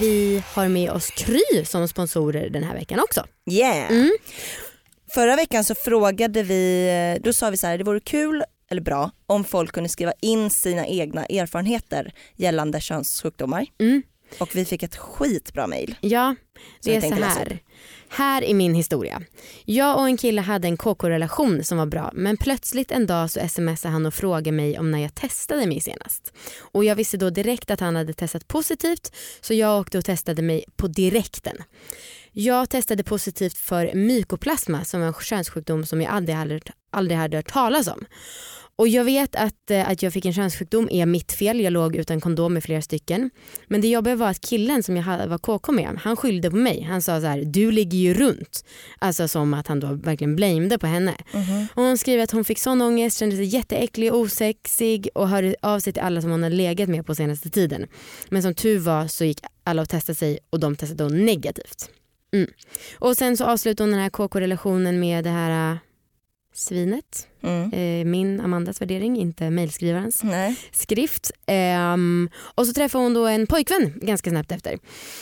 Vi 0.00 0.42
har 0.52 0.68
med 0.68 0.90
oss 0.90 1.10
Kry 1.10 1.64
som 1.64 1.88
sponsorer 1.88 2.50
den 2.50 2.64
här 2.64 2.74
veckan 2.74 3.00
också. 3.00 3.24
Yeah. 3.50 3.90
Mm. 3.92 4.10
Förra 5.16 5.36
veckan 5.36 5.64
så 5.64 5.74
frågade 5.74 6.42
vi, 6.42 7.18
då 7.22 7.32
sa 7.32 7.50
vi 7.50 7.56
så 7.56 7.66
här, 7.66 7.78
det 7.78 7.84
vore 7.84 8.00
kul 8.00 8.44
eller 8.70 8.80
bra 8.80 9.10
om 9.26 9.44
folk 9.44 9.72
kunde 9.72 9.88
skriva 9.88 10.12
in 10.20 10.50
sina 10.50 10.86
egna 10.86 11.26
erfarenheter 11.26 12.12
gällande 12.34 12.80
könssjukdomar. 12.80 13.66
Mm. 13.80 14.02
Och 14.38 14.56
vi 14.56 14.64
fick 14.64 14.82
ett 14.82 14.96
skitbra 14.96 15.66
mail. 15.66 15.96
Ja, 16.00 16.34
det 16.82 16.96
är 16.96 17.00
så 17.00 17.14
här. 17.14 17.58
Här 18.16 18.44
är 18.44 18.54
min 18.54 18.74
historia. 18.74 19.22
Jag 19.64 19.98
och 19.98 20.06
en 20.06 20.16
kille 20.16 20.40
hade 20.40 20.68
en 20.68 20.76
KK-relation 20.76 21.64
som 21.64 21.78
var 21.78 21.86
bra 21.86 22.10
men 22.14 22.36
plötsligt 22.36 22.90
en 22.90 23.06
dag 23.06 23.30
så 23.30 23.48
smsade 23.48 23.92
han 23.92 24.06
och 24.06 24.14
frågade 24.14 24.52
mig 24.52 24.78
om 24.78 24.90
när 24.90 24.98
jag 24.98 25.14
testade 25.14 25.66
mig 25.66 25.80
senast. 25.80 26.32
Och 26.58 26.84
jag 26.84 26.96
visste 26.96 27.16
då 27.16 27.30
direkt 27.30 27.70
att 27.70 27.80
han 27.80 27.96
hade 27.96 28.12
testat 28.12 28.48
positivt 28.48 29.12
så 29.40 29.54
jag 29.54 29.80
åkte 29.80 29.98
och 29.98 30.04
testade 30.04 30.42
mig 30.42 30.64
på 30.76 30.88
direkten. 30.88 31.56
Jag 32.32 32.70
testade 32.70 33.04
positivt 33.04 33.58
för 33.58 33.94
mykoplasma 33.94 34.84
som 34.84 35.00
var 35.00 35.08
en 35.08 35.14
könssjukdom 35.14 35.86
som 35.86 36.02
jag 36.02 36.12
aldrig 36.12 36.36
hade, 36.36 36.60
aldrig 36.92 37.18
hade 37.18 37.36
hört 37.36 37.52
talas 37.52 37.88
om. 37.88 38.04
Och 38.78 38.88
jag 38.88 39.04
vet 39.04 39.36
att, 39.36 39.70
eh, 39.70 39.90
att 39.90 40.02
jag 40.02 40.12
fick 40.12 40.24
en 40.24 40.32
könssjukdom 40.32 40.88
är 40.90 41.06
mitt 41.06 41.32
fel, 41.32 41.60
jag 41.60 41.72
låg 41.72 41.96
utan 41.96 42.20
kondom 42.20 42.54
med 42.54 42.64
flera 42.64 42.82
stycken. 42.82 43.30
Men 43.66 43.80
det 43.80 43.88
jobbiga 43.88 44.16
var 44.16 44.28
att 44.28 44.40
killen 44.40 44.82
som 44.82 44.96
jag 44.96 45.26
var 45.26 45.38
KK 45.38 45.72
med, 45.72 45.98
han 46.02 46.16
skyllde 46.16 46.50
på 46.50 46.56
mig. 46.56 46.82
Han 46.82 47.02
sa 47.02 47.20
så 47.20 47.26
här, 47.26 47.42
du 47.44 47.70
ligger 47.70 47.98
ju 47.98 48.14
runt. 48.14 48.64
Alltså 48.98 49.28
som 49.28 49.54
att 49.54 49.66
han 49.66 49.80
då 49.80 49.92
verkligen 49.92 50.36
blamede 50.36 50.78
på 50.78 50.86
henne. 50.86 51.14
Och 51.74 51.82
hon 51.82 51.98
skriver 51.98 52.24
att 52.24 52.30
hon 52.30 52.44
fick 52.44 52.58
sån 52.58 52.82
ångest, 52.82 53.18
kände 53.18 53.36
sig 53.36 53.44
jätteäcklig, 53.44 54.14
osexig 54.14 55.08
och 55.14 55.28
hörde 55.28 55.56
av 55.62 55.80
sig 55.80 55.92
till 55.92 56.02
alla 56.02 56.20
som 56.20 56.30
hon 56.30 56.42
hade 56.42 56.56
legat 56.56 56.88
med 56.88 57.06
på 57.06 57.14
senaste 57.14 57.50
tiden. 57.50 57.86
Men 58.28 58.42
som 58.42 58.54
tur 58.54 58.78
var 58.78 59.06
så 59.06 59.24
gick 59.24 59.40
alla 59.64 59.82
och 59.82 59.88
testade 59.88 60.16
sig 60.16 60.38
och 60.50 60.60
de 60.60 60.76
testade 60.76 61.04
då 61.04 61.08
negativt. 61.08 61.90
Mm. 62.34 62.50
Och 62.98 63.16
sen 63.16 63.36
så 63.36 63.44
avslutade 63.44 63.82
hon 63.82 63.90
den 63.90 64.00
här 64.00 64.10
KK-relationen 64.10 65.00
med 65.00 65.24
det 65.24 65.30
här 65.30 65.78
svinet. 66.56 67.28
Mm. 67.42 67.72
Eh, 67.72 68.04
min, 68.04 68.40
Amandas 68.40 68.80
värdering, 68.80 69.16
inte 69.16 69.50
mejlskrivarens 69.50 70.22
skrift. 70.72 71.30
Ehm, 71.46 72.30
och 72.54 72.66
så 72.66 72.72
träffade 72.72 73.04
hon 73.04 73.14
då 73.14 73.26
en 73.26 73.46
pojkvän 73.46 73.92
ganska 73.96 74.30
snabbt 74.30 74.52
efter. 74.52 74.78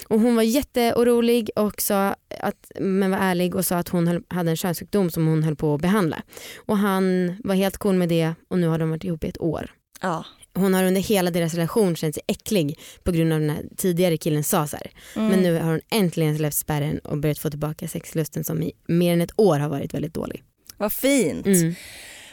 Och 0.08 0.20
hon 0.20 0.36
var 0.36 0.42
jätteorolig 0.42 1.50
och 1.56 1.80
sa 1.80 2.14
att, 2.40 2.72
men 2.80 3.10
var 3.10 3.18
ärlig 3.18 3.54
och 3.54 3.66
sa 3.66 3.76
att 3.76 3.88
hon 3.88 4.06
höll, 4.06 4.22
hade 4.28 4.50
en 4.50 4.56
könssjukdom 4.56 5.10
som 5.10 5.26
hon 5.26 5.42
höll 5.42 5.56
på 5.56 5.74
att 5.74 5.80
behandla. 5.80 6.22
Och 6.56 6.78
han 6.78 7.36
var 7.44 7.54
helt 7.54 7.76
cool 7.76 7.94
med 7.94 8.08
det 8.08 8.34
och 8.48 8.58
nu 8.58 8.66
har 8.68 8.78
de 8.78 8.90
varit 8.90 9.04
ihop 9.04 9.24
i 9.24 9.28
ett 9.28 9.40
år. 9.40 9.70
Ja. 10.00 10.24
Hon 10.54 10.74
har 10.74 10.84
under 10.84 11.00
hela 11.00 11.30
deras 11.30 11.54
relation 11.54 11.96
känt 11.96 12.14
sig 12.14 12.22
äcklig 12.26 12.78
på 13.02 13.12
grund 13.12 13.32
av 13.32 13.40
den 13.40 13.50
här 13.50 13.64
tidigare 13.76 14.16
killen 14.16 14.44
sa 14.44 14.66
så. 14.66 14.76
Mm. 15.16 15.28
Men 15.28 15.42
nu 15.42 15.60
har 15.60 15.70
hon 15.70 15.80
äntligen 15.90 16.36
släppt 16.36 16.56
spärren 16.56 16.98
och 16.98 17.18
börjat 17.18 17.38
få 17.38 17.50
tillbaka 17.50 17.88
sexlusten 17.88 18.44
som 18.44 18.62
i 18.62 18.72
mer 18.88 19.12
än 19.12 19.20
ett 19.20 19.32
år 19.36 19.58
har 19.58 19.68
varit 19.68 19.94
väldigt 19.94 20.14
dålig. 20.14 20.42
Vad 20.78 20.92
fint. 20.92 21.46
Mm. 21.46 21.74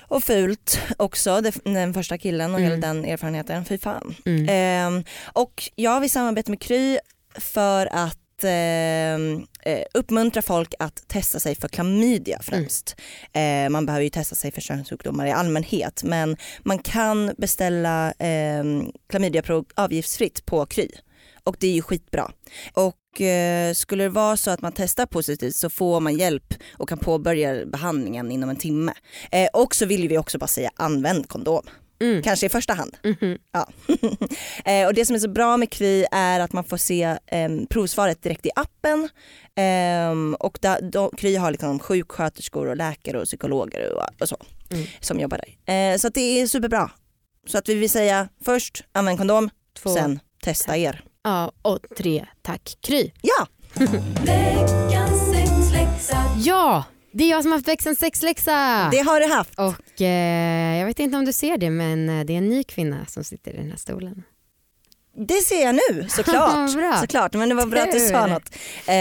Och 0.01 0.23
fult 0.23 0.79
också, 0.97 1.41
den 1.63 1.93
första 1.93 2.17
killen 2.17 2.53
och 2.53 2.59
Mm. 2.59 2.71
hela 2.71 2.87
den 2.87 3.05
erfarenheten. 3.05 3.65
Fy 3.65 3.77
fan. 3.77 4.15
Mm. 4.25 4.45
Ehm, 4.49 5.03
och 5.33 5.69
jag 5.75 5.99
vill 6.01 6.09
samarbeta 6.11 6.51
med 6.51 6.61
Kry 6.61 6.99
för 7.35 7.87
att 7.91 8.17
ehm, 8.43 9.45
eh, 9.65 9.83
uppmuntra 9.93 10.41
folk 10.41 10.73
att 10.79 11.07
testa 11.07 11.39
sig 11.39 11.55
för 11.55 11.67
klamydia 11.67 12.39
främst. 12.41 12.95
Eh, 13.33 13.69
man 13.69 13.85
behöver 13.85 14.03
ju 14.03 14.09
testa 14.09 14.35
sig 14.35 14.51
för 14.51 14.61
könssjukdomar 14.61 15.25
i 15.27 15.31
allmänhet 15.31 16.03
men 16.03 16.37
man 16.63 16.79
kan 16.79 17.33
beställa 17.37 18.13
eh, 18.19 18.63
klamydiaprov 19.09 19.65
avgiftsfritt 19.75 20.45
på 20.45 20.65
Kry 20.65 20.87
och 21.43 21.55
det 21.59 21.67
är 21.67 21.71
ju 21.73 21.81
skitbra. 21.81 22.31
Och 22.73 23.21
eh, 23.21 23.73
skulle 23.73 24.03
det 24.03 24.09
vara 24.09 24.37
så 24.37 24.51
att 24.51 24.61
man 24.61 24.71
testar 24.75 25.05
positivt 25.05 25.55
så 25.55 25.69
får 25.69 25.99
man 25.99 26.15
hjälp 26.17 26.53
och 26.77 26.89
kan 26.89 26.97
påbörja 26.97 27.65
behandlingen 27.65 28.31
inom 28.31 28.49
en 28.49 28.55
timme. 28.55 28.93
Eh, 29.31 29.47
och 29.53 29.75
så 29.75 29.85
vill 29.85 30.07
vi 30.07 30.17
också 30.17 30.37
bara 30.37 30.47
säga 30.47 30.71
använd 30.75 31.29
kondom. 31.29 31.63
Mm. 32.01 32.23
Kanske 32.23 32.45
i 32.45 32.49
första 32.49 32.73
hand. 32.73 32.97
Mhm. 33.03 33.37
Ja. 33.51 33.67
eh, 34.71 34.87
och 34.87 34.93
det 34.93 35.05
som 35.05 35.15
är 35.15 35.19
så 35.19 35.29
bra 35.29 35.57
med 35.57 35.69
Kry 35.69 36.05
är 36.11 36.39
att 36.39 36.53
man 36.53 36.63
får 36.63 36.77
se 36.77 37.03
eh, 37.27 37.49
provsvaret 37.69 38.23
direkt 38.23 38.45
i 38.45 38.49
appen. 38.55 39.09
Ehm, 39.55 40.35
och 40.39 40.57
da, 40.61 40.79
de, 40.81 41.09
Kry 41.17 41.35
har 41.35 41.51
liksom 41.51 41.79
sjuksköterskor 41.79 42.67
och 42.67 42.77
läkare 42.77 43.19
och 43.19 43.25
psykologer 43.25 43.93
och, 43.93 44.21
och 44.21 44.29
så 44.29 44.37
Mm. 44.73 44.85
som 44.99 45.19
jobbar 45.19 45.41
där. 45.65 45.91
Eh, 45.93 45.97
så 45.97 46.09
det 46.09 46.41
är 46.41 46.47
superbra. 46.47 46.91
Så 47.47 47.57
att 47.57 47.69
vi 47.69 47.75
vill 47.75 47.89
säga 47.89 48.29
först 48.45 48.83
använd 48.91 49.17
kondom, 49.17 49.49
Två. 49.83 49.89
sen 49.89 50.19
testa 50.43 50.77
er. 50.77 51.03
Ja, 51.23 51.51
och 51.61 51.79
tre, 51.97 52.25
tack 52.41 52.77
Kry. 52.81 53.11
Ja! 53.21 53.47
Ja, 56.37 56.83
det 57.11 57.23
är 57.23 57.29
jag 57.29 57.41
som 57.43 57.51
har 57.51 57.57
haft 57.57 57.67
veckans 57.67 57.99
sexläxa. 57.99 58.87
Det 58.91 58.99
har 58.99 59.19
du 59.19 59.33
haft. 59.33 59.59
Och 59.59 60.01
eh, 60.01 60.77
jag 60.79 60.85
vet 60.85 60.99
inte 60.99 61.17
om 61.17 61.25
du 61.25 61.33
ser 61.33 61.57
det 61.57 61.69
men 61.69 62.09
eh, 62.09 62.25
det 62.25 62.33
är 62.33 62.37
en 62.37 62.49
ny 62.49 62.63
kvinna 62.63 63.05
som 63.05 63.23
sitter 63.23 63.51
i 63.53 63.57
den 63.57 63.69
här 63.69 63.77
stolen. 63.77 64.23
Det 65.27 65.33
ser 65.41 65.61
jag 65.65 65.75
nu 65.75 66.07
såklart. 66.09 66.73
Bra. 66.75 66.97
såklart. 67.01 67.33
Men 67.33 67.49
det 67.49 67.55
var 67.55 67.65
bra 67.65 67.81
att 67.81 67.91
du 67.91 67.99
sa 67.99 68.27
något. 68.27 68.55
Eh, 68.87 68.95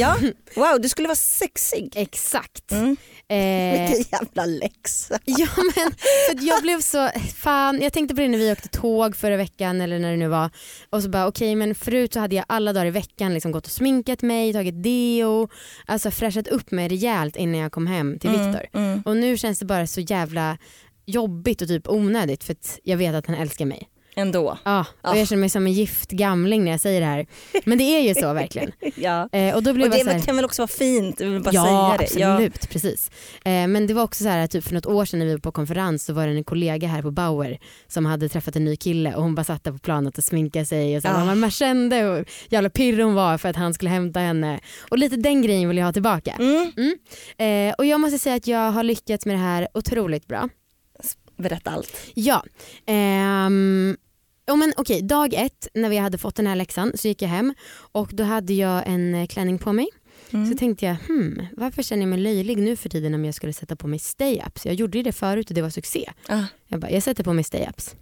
ja, 0.00 0.16
wow 0.56 0.80
du 0.80 0.88
skulle 0.88 1.08
vara 1.08 1.16
sexig. 1.16 1.92
Exakt. 1.96 2.72
Mm. 2.72 2.96
Eh, 3.28 3.88
Vilken 3.88 4.04
jävla 4.12 4.46
läxa. 4.46 5.18
ja 5.24 5.48
men 5.56 5.92
för 6.26 6.46
jag 6.46 6.62
blev 6.62 6.80
så, 6.80 7.10
fan 7.36 7.82
jag 7.82 7.92
tänkte 7.92 8.14
på 8.14 8.20
det 8.20 8.28
när 8.28 8.38
vi 8.38 8.52
åkte 8.52 8.68
tåg 8.68 9.16
förra 9.16 9.36
veckan 9.36 9.80
eller 9.80 9.98
när 9.98 10.10
det 10.10 10.16
nu 10.16 10.28
var 10.28 10.50
och 10.90 11.02
så 11.02 11.08
bara 11.08 11.26
okej 11.26 11.54
men 11.56 11.74
förut 11.74 12.12
så 12.12 12.20
hade 12.20 12.36
jag 12.36 12.44
alla 12.48 12.72
dagar 12.72 12.86
i 12.86 12.90
veckan 12.90 13.34
liksom 13.34 13.52
gått 13.52 13.66
och 13.66 13.72
sminkat 13.72 14.22
mig, 14.22 14.52
tagit 14.52 14.82
deo, 14.82 15.48
alltså 15.86 16.10
fräschat 16.10 16.48
upp 16.48 16.70
mig 16.70 16.88
rejält 16.88 17.36
innan 17.36 17.60
jag 17.60 17.72
kom 17.72 17.86
hem 17.86 18.18
till 18.18 18.30
Viktor. 18.30 18.66
Mm. 18.72 19.02
Och 19.04 19.16
nu 19.16 19.36
känns 19.36 19.58
det 19.58 19.64
bara 19.64 19.86
så 19.86 20.00
jävla 20.00 20.58
jobbigt 21.06 21.62
och 21.62 21.68
typ 21.68 21.88
onödigt 21.88 22.44
för 22.44 22.52
att 22.52 22.78
jag 22.82 22.96
vet 22.96 23.14
att 23.14 23.26
han 23.26 23.36
älskar 23.36 23.66
mig. 23.66 23.88
Ändå. 24.16 24.58
Ja, 24.64 24.86
och 25.02 25.16
jag 25.16 25.28
känner 25.28 25.40
mig 25.40 25.48
som 25.48 25.66
en 25.66 25.72
gift 25.72 26.10
gamling 26.10 26.64
när 26.64 26.70
jag 26.70 26.80
säger 26.80 27.00
det 27.00 27.06
här. 27.06 27.26
Men 27.64 27.78
det 27.78 27.84
är 27.84 28.00
ju 28.00 28.14
så 28.14 28.32
verkligen. 28.32 28.72
Ja. 28.96 29.28
Eh, 29.32 29.54
och 29.54 29.62
då 29.62 29.72
blev 29.72 29.90
Och 29.90 29.96
det 29.96 30.12
här, 30.12 30.20
kan 30.20 30.36
väl 30.36 30.44
också 30.44 30.62
vara 30.62 30.68
fint, 30.68 31.20
jag 31.20 31.28
vill 31.28 31.42
bara 31.42 31.54
ja, 31.54 31.64
säga 31.64 31.96
det. 31.98 32.04
absolut, 32.34 32.70
precis. 32.70 33.10
Eh, 33.44 33.66
men 33.66 33.86
det 33.86 33.94
var 33.94 34.02
också 34.02 34.24
så 34.24 34.28
här, 34.30 34.46
typ 34.46 34.64
för 34.64 34.74
något 34.74 34.86
år 34.86 35.04
sedan 35.04 35.18
när 35.18 35.26
vi 35.26 35.32
var 35.32 35.38
på 35.38 35.52
konferens 35.52 36.04
så 36.04 36.12
var 36.12 36.26
det 36.26 36.32
en 36.32 36.44
kollega 36.44 36.88
här 36.88 37.02
på 37.02 37.10
Bauer 37.10 37.58
som 37.88 38.06
hade 38.06 38.28
träffat 38.28 38.56
en 38.56 38.64
ny 38.64 38.76
kille 38.76 39.14
och 39.14 39.22
hon 39.22 39.34
bara 39.34 39.44
satt 39.44 39.64
där 39.64 39.72
på 39.72 39.78
planet 39.78 40.18
och 40.18 40.24
sminkade 40.24 40.64
sig 40.66 40.96
och 40.96 41.02
så 41.02 41.08
Ah. 41.08 41.24
man, 41.24 41.38
man 41.40 41.50
kände 41.50 41.96
hur 41.96 42.24
jävla 42.48 42.70
pirrig 42.70 43.04
hon 43.04 43.14
var 43.14 43.38
för 43.38 43.48
att 43.48 43.56
han 43.56 43.74
skulle 43.74 43.90
hämta 43.90 44.20
henne. 44.20 44.60
Och 44.90 44.98
lite 44.98 45.16
den 45.16 45.42
grejen 45.42 45.68
vill 45.68 45.78
jag 45.78 45.84
ha 45.84 45.92
tillbaka. 45.92 46.32
Mm. 46.38 46.98
Eh, 47.38 47.74
och 47.78 47.86
jag 47.86 48.00
måste 48.00 48.18
säga 48.18 48.36
att 48.36 48.46
jag 48.46 48.70
har 48.70 48.82
lyckats 48.82 49.26
med 49.26 49.34
det 49.36 49.40
här 49.40 49.68
otroligt 49.74 50.26
bra. 50.26 50.48
Berätta 51.36 51.70
allt. 51.70 51.96
Ja. 52.14 52.44
Ehm, 52.86 53.96
ja, 54.46 54.56
men 54.56 54.72
okej, 54.76 55.02
dag 55.02 55.34
ett 55.34 55.68
när 55.74 55.88
vi 55.88 55.96
hade 55.96 56.18
fått 56.18 56.34
den 56.34 56.46
här 56.46 56.56
läxan 56.56 56.92
så 56.94 57.08
gick 57.08 57.22
jag 57.22 57.28
hem 57.28 57.54
och 57.92 58.10
då 58.12 58.24
hade 58.24 58.54
jag 58.54 58.82
en 58.86 59.14
eh, 59.14 59.26
klänning 59.26 59.58
på 59.58 59.72
mig. 59.72 59.88
Mm. 60.30 60.50
Så 60.50 60.58
tänkte 60.58 60.86
jag, 60.86 60.94
hmm, 60.94 61.46
varför 61.56 61.82
känner 61.82 62.02
jag 62.02 62.08
mig 62.08 62.18
löjlig 62.18 62.58
nu 62.58 62.76
för 62.76 62.88
tiden 62.88 63.14
om 63.14 63.24
jag 63.24 63.34
skulle 63.34 63.52
sätta 63.52 63.76
på 63.76 63.86
mig 63.86 63.98
stay-ups? 63.98 64.60
Jag 64.64 64.74
gjorde 64.74 64.98
ju 64.98 65.04
det 65.04 65.12
förut 65.12 65.48
och 65.48 65.54
det 65.54 65.62
var 65.62 65.70
succé. 65.70 66.12
Ah. 66.28 66.42
Jag 66.66 66.80
bara, 66.80 66.90
jag 66.90 67.02
sätter 67.02 67.24
på 67.24 67.32
mig 67.32 67.44
stay-ups. 67.44 67.94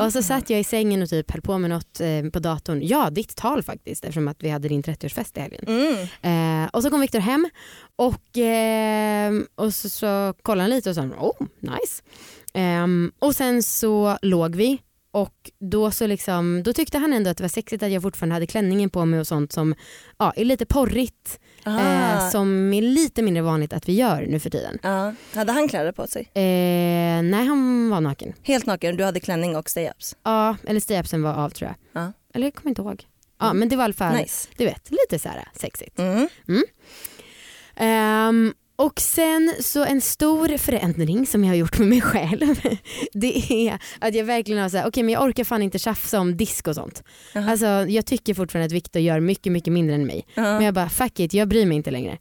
Och 0.00 0.12
så 0.12 0.22
satt 0.22 0.50
jag 0.50 0.60
i 0.60 0.64
sängen 0.64 1.02
och 1.02 1.10
typ 1.10 1.30
höll 1.30 1.42
på 1.42 1.58
med 1.58 1.70
något 1.70 2.00
eh, 2.00 2.30
på 2.32 2.38
datorn. 2.38 2.80
Ja, 2.82 3.10
ditt 3.10 3.36
tal 3.36 3.62
faktiskt 3.62 4.04
eftersom 4.04 4.28
att 4.28 4.42
vi 4.42 4.48
hade 4.48 4.68
din 4.68 4.82
30-årsfest 4.82 5.38
i 5.38 5.40
helgen. 5.40 5.64
Mm. 5.66 6.64
Eh, 6.64 6.70
och 6.72 6.82
så 6.82 6.90
kom 6.90 7.00
Viktor 7.00 7.18
hem 7.18 7.50
och, 7.96 8.38
eh, 8.38 9.32
och 9.54 9.74
så, 9.74 9.88
så 9.88 10.34
kollade 10.42 10.62
han 10.62 10.70
lite 10.70 10.90
och 10.90 10.96
sa 10.96 11.02
oh 11.02 11.46
nice. 11.60 12.02
Ehm, 12.54 13.12
och 13.18 13.34
sen 13.34 13.62
så 13.62 14.18
låg 14.22 14.56
vi 14.56 14.78
och 15.10 15.50
då, 15.60 15.90
så 15.90 16.06
liksom, 16.06 16.62
då 16.62 16.72
tyckte 16.72 16.98
han 16.98 17.12
ändå 17.12 17.30
att 17.30 17.36
det 17.36 17.44
var 17.44 17.48
sexigt 17.48 17.82
att 17.82 17.90
jag 17.90 18.02
fortfarande 18.02 18.34
hade 18.34 18.46
klänningen 18.46 18.90
på 18.90 19.04
mig 19.04 19.20
och 19.20 19.26
sånt 19.26 19.52
som 19.52 19.74
ja, 20.18 20.32
är 20.36 20.44
lite 20.44 20.66
porrigt. 20.66 21.40
Ah. 21.64 21.78
Eh, 21.80 22.30
som 22.30 22.72
är 22.72 22.82
lite 22.82 23.22
mindre 23.22 23.42
vanligt 23.42 23.72
att 23.72 23.88
vi 23.88 23.92
gör 23.92 24.26
nu 24.28 24.40
för 24.40 24.50
tiden. 24.50 24.78
ja. 24.82 25.12
Hade 25.34 25.52
han 25.52 25.68
kläder 25.68 25.92
på 25.92 26.06
sig? 26.06 26.22
Eh, 26.34 27.22
nej 27.22 27.46
han 27.46 27.90
var 27.90 28.00
naken. 28.00 28.32
Helt 28.42 28.66
naken, 28.66 28.96
du 28.96 29.04
hade 29.04 29.20
klänning 29.20 29.56
och 29.56 29.66
stay-ups? 29.68 30.16
Ja, 30.22 30.56
eller 30.66 30.80
stay-upsen 30.80 31.22
var 31.22 31.34
av 31.34 31.50
tror 31.50 31.70
jag. 31.92 32.02
Ja. 32.02 32.12
Eller 32.34 32.46
jag 32.46 32.54
kommer 32.54 32.68
inte 32.70 32.82
ihåg. 32.82 33.06
Ja 33.40 33.52
men 33.52 33.68
det 33.68 33.76
var 33.76 33.82
i 33.82 33.84
alla 33.84 33.94
fall, 33.94 34.16
Nice. 34.16 34.48
du 34.56 34.64
vet, 34.64 34.90
lite 34.90 35.18
så 35.18 35.28
här 35.28 35.48
sexigt. 35.54 35.98
Mm. 35.98 36.28
Ehm, 37.76 38.54
och 38.76 39.00
sen 39.00 39.54
så 39.60 39.84
en 39.84 40.00
stor 40.00 40.56
förändring 40.56 41.26
som 41.26 41.44
jag 41.44 41.50
har 41.50 41.56
gjort 41.56 41.78
med 41.78 41.88
mig 41.88 42.00
själv 42.00 42.60
det 43.12 43.52
är 43.68 43.78
att 43.98 44.14
jag 44.14 44.24
verkligen 44.24 44.62
har 44.62 44.68
såhär, 44.68 44.86
okej 44.88 45.02
men 45.02 45.12
jag 45.12 45.22
orkar 45.22 45.44
fan 45.44 45.62
inte 45.62 45.78
tjafsa 45.78 46.20
om 46.20 46.36
disk 46.36 46.68
och 46.68 46.74
sånt. 46.74 47.02
Jaha. 47.32 47.50
Alltså 47.50 47.66
jag 47.66 48.06
tycker 48.06 48.34
fortfarande 48.34 48.66
att 48.66 48.72
Viktor 48.72 49.02
gör 49.02 49.20
mycket 49.20 49.52
mycket 49.52 49.72
mindre 49.72 49.94
än 49.94 50.06
mig. 50.06 50.26
Ja. 50.34 50.42
Men 50.42 50.62
jag 50.62 50.74
bara 50.74 50.88
fuck 50.88 51.20
it, 51.20 51.34
jag 51.34 51.48
bryr 51.48 51.66
mig 51.66 51.76
inte 51.76 51.90
längre. 51.90 52.18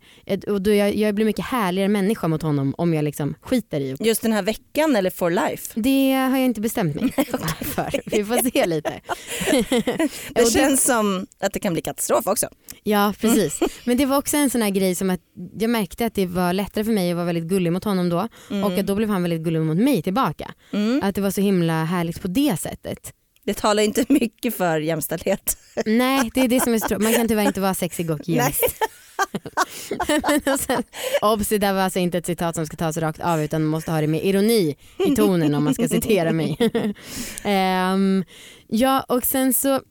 Och 0.48 0.62
då 0.62 0.74
jag, 0.74 0.96
jag 0.96 1.16
blir 1.16 1.26
mycket 1.26 1.46
härligare 1.46 1.90
människa 1.90 2.28
mot 2.28 2.42
honom 2.42 2.76
om 2.78 2.94
jag 2.94 3.04
liksom 3.04 3.36
skiter 3.42 3.80
i 3.80 3.96
Just 4.00 4.22
den 4.22 4.32
här 4.32 4.42
veckan 4.44 4.96
eller 4.96 5.10
for 5.10 5.30
life? 5.30 5.72
det 5.76 6.14
har 6.14 6.38
jag 6.38 6.46
inte 6.46 6.62
bestämt 6.62 6.96
mig 6.96 7.12
för. 7.62 8.02
Vi 8.06 8.26
får 8.26 8.52
se 8.52 8.66
lite. 8.66 9.02
Det 10.36 10.52
känns 10.54 10.84
som 10.84 11.28
att 11.40 11.54
det 11.54 11.60
kan 11.60 11.74
bli 11.74 11.82
katastrof 11.82 12.28
också. 12.28 12.48
Ja 12.84 13.14
precis. 13.20 13.60
Men 13.86 13.98
det 13.98 14.06
var 14.06 14.18
också 14.18 14.38
en 14.38 14.50
sån 14.50 14.62
här 14.62 14.70
grej 14.70 14.96
som 14.96 15.10
att 15.10 15.20
jag 15.60 15.70
märkte 15.70 16.06
att 16.06 16.16
det 16.16 16.26
var 16.26 16.43
lättare 16.52 16.84
för 16.84 16.92
mig 16.92 17.12
att 17.12 17.16
vara 17.16 17.26
väldigt 17.26 17.44
gullig 17.44 17.74
mot 17.74 17.84
honom 17.84 18.10
då 18.10 18.28
och 18.64 18.80
att 18.80 18.88
då 18.88 18.96
blev 18.96 19.10
han 19.10 19.22
väldigt 19.22 19.42
gullig 19.42 19.62
mot 19.62 19.78
mig 19.78 20.02
tillbaka. 20.02 20.54
Mm. 20.72 21.02
Att 21.04 21.16
det 21.16 21.22
var 21.22 21.32
så 21.32 21.42
himla 21.42 21.84
härligt 21.84 22.22
på 22.22 22.28
det 22.28 22.60
sättet. 22.60 23.14
Det 23.46 23.54
talar 23.54 23.84
inte 23.84 24.06
mycket 24.14 24.56
för 24.56 24.80
jämställdhet. 24.80 25.58
Nej 25.86 26.32
det 26.34 26.42
är 26.42 26.48
det 26.48 26.60
som 26.60 26.74
är 26.74 26.80
så. 26.80 27.00
Man 27.00 27.14
kan 27.14 27.28
tyvärr 27.28 27.48
inte 27.48 27.62
vara 27.62 27.74
sexig 27.74 28.12
och 28.12 28.30
jämst. 28.30 28.64
Och 31.22 31.32
obs, 31.34 31.48
det 31.48 31.58
där 31.58 31.74
var 31.74 31.82
alltså 31.82 32.00
inte 32.00 32.18
ett 32.18 32.26
citat 32.26 32.56
som 32.56 32.66
ska 32.66 32.78
tas 32.78 32.98
rakt 32.98 33.20
av 33.20 33.42
utan 33.42 33.62
man 33.62 33.70
måste 33.70 33.92
ha 33.92 34.02
det 34.02 34.08
med 34.08 34.26
ironi 34.26 34.76
i 35.08 35.16
tonen 35.16 35.56
om 35.56 35.64
man 35.64 35.74
ska 35.74 35.88
citera 35.88 36.32
mig. 36.32 36.58
Ehm, 37.44 38.24
ja 38.68 39.06
och 39.08 39.26
sen 39.26 39.54
så 39.54 39.82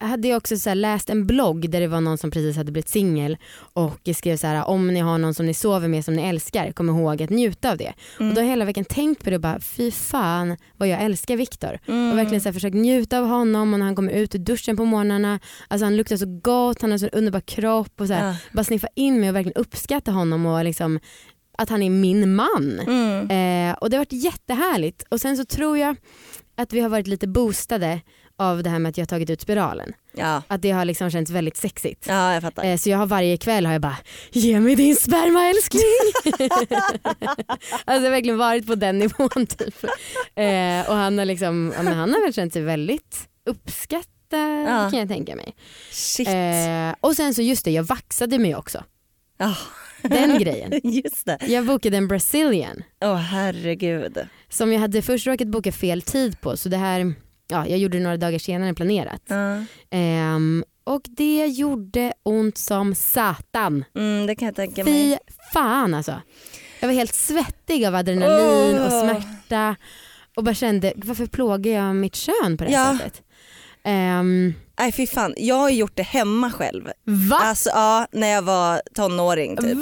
hade 0.00 0.28
jag 0.28 0.36
också 0.36 0.74
läst 0.74 1.10
en 1.10 1.26
blogg 1.26 1.70
där 1.70 1.80
det 1.80 1.86
var 1.86 2.00
någon 2.00 2.18
som 2.18 2.30
precis 2.30 2.56
hade 2.56 2.72
blivit 2.72 2.88
singel 2.88 3.36
och 3.72 4.08
skrev 4.16 4.36
så 4.36 4.46
här 4.46 4.64
om 4.68 4.88
ni 4.88 5.00
har 5.00 5.18
någon 5.18 5.34
som 5.34 5.46
ni 5.46 5.54
sover 5.54 5.88
med 5.88 6.04
som 6.04 6.14
ni 6.14 6.22
älskar 6.22 6.72
kom 6.72 6.88
ihåg 6.88 7.22
att 7.22 7.30
njuta 7.30 7.70
av 7.70 7.76
det. 7.76 7.92
Och 8.18 8.24
då 8.24 8.34
har 8.34 8.42
jag 8.42 8.44
hela 8.50 8.64
veckan 8.64 8.84
tänkt 8.84 9.24
på 9.24 9.30
det 9.30 9.36
och 9.36 9.42
bara 9.42 9.60
fy 9.60 9.90
fan 9.90 10.56
vad 10.76 10.88
jag 10.88 11.02
älskar 11.02 11.36
Viktor. 11.36 11.78
Mm. 11.86 12.12
Och 12.12 12.18
verkligen 12.18 12.40
så 12.40 12.48
här, 12.48 12.52
försökt 12.54 12.76
njuta 12.76 13.18
av 13.18 13.26
honom 13.26 13.72
och 13.72 13.78
när 13.78 13.86
han 13.86 13.96
kommer 13.96 14.12
ut 14.12 14.34
ur 14.34 14.38
duschen 14.38 14.76
på 14.76 14.84
morgnarna. 14.84 15.40
Alltså 15.68 15.84
han 15.84 15.96
luktar 15.96 16.16
så 16.16 16.26
gott, 16.42 16.82
han 16.82 16.90
har 16.90 16.98
så 16.98 17.06
underbar 17.06 17.40
kropp 17.40 18.00
och 18.00 18.06
så 18.06 18.12
här, 18.12 18.28
Ja. 18.28 18.36
bara 18.52 18.64
sniffa 18.64 18.88
in 18.94 19.20
mig 19.20 19.28
och 19.28 19.36
verkligen 19.36 19.60
uppskatta 19.62 20.10
honom 20.10 20.46
och 20.46 20.64
liksom 20.64 21.00
att 21.58 21.68
han 21.70 21.82
är 21.82 21.90
min 21.90 22.34
man. 22.34 22.80
Mm. 22.86 23.20
Eh, 23.70 23.76
och 23.78 23.90
det 23.90 23.96
har 23.96 24.00
varit 24.00 24.24
jättehärligt. 24.24 25.02
Och 25.08 25.20
sen 25.20 25.36
så 25.36 25.44
tror 25.44 25.78
jag 25.78 25.96
att 26.56 26.72
vi 26.72 26.80
har 26.80 26.88
varit 26.88 27.06
lite 27.06 27.26
boostade 27.28 28.00
av 28.38 28.62
det 28.62 28.70
här 28.70 28.78
med 28.78 28.90
att 28.90 28.96
jag 28.96 29.02
har 29.02 29.06
tagit 29.06 29.30
ut 29.30 29.40
spiralen. 29.40 29.92
Ja. 30.12 30.42
Att 30.48 30.62
det 30.62 30.70
har 30.70 30.84
liksom 30.84 31.10
känts 31.10 31.30
väldigt 31.30 31.56
sexigt. 31.56 32.04
ja, 32.08 32.34
jag 32.34 32.42
fattar. 32.42 32.64
Eh, 32.64 32.76
Så 32.76 32.90
jag 32.90 32.98
har 32.98 33.06
varje 33.06 33.36
kväll 33.36 33.66
har 33.66 33.72
jag 33.72 33.82
bara, 33.82 33.96
ge 34.32 34.60
mig 34.60 34.74
din 34.76 34.96
sperma 34.96 35.44
älskling. 35.48 35.82
alltså 37.84 37.84
jag 37.86 38.00
har 38.02 38.10
verkligen 38.10 38.38
varit 38.38 38.66
på 38.66 38.74
den 38.74 38.98
nivån 38.98 39.46
typ. 39.46 39.84
Eh, 40.34 40.88
och 40.90 40.96
han 40.96 41.18
har 41.18 41.24
liksom, 41.24 41.72
ja, 41.76 41.82
men 41.82 41.94
han 41.94 42.10
har 42.14 42.22
väl 42.22 42.32
känt 42.34 42.52
sig 42.52 42.62
väldigt 42.62 43.28
uppskattad 43.46 44.08
Ja. 44.66 44.90
kan 44.90 44.98
jag 44.98 45.08
tänka 45.08 45.36
mig. 45.36 45.54
Shit. 45.90 46.28
Eh, 46.28 46.94
och 47.00 47.14
sen 47.16 47.34
så 47.34 47.42
just 47.42 47.64
det, 47.64 47.70
jag 47.70 47.82
vaxade 47.84 48.38
mig 48.38 48.56
också. 48.56 48.84
Ja. 49.38 49.54
Den 50.02 50.38
grejen. 50.38 50.72
Just 50.92 51.26
det. 51.26 51.38
Jag 51.46 51.66
bokade 51.66 51.96
en 51.96 52.08
brazilian 52.08 52.82
Åh 53.00 53.14
herregud. 53.16 54.18
som 54.48 54.72
jag 54.72 54.80
hade 54.80 55.02
först 55.02 55.26
råkat 55.26 55.48
boka 55.48 55.72
fel 55.72 56.02
tid 56.02 56.40
på 56.40 56.56
så 56.56 56.68
det 56.68 56.76
här, 56.76 57.14
ja 57.48 57.66
jag 57.66 57.78
gjorde 57.78 57.98
det 57.98 58.02
några 58.02 58.16
dagar 58.16 58.38
senare 58.38 58.68
än 58.68 58.74
planerat. 58.74 59.22
Ja. 59.26 59.64
Ehm, 59.90 60.64
och 60.84 61.02
det 61.04 61.46
gjorde 61.46 62.12
ont 62.22 62.58
som 62.58 62.94
satan. 62.94 63.84
Mm, 63.96 64.26
det 64.26 64.34
kan 64.36 64.46
jag 64.46 64.54
tänka 64.56 64.84
mig. 64.84 65.10
Fy 65.12 65.32
fan 65.52 65.94
alltså. 65.94 66.20
Jag 66.80 66.88
var 66.88 66.94
helt 66.94 67.14
svettig 67.14 67.84
av 67.86 67.94
adrenalin 67.94 68.78
och 68.78 68.92
Åh. 68.92 69.00
smärta 69.02 69.76
och 70.36 70.44
bara 70.44 70.54
kände 70.54 70.92
varför 70.96 71.26
plågar 71.26 71.72
jag 71.72 71.96
mitt 71.96 72.14
kön 72.14 72.56
på 72.56 72.64
det 72.64 72.70
Ja. 72.70 72.98
sättet. 72.98 73.22
Ehm, 73.84 74.54
Nej 74.78 74.92
fy 74.92 75.06
fan, 75.06 75.34
jag 75.36 75.54
har 75.54 75.70
gjort 75.70 75.96
det 75.96 76.02
hemma 76.02 76.50
själv. 76.50 76.88
va? 77.04 77.36
Alltså 77.42 77.70
ja, 77.74 78.06
när 78.12 78.28
jag 78.28 78.42
var 78.42 78.82
tonåring 78.94 79.56
typ. 79.56 79.78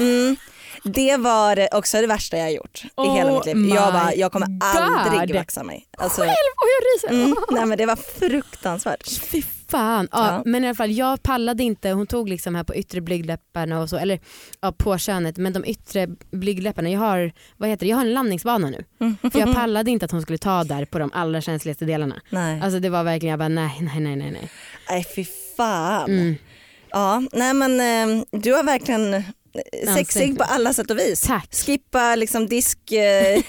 Mm. 0.00 0.36
Det 0.84 1.16
var 1.16 1.68
också 1.72 2.00
det 2.00 2.06
värsta 2.06 2.36
jag 2.38 2.52
gjort 2.52 2.84
i 2.84 2.88
Oh 2.96 3.14
hela 3.16 3.32
mitt 3.32 3.46
liv. 3.46 3.68
Jag, 3.74 3.92
bara, 3.92 4.14
jag 4.14 4.32
kommer 4.32 4.46
God. 4.46 5.10
aldrig 5.20 5.36
vaxa 5.36 5.62
mig. 5.62 5.86
Alltså, 5.98 6.20
Själv 6.20 6.30
och 6.30 6.66
jag 6.68 7.10
ryser. 7.12 7.24
mm, 7.24 7.36
nej 7.50 7.66
men 7.66 7.78
det 7.78 7.86
var 7.86 7.96
fruktansvärt. 7.96 9.08
Fy 9.20 9.42
fan. 9.68 10.08
Ja, 10.12 10.26
Ja. 10.26 10.42
Men 10.44 10.64
i 10.64 10.66
alla 10.68 10.74
fall 10.74 10.90
jag 10.90 11.22
pallade 11.22 11.62
inte, 11.62 11.90
hon 11.90 12.06
tog 12.06 12.28
liksom 12.28 12.54
här 12.54 12.64
på 12.64 12.74
yttre 12.74 13.00
blygdläpparna 13.00 13.80
och 13.80 13.88
så, 13.88 13.96
eller 13.96 14.20
ja, 14.60 14.72
på 14.72 14.98
könet 14.98 15.36
men 15.36 15.52
de 15.52 15.64
yttre 15.64 16.08
blygdläpparna, 16.30 16.90
jag 16.90 17.00
har, 17.00 17.32
vad 17.56 17.68
heter 17.68 17.86
det, 17.86 17.90
jag 17.90 17.96
har 17.96 18.04
en 18.04 18.14
landningsbana 18.14 18.70
nu. 18.70 18.84
För 19.30 19.38
jag 19.38 19.54
pallade 19.54 19.90
inte 19.90 20.04
att 20.04 20.10
hon 20.12 20.22
skulle 20.22 20.38
ta 20.38 20.64
där 20.64 20.84
på 20.84 20.98
de 20.98 21.10
allra 21.14 21.40
känsligaste 21.40 21.84
delarna. 21.84 22.20
Nej, 22.30 22.60
Alltså 22.62 22.80
det 22.80 22.88
var 22.88 23.04
verkligen, 23.04 23.30
jag 23.30 23.38
bara 23.38 23.48
nej, 23.48 23.78
nej, 23.80 24.00
nej, 24.00 24.16
nej. 24.16 24.50
nej. 24.90 25.04
fy 25.14 25.24
fan. 25.56 26.10
Mm. 26.10 26.34
Ja, 26.92 27.22
nej 27.32 27.54
men 27.54 27.80
eh, 27.80 28.24
du 28.30 28.52
har 28.54 28.62
verkligen 28.64 29.24
sexig 29.96 30.38
på 30.38 30.44
alla 30.44 30.72
sätt 30.72 30.90
och 30.90 30.98
vis. 30.98 31.20
Tack. 31.20 31.54
Skippa 31.54 32.16
liksom 32.16 32.46
disk, 32.46 32.92
eh, 32.92 33.42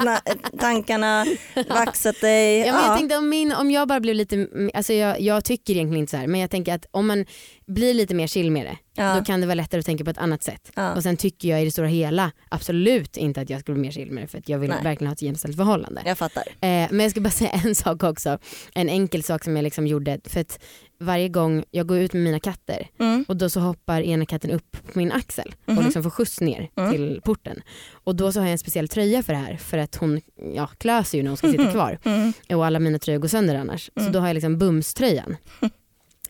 tankarna, 0.58 1.26
vaxat 1.68 2.20
dig. 2.20 2.58
Ja, 2.58 2.72
men 2.72 2.82
jag 2.82 2.92
Ja. 2.92 2.96
tänkte 2.96 3.16
om, 3.16 3.28
min, 3.28 3.52
om 3.52 3.70
jag 3.70 3.88
bara 3.88 4.00
blev 4.00 4.14
lite, 4.14 4.48
alltså 4.74 4.92
jag, 4.92 5.20
jag 5.20 5.44
tycker 5.44 5.72
egentligen 5.72 6.00
inte 6.00 6.10
så 6.10 6.16
här 6.16 6.26
men 6.26 6.40
jag 6.40 6.50
tänker 6.50 6.74
att 6.74 6.86
om 6.90 7.06
man 7.06 7.26
blir 7.66 7.94
lite 7.94 8.14
mer 8.14 8.26
chill 8.26 8.50
med 8.50 8.66
det 8.66 8.76
Ja. 8.94 9.14
då 9.18 9.24
kan 9.24 9.40
det 9.40 9.46
vara 9.46 9.54
lättare 9.54 9.78
att 9.78 9.86
tänka 9.86 10.04
på 10.04 10.10
ett 10.10 10.18
annat 10.18 10.42
sätt. 10.42 10.70
Ja. 10.74 10.94
Och 10.94 11.02
sen 11.02 11.16
tycker 11.16 11.48
jag 11.48 11.62
i 11.62 11.64
det 11.64 11.70
stora 11.70 11.86
hela 11.86 12.32
absolut 12.48 13.16
inte 13.16 13.40
att 13.40 13.50
jag 13.50 13.60
skulle 13.60 13.74
bli 13.74 13.82
mer 13.82 13.90
chill 13.92 14.10
med 14.10 14.24
det 14.24 14.28
för 14.28 14.38
att 14.38 14.48
jag 14.48 14.58
vill 14.58 14.70
Nej. 14.70 14.82
verkligen 14.82 15.08
ha 15.08 15.12
ett 15.12 15.22
jämställt 15.22 15.56
förhållande. 15.56 16.02
Jag 16.06 16.18
fattar. 16.18 16.42
Eh, 16.48 16.68
men 16.90 17.00
jag 17.00 17.10
ska 17.10 17.20
bara 17.20 17.30
säga 17.30 17.50
en 17.64 17.74
sak 17.74 18.02
också. 18.02 18.38
En 18.74 18.88
enkel 18.88 19.22
sak 19.22 19.44
som 19.44 19.56
jag 19.56 19.62
liksom 19.62 19.86
gjorde. 19.86 20.20
För 20.24 20.40
att 20.40 20.60
varje 21.00 21.28
gång 21.28 21.64
jag 21.70 21.86
går 21.86 21.98
ut 21.98 22.12
med 22.12 22.22
mina 22.22 22.40
katter 22.40 22.86
Mm. 22.98 23.24
och 23.28 23.36
då 23.36 23.50
så 23.50 23.60
hoppar 23.60 24.00
ena 24.02 24.26
katten 24.26 24.50
upp 24.50 24.76
på 24.92 24.98
min 24.98 25.12
axel 25.12 25.54
och 25.66 25.72
Mhm. 25.72 25.84
liksom 25.84 26.02
får 26.02 26.10
skjuts 26.10 26.40
ner 26.40 26.70
Mm. 26.76 26.92
till 26.92 27.20
porten. 27.24 27.62
Och 27.92 28.16
då 28.16 28.32
så 28.32 28.38
har 28.40 28.46
jag 28.46 28.52
en 28.52 28.58
speciell 28.58 28.88
tröja 28.88 29.22
för 29.22 29.32
det 29.32 29.38
här 29.38 29.56
för 29.56 29.78
att 29.78 29.96
hon 29.96 30.20
ja, 30.54 30.66
klöser 30.66 31.18
ju 31.18 31.22
när 31.24 31.30
hon 31.30 31.36
ska 31.36 31.50
sitta 31.50 31.70
kvar. 31.72 31.98
Mm. 32.04 32.32
Och 32.54 32.66
alla 32.66 32.78
mina 32.78 32.98
tröjor 32.98 33.18
går 33.20 33.28
sönder 33.28 33.54
annars. 33.54 33.90
Så 33.94 34.00
Mm. 34.00 34.12
då 34.12 34.18
har 34.20 34.26
jag 34.26 34.34
liksom 34.34 34.58
bumströjan. 34.58 35.36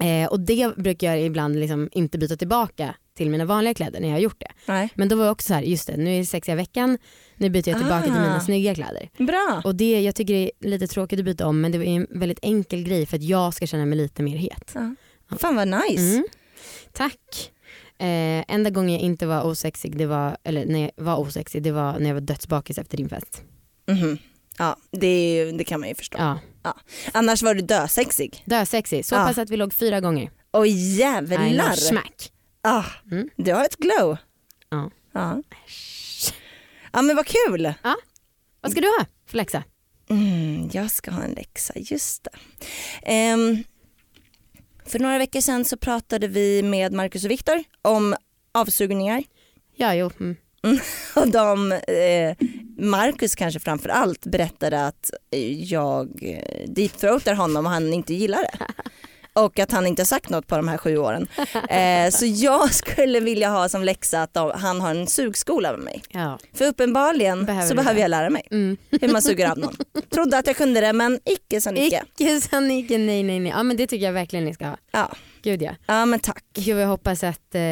Eh, 0.03 0.29
och 0.31 0.41
det 0.41 0.77
brukar 0.77 1.07
jag 1.07 1.23
ibland 1.27 1.61
liksom 1.61 1.89
inte 1.93 2.18
byta 2.18 2.37
tillbaka 2.37 2.95
till 3.21 3.31
mina 3.31 3.45
vanliga 3.45 3.75
kläder 3.75 4.01
när 4.01 4.09
jag 4.09 4.14
har 4.14 4.21
gjort 4.21 4.41
det. 4.41 4.53
Nej. 4.66 4.89
Men 4.95 5.09
då 5.09 5.16
var 5.16 5.25
jag 5.25 5.33
också 5.33 5.47
så 5.47 5.55
här, 5.55 5.62
just 5.62 5.87
det 5.87 5.97
nu 5.97 6.14
är 6.14 6.18
det 6.18 6.27
sexiga 6.27 6.55
veckan, 6.55 6.99
nu 7.37 7.51
byter 7.51 7.68
jag 7.68 7.79
tillbaka 7.79 8.03
till 8.03 8.12
Ah. 8.12 8.21
mina 8.21 8.41
snygga 8.41 8.75
kläder. 8.75 9.09
Bra. 9.18 9.62
Och 9.64 9.75
det, 9.75 10.01
jag 10.01 10.14
tycker 10.14 10.35
det 10.35 10.51
är 10.61 10.68
lite 10.68 10.87
tråkigt 10.87 11.18
att 11.18 11.25
byta 11.25 11.47
om 11.47 11.61
men 11.61 11.73
det 11.73 11.79
är 11.79 11.85
en 11.85 12.07
väldigt 12.11 12.39
enkel 12.43 12.83
grej 12.83 13.07
för 13.07 13.16
att 13.16 13.23
jag 13.23 13.55
ska 13.55 13.66
känna 13.66 13.87
mig 13.87 13.99
lite 13.99 14.23
mer 14.23 14.37
het. 14.37 14.75
Fan 15.41 15.57
vad 15.57 15.68
nice. 15.68 16.03
Mm. 16.14 16.25
Tack. 16.93 17.51
Eh, 17.99 18.45
enda 18.55 18.71
gången 18.71 18.93
jag 18.93 19.01
inte 19.03 19.27
var 19.27 19.43
osexig, 19.43 19.99
det 19.99 20.07
var, 20.07 20.37
eller 20.45 20.66
när 20.66 20.81
jag 20.81 21.05
var 21.05 21.16
osexig, 21.21 21.62
det 21.62 21.73
var 21.73 21.99
när 21.99 22.07
jag 22.07 22.14
var 22.14 22.21
dödsbakis 22.21 22.79
efter 22.79 22.97
din 22.97 23.09
fest. 23.09 23.43
Mhm. 23.89 24.18
Ja, 24.59 24.77
det, 24.91 25.45
det 25.59 25.64
kan 25.64 25.81
man 25.81 25.89
ju 25.89 25.95
förstå. 25.95 26.18
Ja. 26.18 26.39
Annars 27.12 27.43
var 27.43 27.55
du 27.55 27.61
dösexig. 27.61 28.43
Dösexig, 28.45 29.05
så 29.05 29.14
Ja. 29.14 29.25
pass 29.27 29.39
att 29.39 29.51
vi 29.51 29.57
låg 29.57 29.75
fyra 29.75 30.01
gånger. 30.01 30.31
Oj 30.53 30.68
I 30.68 30.97
jävlar. 30.97 31.51
know, 31.51 31.73
smack. 31.73 32.33
Ah, 32.63 32.85
Mm. 33.11 33.29
Du 33.37 33.53
har 33.53 33.65
ett 33.65 33.77
glow. 33.77 34.17
Ja. 34.69 34.91
Ja. 35.13 35.43
ja 36.93 37.03
men 37.03 37.17
vad 37.17 37.27
kul. 37.27 37.73
Vad 38.61 38.73
ska 38.73 38.81
du 38.81 38.87
ha 38.87 39.07
för 39.27 39.37
läxa? 39.37 39.63
Mm, 40.11 40.71
jag 40.73 40.91
ska 40.91 41.11
ha 41.11 41.23
en 41.23 41.31
läxa, 41.33 41.73
just 41.77 42.25
det. 42.25 42.31
Ehm, 43.03 43.65
för 44.87 44.99
några 44.99 45.19
veckor 45.19 45.41
sedan 45.41 45.65
så 45.65 45.77
pratade 45.77 46.29
vi 46.29 46.63
med 46.63 46.93
Marcus 46.93 47.25
och 47.25 47.31
Viktor 47.31 47.65
om 47.83 48.15
avsugningar. 48.53 49.25
Ja, 49.75 49.95
jo. 49.95 50.11
Mm. 50.21 50.37
Och 51.17 51.29
de, 51.29 51.73
eh, 51.73 52.37
Marcus 52.79 53.35
kanske 53.35 53.61
framför 53.61 53.89
allt 53.89 54.27
berättade 54.27 54.87
att 54.87 55.11
eh, 55.31 55.63
jag 55.63 56.23
eh, 56.23 56.69
deepthroatar 56.71 57.35
honom 57.35 57.67
och 57.67 57.73
han 57.73 57.93
inte 57.93 58.15
gillar 58.15 58.43
det. 58.43 58.67
och 59.33 59.59
att 59.59 59.72
han 59.72 59.87
inte 59.87 60.03
har 60.03 60.07
sagt 60.07 60.28
något 60.31 60.47
på 60.47 60.57
de 60.57 60.68
här 60.68 60.76
sju 60.78 60.97
åren. 60.97 61.26
Eh, 61.70 62.11
så 62.11 62.26
jag 62.26 62.74
skulle 62.74 63.20
vilja 63.20 63.49
ha 63.51 63.68
som 63.68 63.85
läxa 63.85 64.22
att 64.22 64.35
de, 64.35 64.53
han 64.55 64.81
har 64.81 64.91
en 64.91 65.07
sugskola 65.07 65.70
med 65.72 65.81
mig. 65.81 66.03
Ja. 66.11 66.39
För 66.55 66.64
uppenbarligen 66.66 67.45
Behöver 67.45 67.68
så 67.68 67.74
behöver 67.74 67.95
det? 67.95 68.01
jag 68.01 68.09
lära 68.09 68.31
mig 68.31 68.43
Mm. 68.51 68.76
hur 69.01 69.09
man 69.09 69.22
suger 69.22 69.51
av 69.51 69.59
någon. 69.59 69.76
Trodde 70.14 70.39
att 70.39 70.47
jag 70.47 70.57
kunde 70.57 70.81
det 70.81 70.93
men 70.93 71.18
icke 71.24 71.61
sa 71.61 71.70
Nicke. 71.70 72.03
Icke 72.18 72.41
sa 72.41 72.61
Nicke, 72.61 72.99
nej 72.99 73.22
nej 73.22 73.41
nej. 73.41 73.53
Ja 73.57 73.62
men 73.62 73.76
det 73.76 73.87
tycker 73.87 74.07
jag 74.07 74.12
verkligen 74.12 74.45
ni 74.45 74.55
ska 74.55 74.66
ha. 74.66 74.76
Ja. 74.93 75.11
Gud 75.43 75.62
ja. 75.62 75.72
ja 75.87 76.07
men 76.07 76.20
tack. 76.20 76.45
Gud 76.55 76.78
jag 76.78 76.89
hoppas 76.89 77.24
att, 77.24 77.55
eh, 77.55 77.62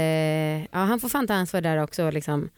ja 0.63 0.67
han 0.73 1.01
får 1.01 1.09
fan 1.09 1.27
ta 1.27 1.35
ansvar 1.35 1.61
där 1.61 1.83
också 1.83 2.03
och 2.05 2.13
liksom 2.13 2.51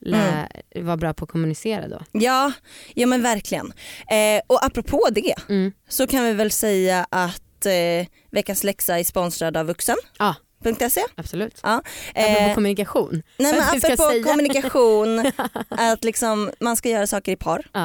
lä- 0.00 0.48
vara 0.74 0.96
bra 0.96 1.14
på 1.14 1.24
att 1.24 1.30
kommunicera 1.30 1.88
då. 1.88 2.00
Ja, 2.12 2.52
ja 2.94 3.06
men 3.06 3.22
verkligen. 3.22 3.72
Eh, 4.10 4.42
och 4.46 4.64
apropå 4.64 5.08
det 5.12 5.34
Mm. 5.48 5.72
så 5.88 6.06
kan 6.06 6.24
vi 6.24 6.32
väl 6.32 6.50
säga 6.50 7.06
att 7.10 7.42
eh, 7.66 8.06
veckans 8.30 8.64
läxa 8.64 8.98
är 8.98 9.04
sponsrad 9.04 9.56
av 9.56 9.66
vuxen.se. 9.66 11.00
Ja. 11.00 11.06
Absolut. 11.16 11.60
Ja. 11.62 11.82
Eh, 12.14 12.54
kommunikation. 12.54 13.22
nej 13.38 13.52
men 13.52 13.62
apropå 13.62 14.10
säga. 14.10 14.22
kommunikation, 14.24 15.18
att 15.68 16.04
liksom, 16.04 16.50
man 16.60 16.76
ska 16.76 16.88
göra 16.88 17.06
saker 17.06 17.32
i 17.32 17.36
par. 17.36 17.66
Ja. 17.72 17.84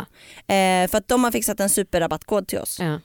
Eh, 0.55 0.87
för 0.87 0.97
att 0.97 1.07
de 1.07 1.23
har 1.23 1.31
fixat 1.31 1.59
en 1.59 1.69
superrabattkod 1.69 2.47
till 2.47 2.59
oss. 2.59 2.79
Ja. 2.79 2.99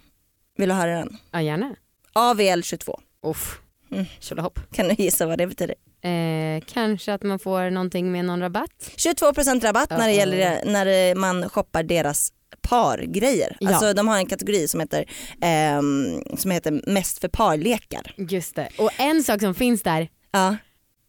Vill 0.56 0.68
du 0.68 0.74
höra 0.74 0.96
den? 0.96 1.16
ja 1.32 1.42
gärna. 1.42 1.76
AVL22. 2.14 3.00
Uff. 3.26 3.60
Mm. 3.92 4.04
Tjolahopp. 4.20 4.58
Kan 4.72 4.88
du 4.88 4.94
gissa 4.98 5.26
vad 5.26 5.38
det 5.38 5.46
betyder? 5.46 5.74
Eh, 6.04 6.62
kanske 6.66 7.14
att 7.14 7.22
man 7.22 7.38
får 7.38 7.70
någonting 7.70 8.12
med 8.12 8.24
någon 8.24 8.40
rabatt. 8.40 8.90
22% 8.96 9.60
rabatt 9.60 9.90
när, 9.90 10.06
det 10.06 10.12
gäller, 10.12 10.64
när 10.64 11.14
man 11.14 11.48
shoppar 11.48 11.82
deras 11.82 12.32
pargrejer. 12.62 13.56
Ja. 13.60 13.68
Alltså 13.68 13.92
de 13.92 14.08
har 14.08 14.16
en 14.16 14.26
kategori 14.26 14.68
som 14.68 14.80
heter, 14.80 15.04
ehm, 15.40 16.22
som 16.36 16.50
heter 16.50 16.82
mest 16.86 17.18
för 17.18 17.28
parlekar. 17.28 18.14
Just 18.16 18.56
det. 18.56 18.68
Och 18.78 18.90
en 19.00 19.24
sak 19.24 19.40
som 19.40 19.54
finns 19.54 19.82
där 19.82 20.08
Ja. 20.32 20.56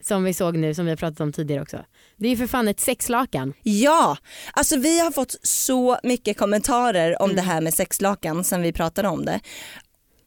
som 0.03 0.23
vi 0.23 0.33
såg 0.33 0.57
nu 0.57 0.73
som 0.73 0.85
vi 0.85 0.91
har 0.91 0.97
pratat 0.97 1.19
om 1.19 1.33
tidigare 1.33 1.61
också. 1.61 1.85
Det 2.17 2.27
är 2.27 2.29
ju 2.31 2.37
för 2.37 2.47
fan 2.47 2.67
ett 2.67 2.79
sexlakan. 2.79 3.53
Ja, 3.63 4.17
alltså 4.53 4.77
vi 4.77 4.99
har 4.99 5.11
fått 5.11 5.35
så 5.43 5.97
mycket 6.03 6.37
kommentarer 6.37 7.21
om 7.21 7.35
det 7.35 7.41
här 7.41 7.61
med 7.61 7.73
sexlakan 7.73 8.43
sen 8.43 8.61
vi 8.61 8.73
pratade 8.73 9.07
om 9.07 9.25
det. 9.25 9.39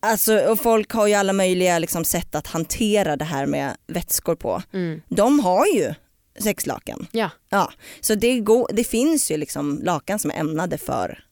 Alltså, 0.00 0.38
och 0.38 0.60
folk 0.60 0.90
har 0.92 1.06
ju 1.06 1.14
alla 1.14 1.32
möjliga 1.32 1.78
liksom, 1.78 2.04
sätt 2.04 2.34
att 2.34 2.46
hantera 2.46 3.16
det 3.16 3.24
här 3.24 3.46
med 3.46 3.76
vätskor 3.86 4.34
på. 4.34 4.62
Mm. 4.72 5.00
De 5.08 5.40
har 5.40 5.66
ju 5.66 5.94
sexlakan. 6.40 7.06
Ja. 7.12 7.30
Ja, 7.48 7.72
så 8.00 8.14
det, 8.14 8.40
går, 8.40 8.70
det 8.72 8.84
finns 8.84 9.30
ju 9.30 9.36
liksom 9.36 9.80
lakan 9.82 10.18
som 10.18 10.30
är 10.30 10.34
ämnade 10.34 10.78
för, 10.78 11.24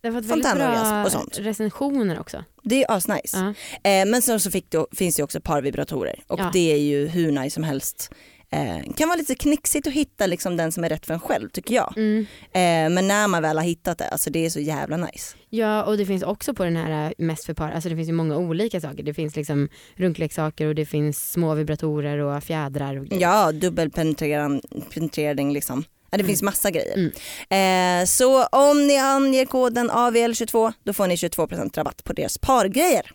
Det 0.00 0.08
har 0.08 0.14
fått 0.14 0.30
väldigt 0.30 0.54
bra 0.54 1.04
och 1.04 1.12
sånt. 1.12 1.38
recensioner 1.38 2.20
också. 2.20 2.44
det 2.62 2.84
är 2.84 2.90
asnice. 2.96 3.36
Ja. 3.82 3.90
Eh, 3.90 4.06
men 4.06 4.22
sen 4.22 4.40
så 4.40 4.50
fick 4.50 4.70
det, 4.70 4.86
finns 4.92 5.16
det 5.16 5.22
också 5.22 5.40
parvibratorer 5.40 6.22
och 6.26 6.40
Ja. 6.40 6.50
det 6.52 6.72
är 6.72 6.76
ju 6.78 7.06
hur 7.06 7.32
nice 7.32 7.54
som 7.54 7.62
helst. 7.64 8.10
Eh, 8.52 8.92
kan 8.96 9.08
vara 9.08 9.16
lite 9.16 9.34
knixigt 9.34 9.86
att 9.86 9.92
hitta 9.92 10.26
liksom 10.26 10.56
den 10.56 10.72
som 10.72 10.84
är 10.84 10.88
rätt 10.88 11.06
för 11.06 11.14
en 11.14 11.20
själv 11.20 11.48
tycker 11.48 11.74
jag. 11.74 11.94
Mm. 11.96 12.26
Eh, 12.42 12.94
men 12.94 13.08
när 13.08 13.28
man 13.28 13.42
väl 13.42 13.56
har 13.56 13.64
hittat 13.64 13.98
det, 13.98 14.08
alltså 14.08 14.30
det 14.30 14.46
är 14.46 14.50
så 14.50 14.60
jävla 14.60 14.96
nice. 14.96 15.36
Ja 15.50 15.84
och 15.84 15.96
det 15.96 16.06
finns 16.06 16.22
också 16.22 16.54
på 16.54 16.64
den 16.64 16.76
här 16.76 17.06
äh, 17.06 17.12
mest 17.18 17.44
för 17.44 17.54
par, 17.54 17.70
alltså 17.70 17.88
det 17.88 17.96
finns 17.96 18.08
ju 18.08 18.12
många 18.12 18.36
olika 18.36 18.80
saker. 18.80 19.02
Det 19.02 19.14
finns 19.14 19.36
liksom 19.36 19.68
runkleksaker 19.96 20.66
och 20.66 20.74
det 20.74 20.86
finns 20.86 21.32
små 21.32 21.54
vibratorer 21.54 22.18
och 22.18 22.44
fjädrar 22.44 22.96
och 22.96 23.06
grejer. 23.06 23.22
Ja, 23.22 23.52
dubbelpenetrering 23.52 25.52
liksom. 25.52 25.84
Ja, 26.10 26.18
det 26.18 26.24
finns 26.24 26.42
massa 26.42 26.70
grejer. 26.70 27.10
Mm. 27.48 28.02
Eh, 28.02 28.06
så 28.06 28.44
om 28.44 28.86
ni 28.86 28.98
anger 28.98 29.44
koden 29.44 29.90
AVL22 29.90 30.72
då 30.84 30.92
får 30.92 31.06
ni 31.06 31.14
22% 31.14 31.76
rabatt 31.76 32.04
på 32.04 32.12
deras 32.12 32.38
pargrejer. 32.38 33.10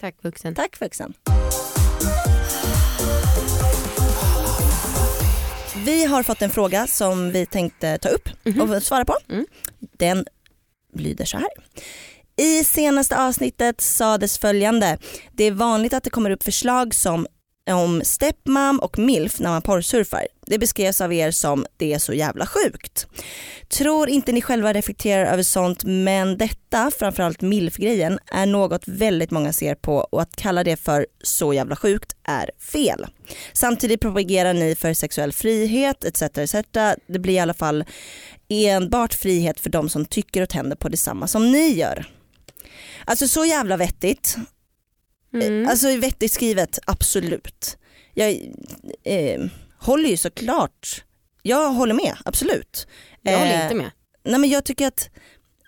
Tack 0.00 0.14
vuxen. 0.22 0.54
Tack 0.54 0.80
vuxen. 0.80 1.14
Vi 5.88 6.04
har 6.04 6.22
fått 6.22 6.42
en 6.42 6.50
fråga 6.50 6.86
som 6.86 7.30
vi 7.30 7.46
tänkte 7.46 7.98
ta 7.98 8.08
upp 8.08 8.28
och 8.60 8.82
svara 8.82 9.04
på. 9.04 9.16
Mm. 9.28 9.46
Den 9.98 10.24
lyder 10.94 11.24
så 11.24 11.36
här. 11.36 11.48
I 12.36 12.64
senaste 12.64 13.16
avsnittet 13.16 13.80
sades 13.80 14.38
följande. 14.38 14.98
Det 15.32 15.44
är 15.44 15.52
vanligt 15.52 15.92
att 15.92 16.04
det 16.04 16.10
kommer 16.10 16.30
upp 16.30 16.42
förslag 16.42 16.94
som 16.94 17.26
om 17.70 18.02
stepmom 18.04 18.78
och 18.78 18.98
milf 18.98 19.40
när 19.40 19.50
man 19.50 19.62
porrsurfar. 19.62 20.26
Det 20.48 20.58
beskrevs 20.58 21.00
av 21.00 21.12
er 21.12 21.30
som 21.30 21.66
det 21.76 21.92
är 21.92 21.98
så 21.98 22.12
jävla 22.12 22.46
sjukt. 22.46 23.06
Tror 23.68 24.08
inte 24.08 24.32
ni 24.32 24.42
själva 24.42 24.72
reflekterar 24.72 25.32
över 25.32 25.42
sånt 25.42 25.84
men 25.84 26.38
detta, 26.38 26.90
framförallt 26.98 27.40
milf-grejen, 27.40 28.18
är 28.32 28.46
något 28.46 28.88
väldigt 28.88 29.30
många 29.30 29.52
ser 29.52 29.74
på 29.74 29.96
och 29.96 30.22
att 30.22 30.36
kalla 30.36 30.64
det 30.64 30.76
för 30.76 31.06
så 31.22 31.54
jävla 31.54 31.76
sjukt 31.76 32.16
är 32.24 32.50
fel. 32.58 33.06
Samtidigt 33.52 34.00
propagerar 34.00 34.54
ni 34.54 34.74
för 34.74 34.94
sexuell 34.94 35.32
frihet 35.32 36.04
etc. 36.04 36.22
etc. 36.22 36.54
Det 37.06 37.18
blir 37.18 37.34
i 37.34 37.38
alla 37.38 37.54
fall 37.54 37.84
enbart 38.48 39.14
frihet 39.14 39.60
för 39.60 39.70
de 39.70 39.88
som 39.88 40.04
tycker 40.04 40.42
och 40.42 40.48
tänder 40.48 40.76
på 40.76 40.88
detsamma 40.88 41.26
som 41.26 41.52
ni 41.52 41.68
gör. 41.68 42.06
Alltså 43.04 43.28
så 43.28 43.44
jävla 43.44 43.76
vettigt. 43.76 44.36
Mm. 45.34 45.68
Alltså 45.68 45.96
vettigt 45.96 46.32
skrivet, 46.32 46.78
absolut. 46.86 47.78
Jag 48.14 48.30
eh, 49.04 49.40
håller 49.78 50.08
ju 50.08 50.16
såklart, 50.16 51.04
jag 51.42 51.70
håller 51.72 51.94
med, 51.94 52.16
absolut. 52.24 52.86
jag 53.22 53.38
håller 53.38 53.54
Eh, 53.58 53.62
inte 53.62 53.74
med. 53.74 53.90
Nej 54.24 54.38
men 54.40 54.50
jag 54.50 54.64
tycker 54.64 54.86
att, 54.86 55.10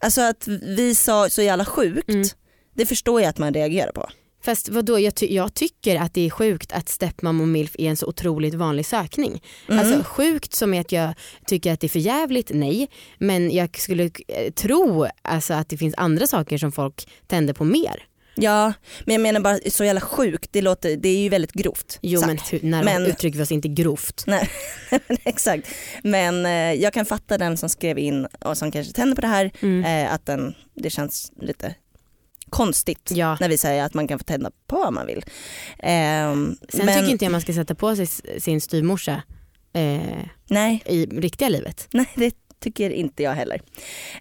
alltså 0.00 0.20
att 0.20 0.48
vi 0.48 0.94
sa 0.94 1.30
så 1.30 1.42
jävla 1.42 1.64
sjukt, 1.64 2.08
Mm. 2.08 2.26
det 2.74 2.86
förstår 2.86 3.20
jag 3.20 3.28
att 3.30 3.38
man 3.38 3.54
reagerar 3.54 3.92
på. 3.92 4.08
Fast 4.42 4.68
vadå, 4.68 4.98
jag, 4.98 5.14
ty- 5.14 5.34
jag 5.34 5.54
tycker 5.54 5.96
att 6.00 6.14
det 6.14 6.26
är 6.26 6.30
sjukt 6.30 6.72
att 6.72 6.88
stepmom 6.88 7.40
och 7.40 7.48
milf 7.48 7.74
är 7.78 7.90
en 7.90 7.96
så 7.96 8.06
otroligt 8.06 8.54
vanlig 8.54 8.86
sökning. 8.86 9.42
Mm. 9.68 9.78
Alltså 9.80 10.02
sjukt 10.04 10.54
som 10.54 10.74
är 10.74 10.80
att 10.80 10.92
jag 10.92 11.14
tycker 11.46 11.72
att 11.72 11.80
det 11.80 11.86
är 11.86 11.88
för 11.88 11.98
jävligt, 11.98 12.50
nej. 12.54 12.88
Men 13.18 13.50
jag 13.50 13.78
skulle 13.78 14.04
eh, 14.28 14.52
tro 14.52 15.06
alltså, 15.22 15.54
att 15.54 15.68
det 15.68 15.76
finns 15.76 15.94
andra 15.96 16.26
saker 16.26 16.58
som 16.58 16.72
folk 16.72 17.08
tänder 17.26 17.54
på 17.54 17.64
mer. 17.64 18.04
Ja, 18.40 18.72
men 19.04 19.14
jag 19.14 19.22
menar 19.22 19.40
bara 19.40 19.58
så 19.70 19.84
jävla 19.84 20.00
sjukt, 20.00 20.48
det, 20.52 20.62
låter, 20.62 20.96
det 20.96 21.08
är 21.08 21.18
ju 21.22 21.28
väldigt 21.28 21.52
grovt 21.52 21.98
Jo 22.02 22.20
sagt. 22.20 22.52
men 22.62 22.70
när 22.70 22.84
Men- 22.84 23.06
uttrycker 23.06 23.38
vi 23.38 23.44
oss 23.44 23.52
inte 23.52 23.68
grovt. 23.68 24.24
Nej, 24.26 24.50
exakt. 25.24 25.68
Men 26.02 26.46
eh, 26.46 26.52
jag 26.82 26.92
kan 26.92 27.06
fatta 27.06 27.38
den 27.38 27.56
som 27.56 27.68
skrev 27.68 27.98
in 27.98 28.24
och 28.26 28.58
som 28.58 28.70
kanske 28.72 28.92
tänder 28.92 29.14
på 29.14 29.20
det 29.20 29.26
här, 29.26 29.50
Mm. 29.62 30.06
eh, 30.06 30.14
att 30.14 30.26
den, 30.26 30.54
det 30.74 30.90
känns 30.90 31.32
lite 31.40 31.74
konstigt 32.50 33.10
Ja. 33.14 33.36
när 33.40 33.48
vi 33.48 33.58
säger 33.58 33.84
att 33.84 33.94
man 33.94 34.08
kan 34.08 34.18
få 34.18 34.24
tända 34.24 34.50
på 34.66 34.76
vad 34.76 34.92
man 34.92 35.06
vill. 35.06 35.24
Ehm, 35.78 36.56
Sen 36.68 36.86
men, 36.86 36.98
tycker 36.98 37.12
inte 37.12 37.24
jag 37.24 37.32
man 37.32 37.40
ska 37.40 37.52
sätta 37.52 37.74
på 37.74 37.96
sig 37.96 38.06
sin 38.40 38.60
styvmorsa 38.60 39.22
eh, 39.72 40.00
Nej, 40.48 40.82
i 40.86 41.06
riktiga 41.06 41.48
livet. 41.48 41.88
nej, 41.92 42.06
det 42.14 42.34
tycker 42.60 42.90
inte 42.90 43.22
jag 43.22 43.32
heller. 43.32 43.60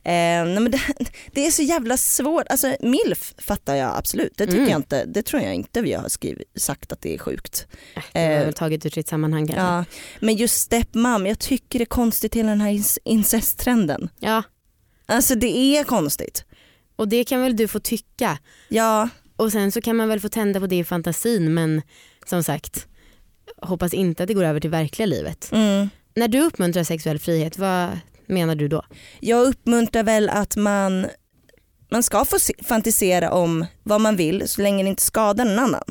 Nej, 0.03 0.45
men 0.59 0.71
det, 0.71 0.81
det 1.33 1.47
är 1.47 1.51
så 1.51 1.61
jävla 1.61 1.97
svårt, 1.97 2.47
alltså 2.49 2.75
milf 2.79 3.33
fattar 3.37 3.75
jag 3.75 3.97
absolut, 3.97 4.33
det 4.37 4.45
tycker 4.45 4.57
Mm. 4.57 4.69
jag 4.71 4.79
inte, 4.79 5.05
det 5.05 5.21
tror 5.21 5.41
jag 5.41 5.53
inte 5.55 5.81
vi 5.81 5.93
har 5.93 6.09
skrivit, 6.09 6.47
sagt 6.61 6.91
att 6.91 7.01
det 7.01 7.13
är 7.13 7.17
sjukt. 7.17 7.67
Det 8.13 8.19
har 8.19 8.29
Eh, 8.39 8.45
väl 8.45 8.53
tagit 8.53 8.85
ur 8.85 8.89
sitt 8.89 9.07
sammanhang 9.07 9.47
kanske. 9.47 9.63
Ja, 9.63 9.85
men 10.19 10.35
just 10.35 10.55
stepmom, 10.61 11.25
jag 11.25 11.39
tycker 11.39 11.79
det 11.79 11.83
är 11.83 11.85
konstigt 11.85 12.35
hela 12.35 12.49
den 12.49 12.61
här 12.61 12.79
incesttrenden. 13.03 14.09
ja. 14.19 14.43
Alltså 15.05 15.35
det 15.35 15.77
är 15.77 15.83
konstigt. 15.83 16.45
Och 16.95 17.07
det 17.07 17.23
kan 17.23 17.41
väl 17.41 17.55
du 17.55 17.67
få 17.67 17.79
tycka. 17.79 18.37
Ja, 18.67 19.09
Och 19.35 19.51
sen 19.51 19.71
så 19.71 19.81
kan 19.81 19.95
man 19.95 20.09
väl 20.09 20.19
få 20.19 20.29
tända 20.29 20.59
på 20.59 20.67
det 20.67 20.75
i 20.75 20.83
fantasin 20.83 21.53
men 21.53 21.81
som 22.25 22.43
sagt 22.43 22.87
hoppas 23.61 23.93
inte 23.93 24.23
att 24.23 24.27
det 24.27 24.33
går 24.33 24.43
över 24.43 24.59
till 24.59 24.69
verkliga 24.69 25.05
livet. 25.05 25.49
mm. 25.51 25.89
När 26.15 26.27
du 26.27 26.39
uppmuntrar 26.41 26.83
sexuell 26.83 27.19
frihet, 27.19 27.57
vad 27.57 27.99
menar 28.29 28.55
du 28.55 28.67
då? 28.67 28.83
jag 29.19 29.47
uppmuntrar 29.47 30.03
väl 30.03 30.29
att 30.29 30.55
man, 30.55 31.07
man 31.91 32.03
ska 32.03 32.25
få 32.25 32.39
se, 32.39 32.53
fantisera 32.63 33.31
om 33.31 33.65
vad 33.83 34.01
man 34.01 34.15
vill 34.15 34.47
så 34.47 34.61
länge 34.61 34.83
det 34.83 34.89
inte 34.89 35.01
skadar 35.03 35.45
någon 35.45 35.59
annan. 35.59 35.83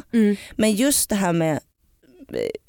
Men 0.56 0.72
just 0.72 1.10
det 1.10 1.16
här 1.16 1.32
med 1.32 1.60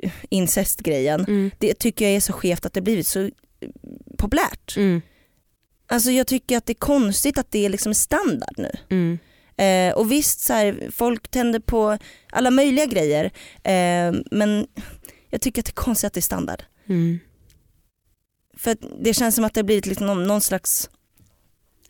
eh, 0.04 0.12
incestgrejen, 0.30 1.20
Mm. 1.28 1.52
det 1.60 1.74
tycker 1.74 2.06
jag 2.06 2.16
är 2.16 2.20
så 2.20 2.34
skevt 2.34 2.66
att 2.66 2.74
det 2.74 2.82
blivit 2.82 3.08
så 3.08 3.22
eh, 3.22 3.30
populärt. 4.18 4.78
Mm. 4.78 5.02
Alltså 5.88 6.12
jag 6.12 6.28
tycker 6.28 6.58
att 6.58 6.66
det 6.66 6.72
är 6.74 6.76
konstigt 6.76 7.38
att 7.38 7.52
det 7.52 7.66
är 7.66 7.70
liksom 7.70 7.94
standard 7.94 8.54
nu. 8.58 8.72
Mm. 8.90 9.20
Eh, 9.58 9.94
och 9.98 10.12
visst, 10.12 10.40
så 10.40 10.54
här, 10.54 10.90
folk 10.92 11.28
tänder 11.28 11.60
på 11.60 11.98
alla 12.32 12.52
möjliga 12.52 12.86
grejer 12.86 13.26
eh, 13.64 14.20
men 14.32 14.68
jag 15.30 15.42
tycker 15.42 15.62
att 15.62 15.66
det 15.66 15.70
är 15.72 15.74
konstigt 15.84 16.08
att 16.08 16.14
det 16.14 16.20
är 16.20 16.22
standard. 16.22 16.64
Mm. 16.90 17.20
För 18.60 18.78
det 19.04 19.14
känns 19.14 19.36
som 19.36 19.44
att 19.44 19.54
det 19.54 19.60
har 19.60 19.66
blivit 19.66 19.86
liksom 19.86 20.24
någon, 20.24 20.42
slags, 20.42 20.90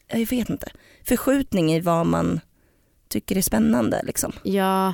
jag 0.08 0.20
vet 0.20 0.50
inte, 0.50 0.72
förskjutning 1.04 1.74
i 1.74 1.80
vad 1.80 2.06
man 2.06 2.40
tycker 3.08 3.38
är 3.38 3.42
spännande. 3.42 4.02
Liksom. 4.04 4.34
Ja, 4.44 4.94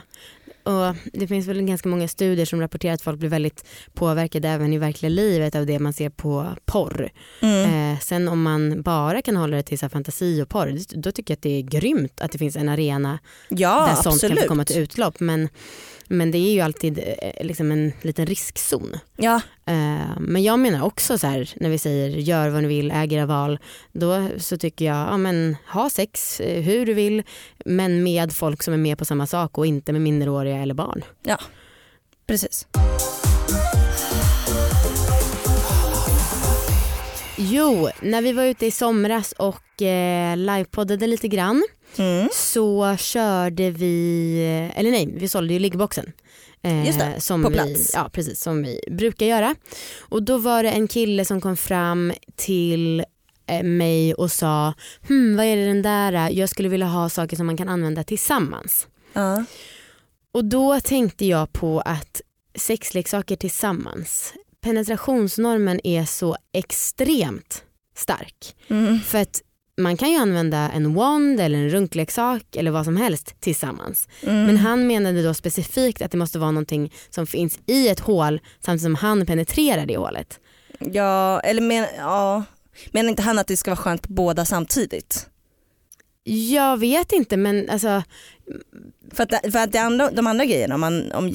och 0.64 0.96
det 1.14 1.28
finns 1.28 1.48
väl 1.48 1.62
ganska 1.62 1.90
många 1.90 2.08
studier 2.08 2.46
som 2.46 2.62
rapporterar 2.62 2.94
att 2.94 3.02
folk 3.02 3.20
blir 3.20 3.30
väldigt 3.30 3.66
påverkade 3.94 4.50
även 4.50 4.74
i 4.74 4.78
verkliga 4.78 5.10
livet 5.10 5.56
av 5.56 5.66
det 5.66 5.80
man 5.80 5.94
ser 5.94 6.10
på 6.10 6.48
porr. 6.66 7.10
Mm. 7.42 7.94
Eh, 7.94 8.00
sen 8.00 8.28
om 8.28 8.42
man 8.42 8.82
bara 8.82 9.22
kan 9.22 9.36
hålla 9.36 9.58
det 9.58 9.64
till 9.64 9.80
så 9.80 9.90
fantasi 9.90 10.42
och 10.42 10.50
porr, 10.50 10.98
då 11.02 11.12
tycker 11.12 11.32
jag 11.32 11.38
att 11.38 11.44
det 11.44 11.58
är 11.58 11.62
grymt 11.62 12.22
att 12.22 12.32
det 12.32 12.38
finns 12.38 12.56
en 12.56 12.70
arena 12.70 13.20
Ja 13.50 13.86
där 13.88 13.94
sånt 13.94 14.04
kan 14.04 14.14
absolut. 14.14 14.40
få 14.40 14.48
komma 14.48 14.66
till 14.66 14.78
utlopp. 14.78 15.20
Men, 15.20 15.50
men 16.08 16.32
det 16.32 16.38
är 16.38 16.54
ju 16.54 16.62
alltid 16.62 17.00
eh, 17.00 17.46
liksom 17.46 17.72
en 17.72 17.92
liten 18.02 18.26
riskzon. 18.26 18.98
Ja, 19.18 19.42
Eh, 19.68 20.20
Men 20.20 20.44
jag 20.44 20.60
menar 20.60 20.84
också 20.86 21.18
så 21.18 21.28
här 21.28 21.50
när 21.56 21.70
vi 21.70 21.78
säger 21.78 22.10
gör 22.10 22.50
vad 22.50 22.62
ni 22.62 22.68
vill, 22.68 22.92
äg 22.92 23.14
era 23.14 23.26
val. 23.26 23.60
Då 23.92 24.28
så 24.38 24.58
tycker 24.58 24.86
jag, 24.86 24.96
ja 24.96 25.18
men 25.18 25.56
ha 25.68 25.90
sex 25.90 26.40
eh, 26.40 26.62
hur 26.64 26.86
du 26.86 26.94
vill 26.94 27.24
men 27.66 28.04
med 28.04 28.34
folk 28.34 28.64
som 28.64 28.74
är 28.74 28.78
med 28.78 28.98
på 28.98 29.06
samma 29.06 29.28
sak 29.28 29.58
och 29.58 29.66
inte 29.66 29.92
med 29.92 30.02
minderåriga 30.02 30.58
eller 30.58 30.74
barn. 30.74 31.04
precis. 32.28 32.68
Jo, 37.38 37.90
när 38.02 38.22
vi 38.22 38.32
var 38.32 38.44
ute 38.44 38.66
i 38.66 38.72
somras 38.72 39.32
och 39.32 39.82
eh, 39.82 40.38
livepoddade 40.38 41.08
lite 41.08 41.28
grann 41.28 41.64
Mm. 41.98 42.30
så 42.34 42.96
körde 43.00 43.72
vi, 43.72 44.72
eller 44.76 44.92
nej 44.92 45.10
vi 45.14 45.30
sålde 45.30 45.54
ju 45.54 45.60
liggboxen. 45.60 46.12
Eh, 46.62 46.86
Just 46.86 47.00
det, 47.00 47.22
som 47.22 47.44
på 47.44 47.50
vi, 47.50 47.56
plats. 47.56 47.92
Ja 47.94 48.10
precis 48.14 48.42
som 48.42 48.64
vi 48.64 48.80
brukar 48.92 49.26
göra. 49.26 49.56
Och 50.00 50.24
då 50.24 50.38
var 50.38 50.64
det 50.64 50.70
en 50.70 50.88
kille 50.88 51.26
som 51.26 51.42
kom 51.42 51.58
fram 51.58 52.14
till 52.36 53.04
eh, 53.48 53.64
mig 53.64 54.14
och 54.14 54.32
sa 54.32 54.74
hmm, 55.08 55.38
vad 55.38 55.46
är 55.46 55.56
det 55.56 55.66
den 55.66 55.82
där, 55.82 56.30
jag 56.30 56.50
skulle 56.50 56.70
vilja 56.70 56.88
ha 56.88 57.10
saker 57.10 57.38
som 57.38 57.46
man 57.46 57.58
kan 57.58 57.70
använda 57.70 58.04
tillsammans. 58.04 58.88
Ja. 59.14 59.46
Och 60.32 60.46
då 60.46 60.80
tänkte 60.80 61.26
jag 61.26 61.54
på 61.54 61.80
att 61.80 62.22
sexleksaker 62.56 63.36
tillsammans, 63.36 64.34
penetrationsnormen 64.62 65.80
är 65.84 66.06
så 66.06 66.36
extremt 66.54 67.64
stark. 67.96 68.56
Mm. 68.68 69.00
För 69.00 69.22
att 69.22 69.42
man 69.78 69.98
kan 69.98 70.12
ju 70.12 70.18
använda 70.18 70.58
en 70.58 70.94
wand 70.94 71.40
eller 71.40 71.58
en 71.58 71.70
runkleksak 71.70 72.56
eller 72.56 72.72
vad 72.72 72.86
som 72.86 72.98
helst 72.98 73.36
tillsammans. 73.40 74.08
Mm. 74.24 74.46
Men 74.46 74.58
han 74.58 74.88
menade 74.88 75.24
då 75.24 75.34
specifikt 75.34 76.02
att 76.02 76.12
det 76.12 76.18
måste 76.18 76.40
vara 76.40 76.52
någonting 76.52 76.94
som 77.10 77.28
finns 77.28 77.60
i 77.66 77.88
ett 77.88 78.00
hål 78.00 78.40
samtidigt 78.60 78.82
som 78.84 78.96
han 78.96 79.26
penetrerar 79.26 79.86
det 79.86 79.98
hålet. 79.98 80.40
Ja, 80.80 81.40
eller 81.40 81.62
men, 81.62 81.86
ja. 81.98 82.44
menar 82.92 83.10
inte 83.10 83.22
han 83.22 83.40
att 83.40 83.48
det 83.48 83.58
ska 83.58 83.72
vara 83.72 83.78
skönt 83.78 84.02
på 84.02 84.14
båda 84.14 84.46
samtidigt? 84.46 85.30
Jag 86.24 86.78
vet 86.78 87.12
inte 87.12 87.38
men 87.38 87.70
alltså 87.70 88.04
För 89.12 89.24
att, 89.24 89.52
för 89.52 89.60
att 89.60 89.72
det 89.72 89.80
andra, 89.80 90.12
de 90.12 90.28
andra 90.28 90.46
grejerna, 90.46 90.76
om, 90.76 90.82
man, 90.82 91.12
om 91.12 91.34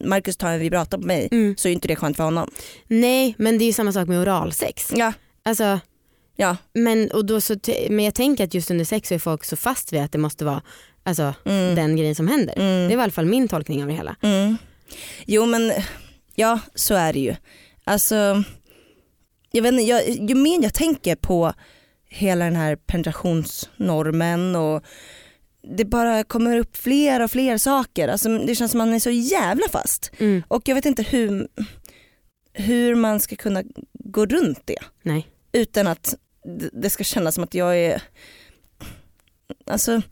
Marcus 0.00 0.36
tar 0.36 0.48
en 0.48 0.60
vibrator 0.60 0.98
på 0.98 1.06
mig 1.06 1.28
mm, 1.32 1.56
så 1.56 1.68
är 1.68 1.72
inte 1.72 1.88
det 1.88 1.96
skönt 1.96 2.16
för 2.16 2.24
honom. 2.24 2.50
nej 2.86 3.34
men 3.38 3.58
det 3.58 3.64
är 3.64 3.66
ju 3.66 3.72
samma 3.72 3.92
sak 3.92 4.08
med 4.08 4.20
oralsex. 4.20 4.92
Ja, 4.96 5.12
Alltså, 5.44 5.80
ja. 6.36 6.56
men, 6.72 7.10
och 7.10 7.24
då 7.26 7.40
så 7.40 7.56
men 7.90 8.04
jag 8.04 8.14
tänker 8.14 8.44
att 8.44 8.54
just 8.54 8.70
under 8.70 8.84
sex 8.84 9.08
så 9.08 9.14
är 9.14 9.18
folk 9.18 9.44
så 9.44 9.56
fast 9.56 9.92
vid 9.92 10.00
att 10.00 10.12
det 10.12 10.18
måste 10.18 10.44
vara 10.44 10.62
alltså, 11.02 11.34
Mm. 11.44 11.74
den 11.74 11.96
grejen 11.96 12.14
som 12.14 12.28
händer. 12.28 12.54
Mm. 12.58 12.88
Det 12.88 12.96
var 12.96 13.02
i 13.02 13.04
alla 13.04 13.12
fall 13.12 13.26
min 13.26 13.48
tolkning 13.48 13.82
av 13.82 13.88
det 13.88 13.94
hela. 13.94 14.16
Mm. 14.22 14.56
Jo 15.26 15.46
men 15.46 15.72
ja 16.34 16.60
så 16.74 16.94
är 16.94 17.12
det 17.12 17.20
ju. 17.20 17.34
Alltså, 17.84 18.44
jag 19.52 19.62
vet 19.62 19.72
inte, 19.72 19.84
jag, 19.84 20.08
ju 20.08 20.34
mer 20.34 20.62
jag 20.62 20.74
tänker 20.74 21.16
på 21.16 21.52
hela 22.08 22.44
den 22.44 22.56
här 22.56 22.76
penetrationsnormen 22.76 24.56
och 24.56 24.82
det 25.76 25.84
bara 25.84 26.24
kommer 26.24 26.58
upp 26.58 26.76
fler 26.76 27.20
och 27.20 27.30
fler 27.30 27.58
saker. 27.58 28.08
Alltså, 28.08 28.38
det 28.38 28.54
känns 28.54 28.70
som 28.70 28.78
man 28.78 28.94
är 28.94 29.00
så 29.00 29.10
jävla 29.10 29.68
fast. 29.72 30.10
Mm. 30.18 30.42
Och 30.48 30.68
jag 30.68 30.74
vet 30.74 30.86
inte 30.86 31.02
hur, 31.02 31.48
hur 32.52 32.94
man 32.94 33.20
ska 33.20 33.36
kunna 33.36 33.62
gå 33.92 34.26
runt 34.26 34.60
det 34.64 34.78
Nej. 35.02 35.26
utan 35.52 35.86
att 35.86 36.14
det 36.72 36.90
ska 36.90 37.04
kännas 37.04 37.34
som 37.34 37.44
att 37.44 37.54
jag 37.54 37.76
är... 37.78 38.02
Alltså, 39.66 40.02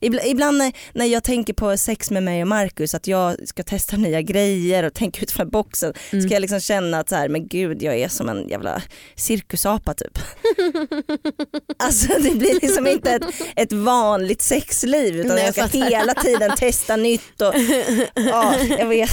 ibla- 0.00 0.24
ibland 0.26 0.62
när, 0.92 1.04
jag 1.06 1.24
tänker 1.24 1.52
på 1.52 1.76
sex 1.76 2.10
med 2.10 2.22
mig 2.22 2.42
och 2.42 2.48
Marcus, 2.48 2.94
att 2.94 3.06
jag 3.06 3.48
ska 3.48 3.62
testa 3.62 3.96
nya 3.96 4.22
grejer 4.22 4.84
och 4.84 4.94
tänka 4.94 5.22
utanför 5.22 5.44
boxen, 5.44 5.92
Mm. 6.12 6.24
ska 6.24 6.34
jag 6.34 6.40
liksom 6.40 6.60
känna 6.60 6.98
att 6.98 7.08
så 7.08 7.14
här, 7.16 7.28
men 7.28 7.48
gud 7.48 7.82
jag 7.82 7.96
är 7.98 8.08
som 8.08 8.28
en 8.28 8.48
jävla 8.48 8.82
cirkusapa 9.14 9.94
typ. 9.94 10.18
alltså 11.78 12.08
det 12.22 12.30
blir 12.34 12.54
liksom 12.62 12.86
inte 12.86 13.10
ett, 13.10 13.22
ett 13.56 13.72
vanligt 13.72 14.42
sexliv 14.42 15.16
utan 15.16 15.36
Nej, 15.36 15.52
jag 15.56 15.68
ska 15.68 15.78
hela 15.78 16.14
tiden 16.14 16.56
testa 16.56 16.96
nytt 16.96 17.40
och 17.42 17.54
ja, 18.14 18.58
jag 18.78 18.86
vet. 18.86 19.10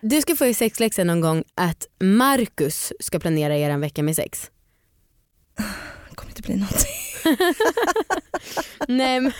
Du 0.00 0.20
ska 0.22 0.36
få 0.36 0.46
i 0.46 0.54
sexläxa 0.54 1.04
någon 1.04 1.20
gång 1.20 1.44
att 1.54 1.86
Marcus 2.00 2.92
ska 3.00 3.18
planera 3.18 3.56
er 3.56 3.70
en 3.70 3.80
vecka 3.80 4.02
med 4.02 4.16
sex. 4.16 4.50
Det 6.10 6.16
kommer 6.16 6.30
inte 6.30 6.42
bli 6.42 6.54
någonting. 6.56 6.90
nej, 8.88 9.20
men, 9.20 9.32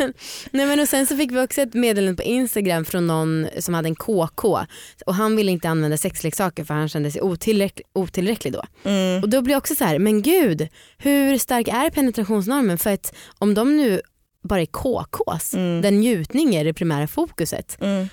nej 0.51 0.67
men 0.67 0.81
och 0.81 0.89
sen 0.89 1.07
så 1.07 1.17
fick 1.17 1.33
vi 1.33 1.41
också 1.41 1.61
ett 1.61 1.75
meddelande 1.75 2.17
på 2.23 2.29
Instagram 2.29 2.85
från 2.85 3.07
någon 3.07 3.47
som 3.59 3.75
hade 3.75 3.89
en 3.89 3.95
KK 3.95 4.59
och 5.07 5.15
han 5.15 5.37
ville 5.37 5.53
inte 5.53 5.69
använda 5.69 5.97
sexleksaker 5.97 6.65
för 6.65 6.75
han 6.75 6.89
kände 6.89 7.11
sig 7.11 7.23
otillräcklig, 7.23 7.87
otillräcklig 7.93 8.53
då. 8.53 8.62
Mm. 8.85 9.23
Och 9.23 9.29
då 9.29 9.43
blir 9.43 9.53
jag 9.55 9.59
också 9.61 9.75
så 9.75 9.85
här, 9.85 9.99
men 9.99 10.23
gud 10.23 10.69
hur 10.99 11.39
stark 11.39 11.69
är 11.69 11.91
penetrationsnormen? 11.91 12.79
För 12.79 12.91
att 12.93 13.15
om 13.39 13.55
de 13.55 13.77
nu 13.77 14.01
bara 14.43 14.61
är 14.61 14.67
KKs, 14.67 15.55
Mm. 15.55 15.83
där 15.83 15.91
njutning 15.91 16.55
är 16.55 16.65
det 16.65 16.75
primära 16.75 17.07
fokuset, 17.07 17.77
Mm. 17.81 18.09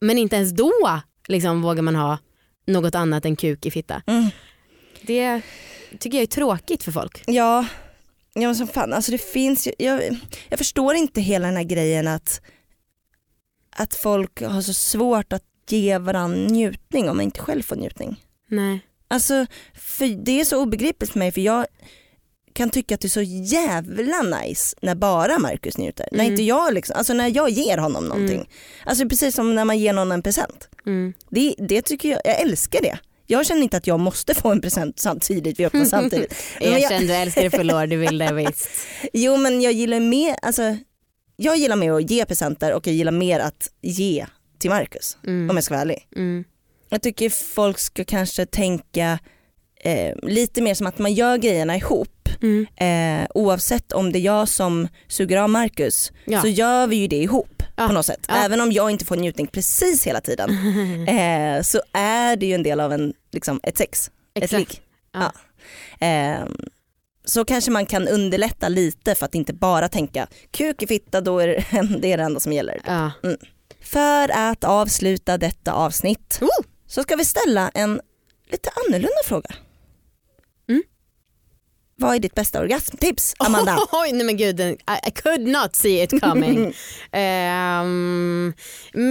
men 0.00 0.18
inte 0.18 0.36
ens 0.36 0.52
då 0.52 0.72
liksom, 1.28 1.62
vågar 1.62 1.82
man 1.82 1.94
ha 1.96 2.18
något 2.66 2.94
annat 2.94 3.24
än 3.24 3.36
kuk 3.36 3.66
i 3.66 3.70
fitta. 3.70 4.02
Mm. 4.06 4.30
Det 5.02 5.40
tycker 5.98 6.18
jag 6.18 6.22
är 6.22 6.26
tråkigt 6.26 6.82
för 6.82 6.92
folk. 6.92 7.22
Ja, 7.26 7.66
ja 8.34 8.40
men 8.48 8.56
som 8.56 8.68
fan, 8.68 8.92
alltså 8.92 9.12
det 9.12 9.18
finns 9.18 9.66
ju, 9.66 9.72
jag, 9.78 10.02
jag 10.48 10.58
förstår 10.58 10.94
inte 10.94 11.20
hela 11.20 11.46
den 11.46 11.56
här 11.56 11.64
grejen 11.64 12.08
att, 12.08 12.40
att 13.76 13.94
folk 13.94 14.42
har 14.42 14.62
så 14.62 14.74
svårt 14.74 15.32
att 15.32 15.42
ge 15.68 15.98
varandra 15.98 16.38
njutning 16.50 17.08
om 17.10 17.16
man 17.16 17.24
inte 17.24 17.40
själv 17.40 17.62
får 17.62 17.76
njutning. 17.76 18.16
Nej. 18.48 18.80
Alltså 19.08 19.46
för 19.74 20.24
det 20.24 20.40
är 20.40 20.44
så 20.44 20.62
obegripligt 20.62 21.12
för 21.12 21.18
mig 21.18 21.32
för 21.32 21.40
jag 21.40 21.66
kan 22.52 22.70
tycka 22.70 22.94
att 22.94 23.00
det 23.00 23.06
är 23.06 23.08
så 23.08 23.22
jävla 23.22 24.22
nice 24.22 24.76
när 24.82 24.94
bara 24.94 25.38
Marcus 25.38 25.78
njuter. 25.78 26.08
När 26.12 26.20
Mm. 26.20 26.32
inte 26.32 26.42
jag 26.42 26.74
liksom, 26.74 26.96
alltså 26.96 27.12
när 27.12 27.36
jag 27.36 27.50
ger 27.50 27.78
honom 27.78 28.04
någonting. 28.04 28.36
Mm. 28.36 28.46
Alltså 28.86 29.08
precis 29.08 29.34
som 29.34 29.54
när 29.54 29.64
man 29.64 29.78
ger 29.78 29.92
någon 29.92 30.12
en 30.12 30.22
present. 30.22 30.68
Mm. 30.86 31.12
Det, 31.30 31.54
det 31.58 31.82
tycker 31.82 32.08
jag, 32.08 32.20
jag 32.24 32.40
älskar 32.40 32.82
det. 32.82 32.98
Jag 33.26 33.46
känner 33.46 33.62
inte 33.62 33.76
att 33.76 33.86
jag 33.86 34.00
måste 34.00 34.34
få 34.34 34.48
en 34.50 34.60
present 34.60 34.98
samtidigt, 34.98 35.60
vi 35.60 35.66
öppnar 35.66 35.84
samtidigt. 35.84 36.34
Erkänn, 36.60 37.06
du 37.06 37.14
älskar 37.14 37.42
det 37.42 37.50
förlor, 37.50 37.86
du 37.86 37.96
vill 37.96 38.18
det 38.18 38.32
visst. 38.32 38.68
Jo 39.12 39.36
men 39.36 39.60
jag 39.62 39.72
gillar 39.72 40.00
mer, 40.00 40.36
alltså 40.42 40.76
jag 41.36 41.56
gillar 41.56 41.76
mer 41.76 41.92
att 41.92 42.10
ge 42.10 42.24
presenter 42.24 42.72
och 42.74 42.86
jag 42.86 42.94
gillar 42.94 43.12
mer 43.12 43.40
att 43.40 43.68
ge 43.82 44.26
till 44.58 44.70
Marcus 44.70 45.18
Mm. 45.26 45.50
om 45.50 45.56
jag 45.56 45.64
ska 45.64 45.74
vara 45.74 45.82
ärlig. 45.82 46.08
Mm. 46.16 46.44
Jag 46.88 47.02
tycker 47.02 47.30
folk 47.30 47.78
ska 47.78 48.04
kanske 48.04 48.46
tänka 48.46 49.18
eh, 49.86 50.14
lite 50.22 50.62
mer 50.62 50.74
som 50.74 50.86
att 50.86 50.98
man 50.98 51.14
gör 51.14 51.36
grejerna 51.36 51.76
ihop. 51.76 52.28
Mm. 52.42 52.66
Eh, 52.76 53.26
oavsett 53.34 53.92
om 53.92 54.12
det 54.12 54.18
är 54.18 54.20
jag 54.20 54.48
som 54.48 54.88
suger 55.08 55.36
av 55.36 55.50
Marcus 55.50 56.12
Ja. 56.24 56.40
så 56.40 56.48
gör 56.48 56.86
vi 56.86 56.96
ju 56.96 57.06
det 57.08 57.16
ihop 57.22 57.62
Ja. 57.76 57.86
på 57.86 57.92
något 57.92 58.06
sätt. 58.06 58.24
Ja. 58.28 58.34
Även 58.34 58.60
om 58.60 58.72
jag 58.72 58.90
inte 58.90 59.04
får 59.04 59.16
njutning 59.16 59.46
precis 59.46 60.06
hela 60.06 60.20
tiden 60.20 60.50
eh, 61.08 61.62
så 61.62 61.80
är 61.92 62.36
det 62.36 62.46
ju 62.46 62.54
en 62.54 62.62
del 62.62 62.80
av 62.80 62.92
en, 62.92 63.12
liksom, 63.32 63.60
ett 63.62 63.78
sex. 63.78 64.10
Ett 64.34 64.44
Exakt. 64.44 64.58
ligg. 64.72 64.80
Ja. 65.12 65.32
Eh, 66.06 66.46
så 67.24 67.44
kanske 67.44 67.70
man 67.70 67.86
kan 67.86 68.08
underlätta 68.08 68.68
lite 68.68 69.14
för 69.14 69.26
att 69.26 69.34
inte 69.34 69.52
bara 69.52 69.88
tänka 69.88 70.26
kuk 70.50 70.82
i 70.82 70.86
fitta, 70.86 71.20
då 71.20 71.38
är 71.38 71.48
det, 71.48 71.64
det 72.00 72.12
är 72.12 72.16
det 72.16 72.22
enda 72.22 72.40
som 72.40 72.52
gäller. 72.52 72.80
Ja. 72.86 73.10
För 73.82 74.28
att 74.50 74.64
avsluta 74.64 75.38
detta 75.38 75.72
avsnitt 75.72 76.38
Oh! 76.40 76.66
så 76.86 77.02
ska 77.02 77.16
vi 77.16 77.24
ställa 77.24 77.68
en 77.74 78.00
lite 78.50 78.70
annorlunda 78.86 79.22
fråga. 79.24 79.50
Vad 81.98 82.14
är 82.14 82.18
ditt 82.18 82.34
bästa 82.34 82.60
orgasmtips 82.60 83.34
Amanda? 83.38 83.78
Oj, 83.92 84.12
nej 84.12 84.26
men 84.26 84.36
gud, 84.36 84.60
I, 84.60 84.76
I 85.06 85.10
could 85.10 85.40
not 85.40 85.76
see 85.76 86.02
it 86.02 86.20
coming. 86.20 86.74
Mm, 87.12 88.54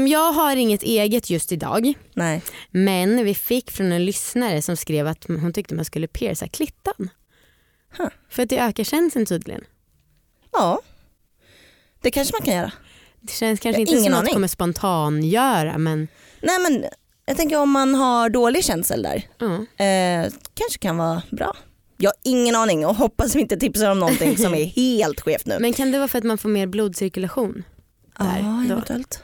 jag 0.08 0.32
har 0.34 0.56
inget 0.56 0.84
eget 0.84 1.30
just 1.30 1.52
idag 1.52 1.94
Nej. 2.14 2.42
men 2.72 3.26
vi 3.26 3.36
fick 3.36 3.72
från 3.72 3.92
en 3.92 4.06
lyssnare 4.06 4.62
som 4.62 4.78
skrev 4.78 5.08
att 5.08 5.26
hon 5.28 5.54
tyckte 5.54 5.76
man 5.76 5.86
skulle 5.86 6.08
pierca 6.08 6.48
klittan. 6.48 7.10
Huh. 7.98 8.08
För 8.30 8.44
att 8.44 8.50
det 8.50 8.60
ökar 8.60 8.84
känseln 8.84 9.26
tydligen. 9.26 9.64
Ja, 10.52 10.82
det 12.02 12.12
kanske 12.12 12.34
man 12.34 12.46
kan 12.46 12.56
göra. 12.56 12.72
Det 13.22 13.32
känns 13.34 13.60
kanske 13.60 13.82
inte 13.82 14.00
som 14.00 14.12
något 14.12 14.34
kommer 14.34 14.48
spontan 14.48 15.24
göra 15.24 15.78
men 15.78 16.08
Nej 16.42 16.60
men 16.60 16.86
jag 17.26 17.38
tänker 17.38 17.60
om 17.60 17.70
man 17.72 17.96
har 17.96 18.30
dålig 18.30 18.66
känsel 18.66 19.02
där, 19.02 19.28
ja. 19.38 19.86
eh, 19.86 20.32
kanske 20.54 20.80
kan 20.80 20.98
vara 20.98 21.22
bra. 21.32 21.56
Jag 21.98 22.10
har 22.10 22.16
ingen 22.24 22.56
aning 22.56 22.86
och 22.86 22.96
hoppas 22.96 23.36
vi 23.36 23.40
inte 23.42 23.58
tipsar 23.58 23.92
om 23.92 24.00
någonting 24.00 24.38
som 24.38 24.54
är 24.54 24.66
helt 24.76 25.20
skevt 25.22 25.46
nu. 25.46 25.58
Men 25.60 25.74
kan 25.74 25.92
det 25.92 25.98
vara 25.98 26.08
för 26.08 26.18
att 26.18 26.24
man 26.24 26.38
får 26.38 26.50
mer 26.50 26.68
blodcirkulation? 26.68 27.64
där 28.20 28.40
ja, 28.40 28.64
eventuellt. 28.74 29.24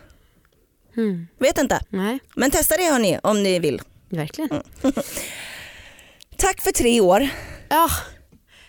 Mm. 0.97 1.27
Vet 1.39 1.57
inte. 1.57 1.79
Nej, 1.89 2.19
Men 2.35 2.51
testa 2.51 2.77
det 2.77 2.91
hörni 2.91 3.19
om 3.23 3.43
ni 3.43 3.59
vill. 3.59 3.81
verkligen. 4.09 4.49
Tack 6.37 6.61
för 6.61 6.71
tre 6.71 7.01
år. 7.01 7.29
Ja, 7.69 7.89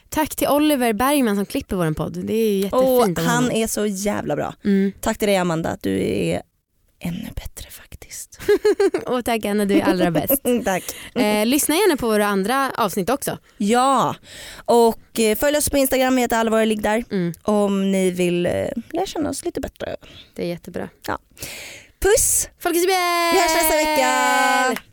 tack 0.09 0.37
till 0.37 0.49
Oliver 0.49 0.93
Bergman 0.93 1.37
som 1.37 1.47
klipper 1.47 1.77
vår 1.77 1.93
podd. 1.93 2.25
Det 2.27 2.35
är 2.35 2.51
ju 2.53 2.59
jättefint 2.59 3.19
av 3.19 3.25
han 3.25 3.51
är 3.53 3.67
så 3.67 3.87
jävla 3.87 4.37
bra. 4.37 4.55
Mm. 4.65 4.93
Tack 5.01 5.19
till 5.19 5.29
dig 5.29 5.37
Amanda 5.37 5.77
du 5.81 6.03
är 6.05 6.43
ännu 6.99 7.29
bättre 7.35 7.71
faktiskt. 7.71 7.92
Och 9.07 9.25
tack 9.25 9.45
Anna, 9.45 9.65
du 9.65 9.75
är 9.75 9.83
allra 9.83 10.11
bäst. 10.11 10.43
Tack. 10.65 10.85
Eh, 11.15 11.47
lyssna 11.47 11.75
gärna 11.75 11.97
på 11.97 12.07
våra 12.07 12.27
andra 12.27 12.71
avsnitt 12.71 13.11
också. 13.11 13.39
Ja, 13.57 14.15
och 14.65 15.21
eh, 15.21 15.37
följ 15.37 15.57
oss 15.57 15.71
på 15.71 15.79
Instagram, 15.79 16.15
vi 16.15 16.21
heter 16.21 16.37
Allvar 16.37 16.67
ligg 16.67 16.83
där. 16.83 17.05
Mm. 17.11 17.33
Om 17.43 17.93
ni 17.93 18.11
vill 18.11 18.47
eh, 18.47 18.53
lära 18.93 19.07
känna 19.07 19.31
oss 19.31 19.45
lite 19.45 19.61
bättre. 19.61 19.97
Det 20.35 20.43
är 20.43 20.47
jättebra. 20.47 20.89
Puss! 22.01 22.49
Folkets 22.59 22.87
Vi 22.87 23.41
hörs 23.41 23.55
nästa 23.55 23.77
vecka! 23.77 24.92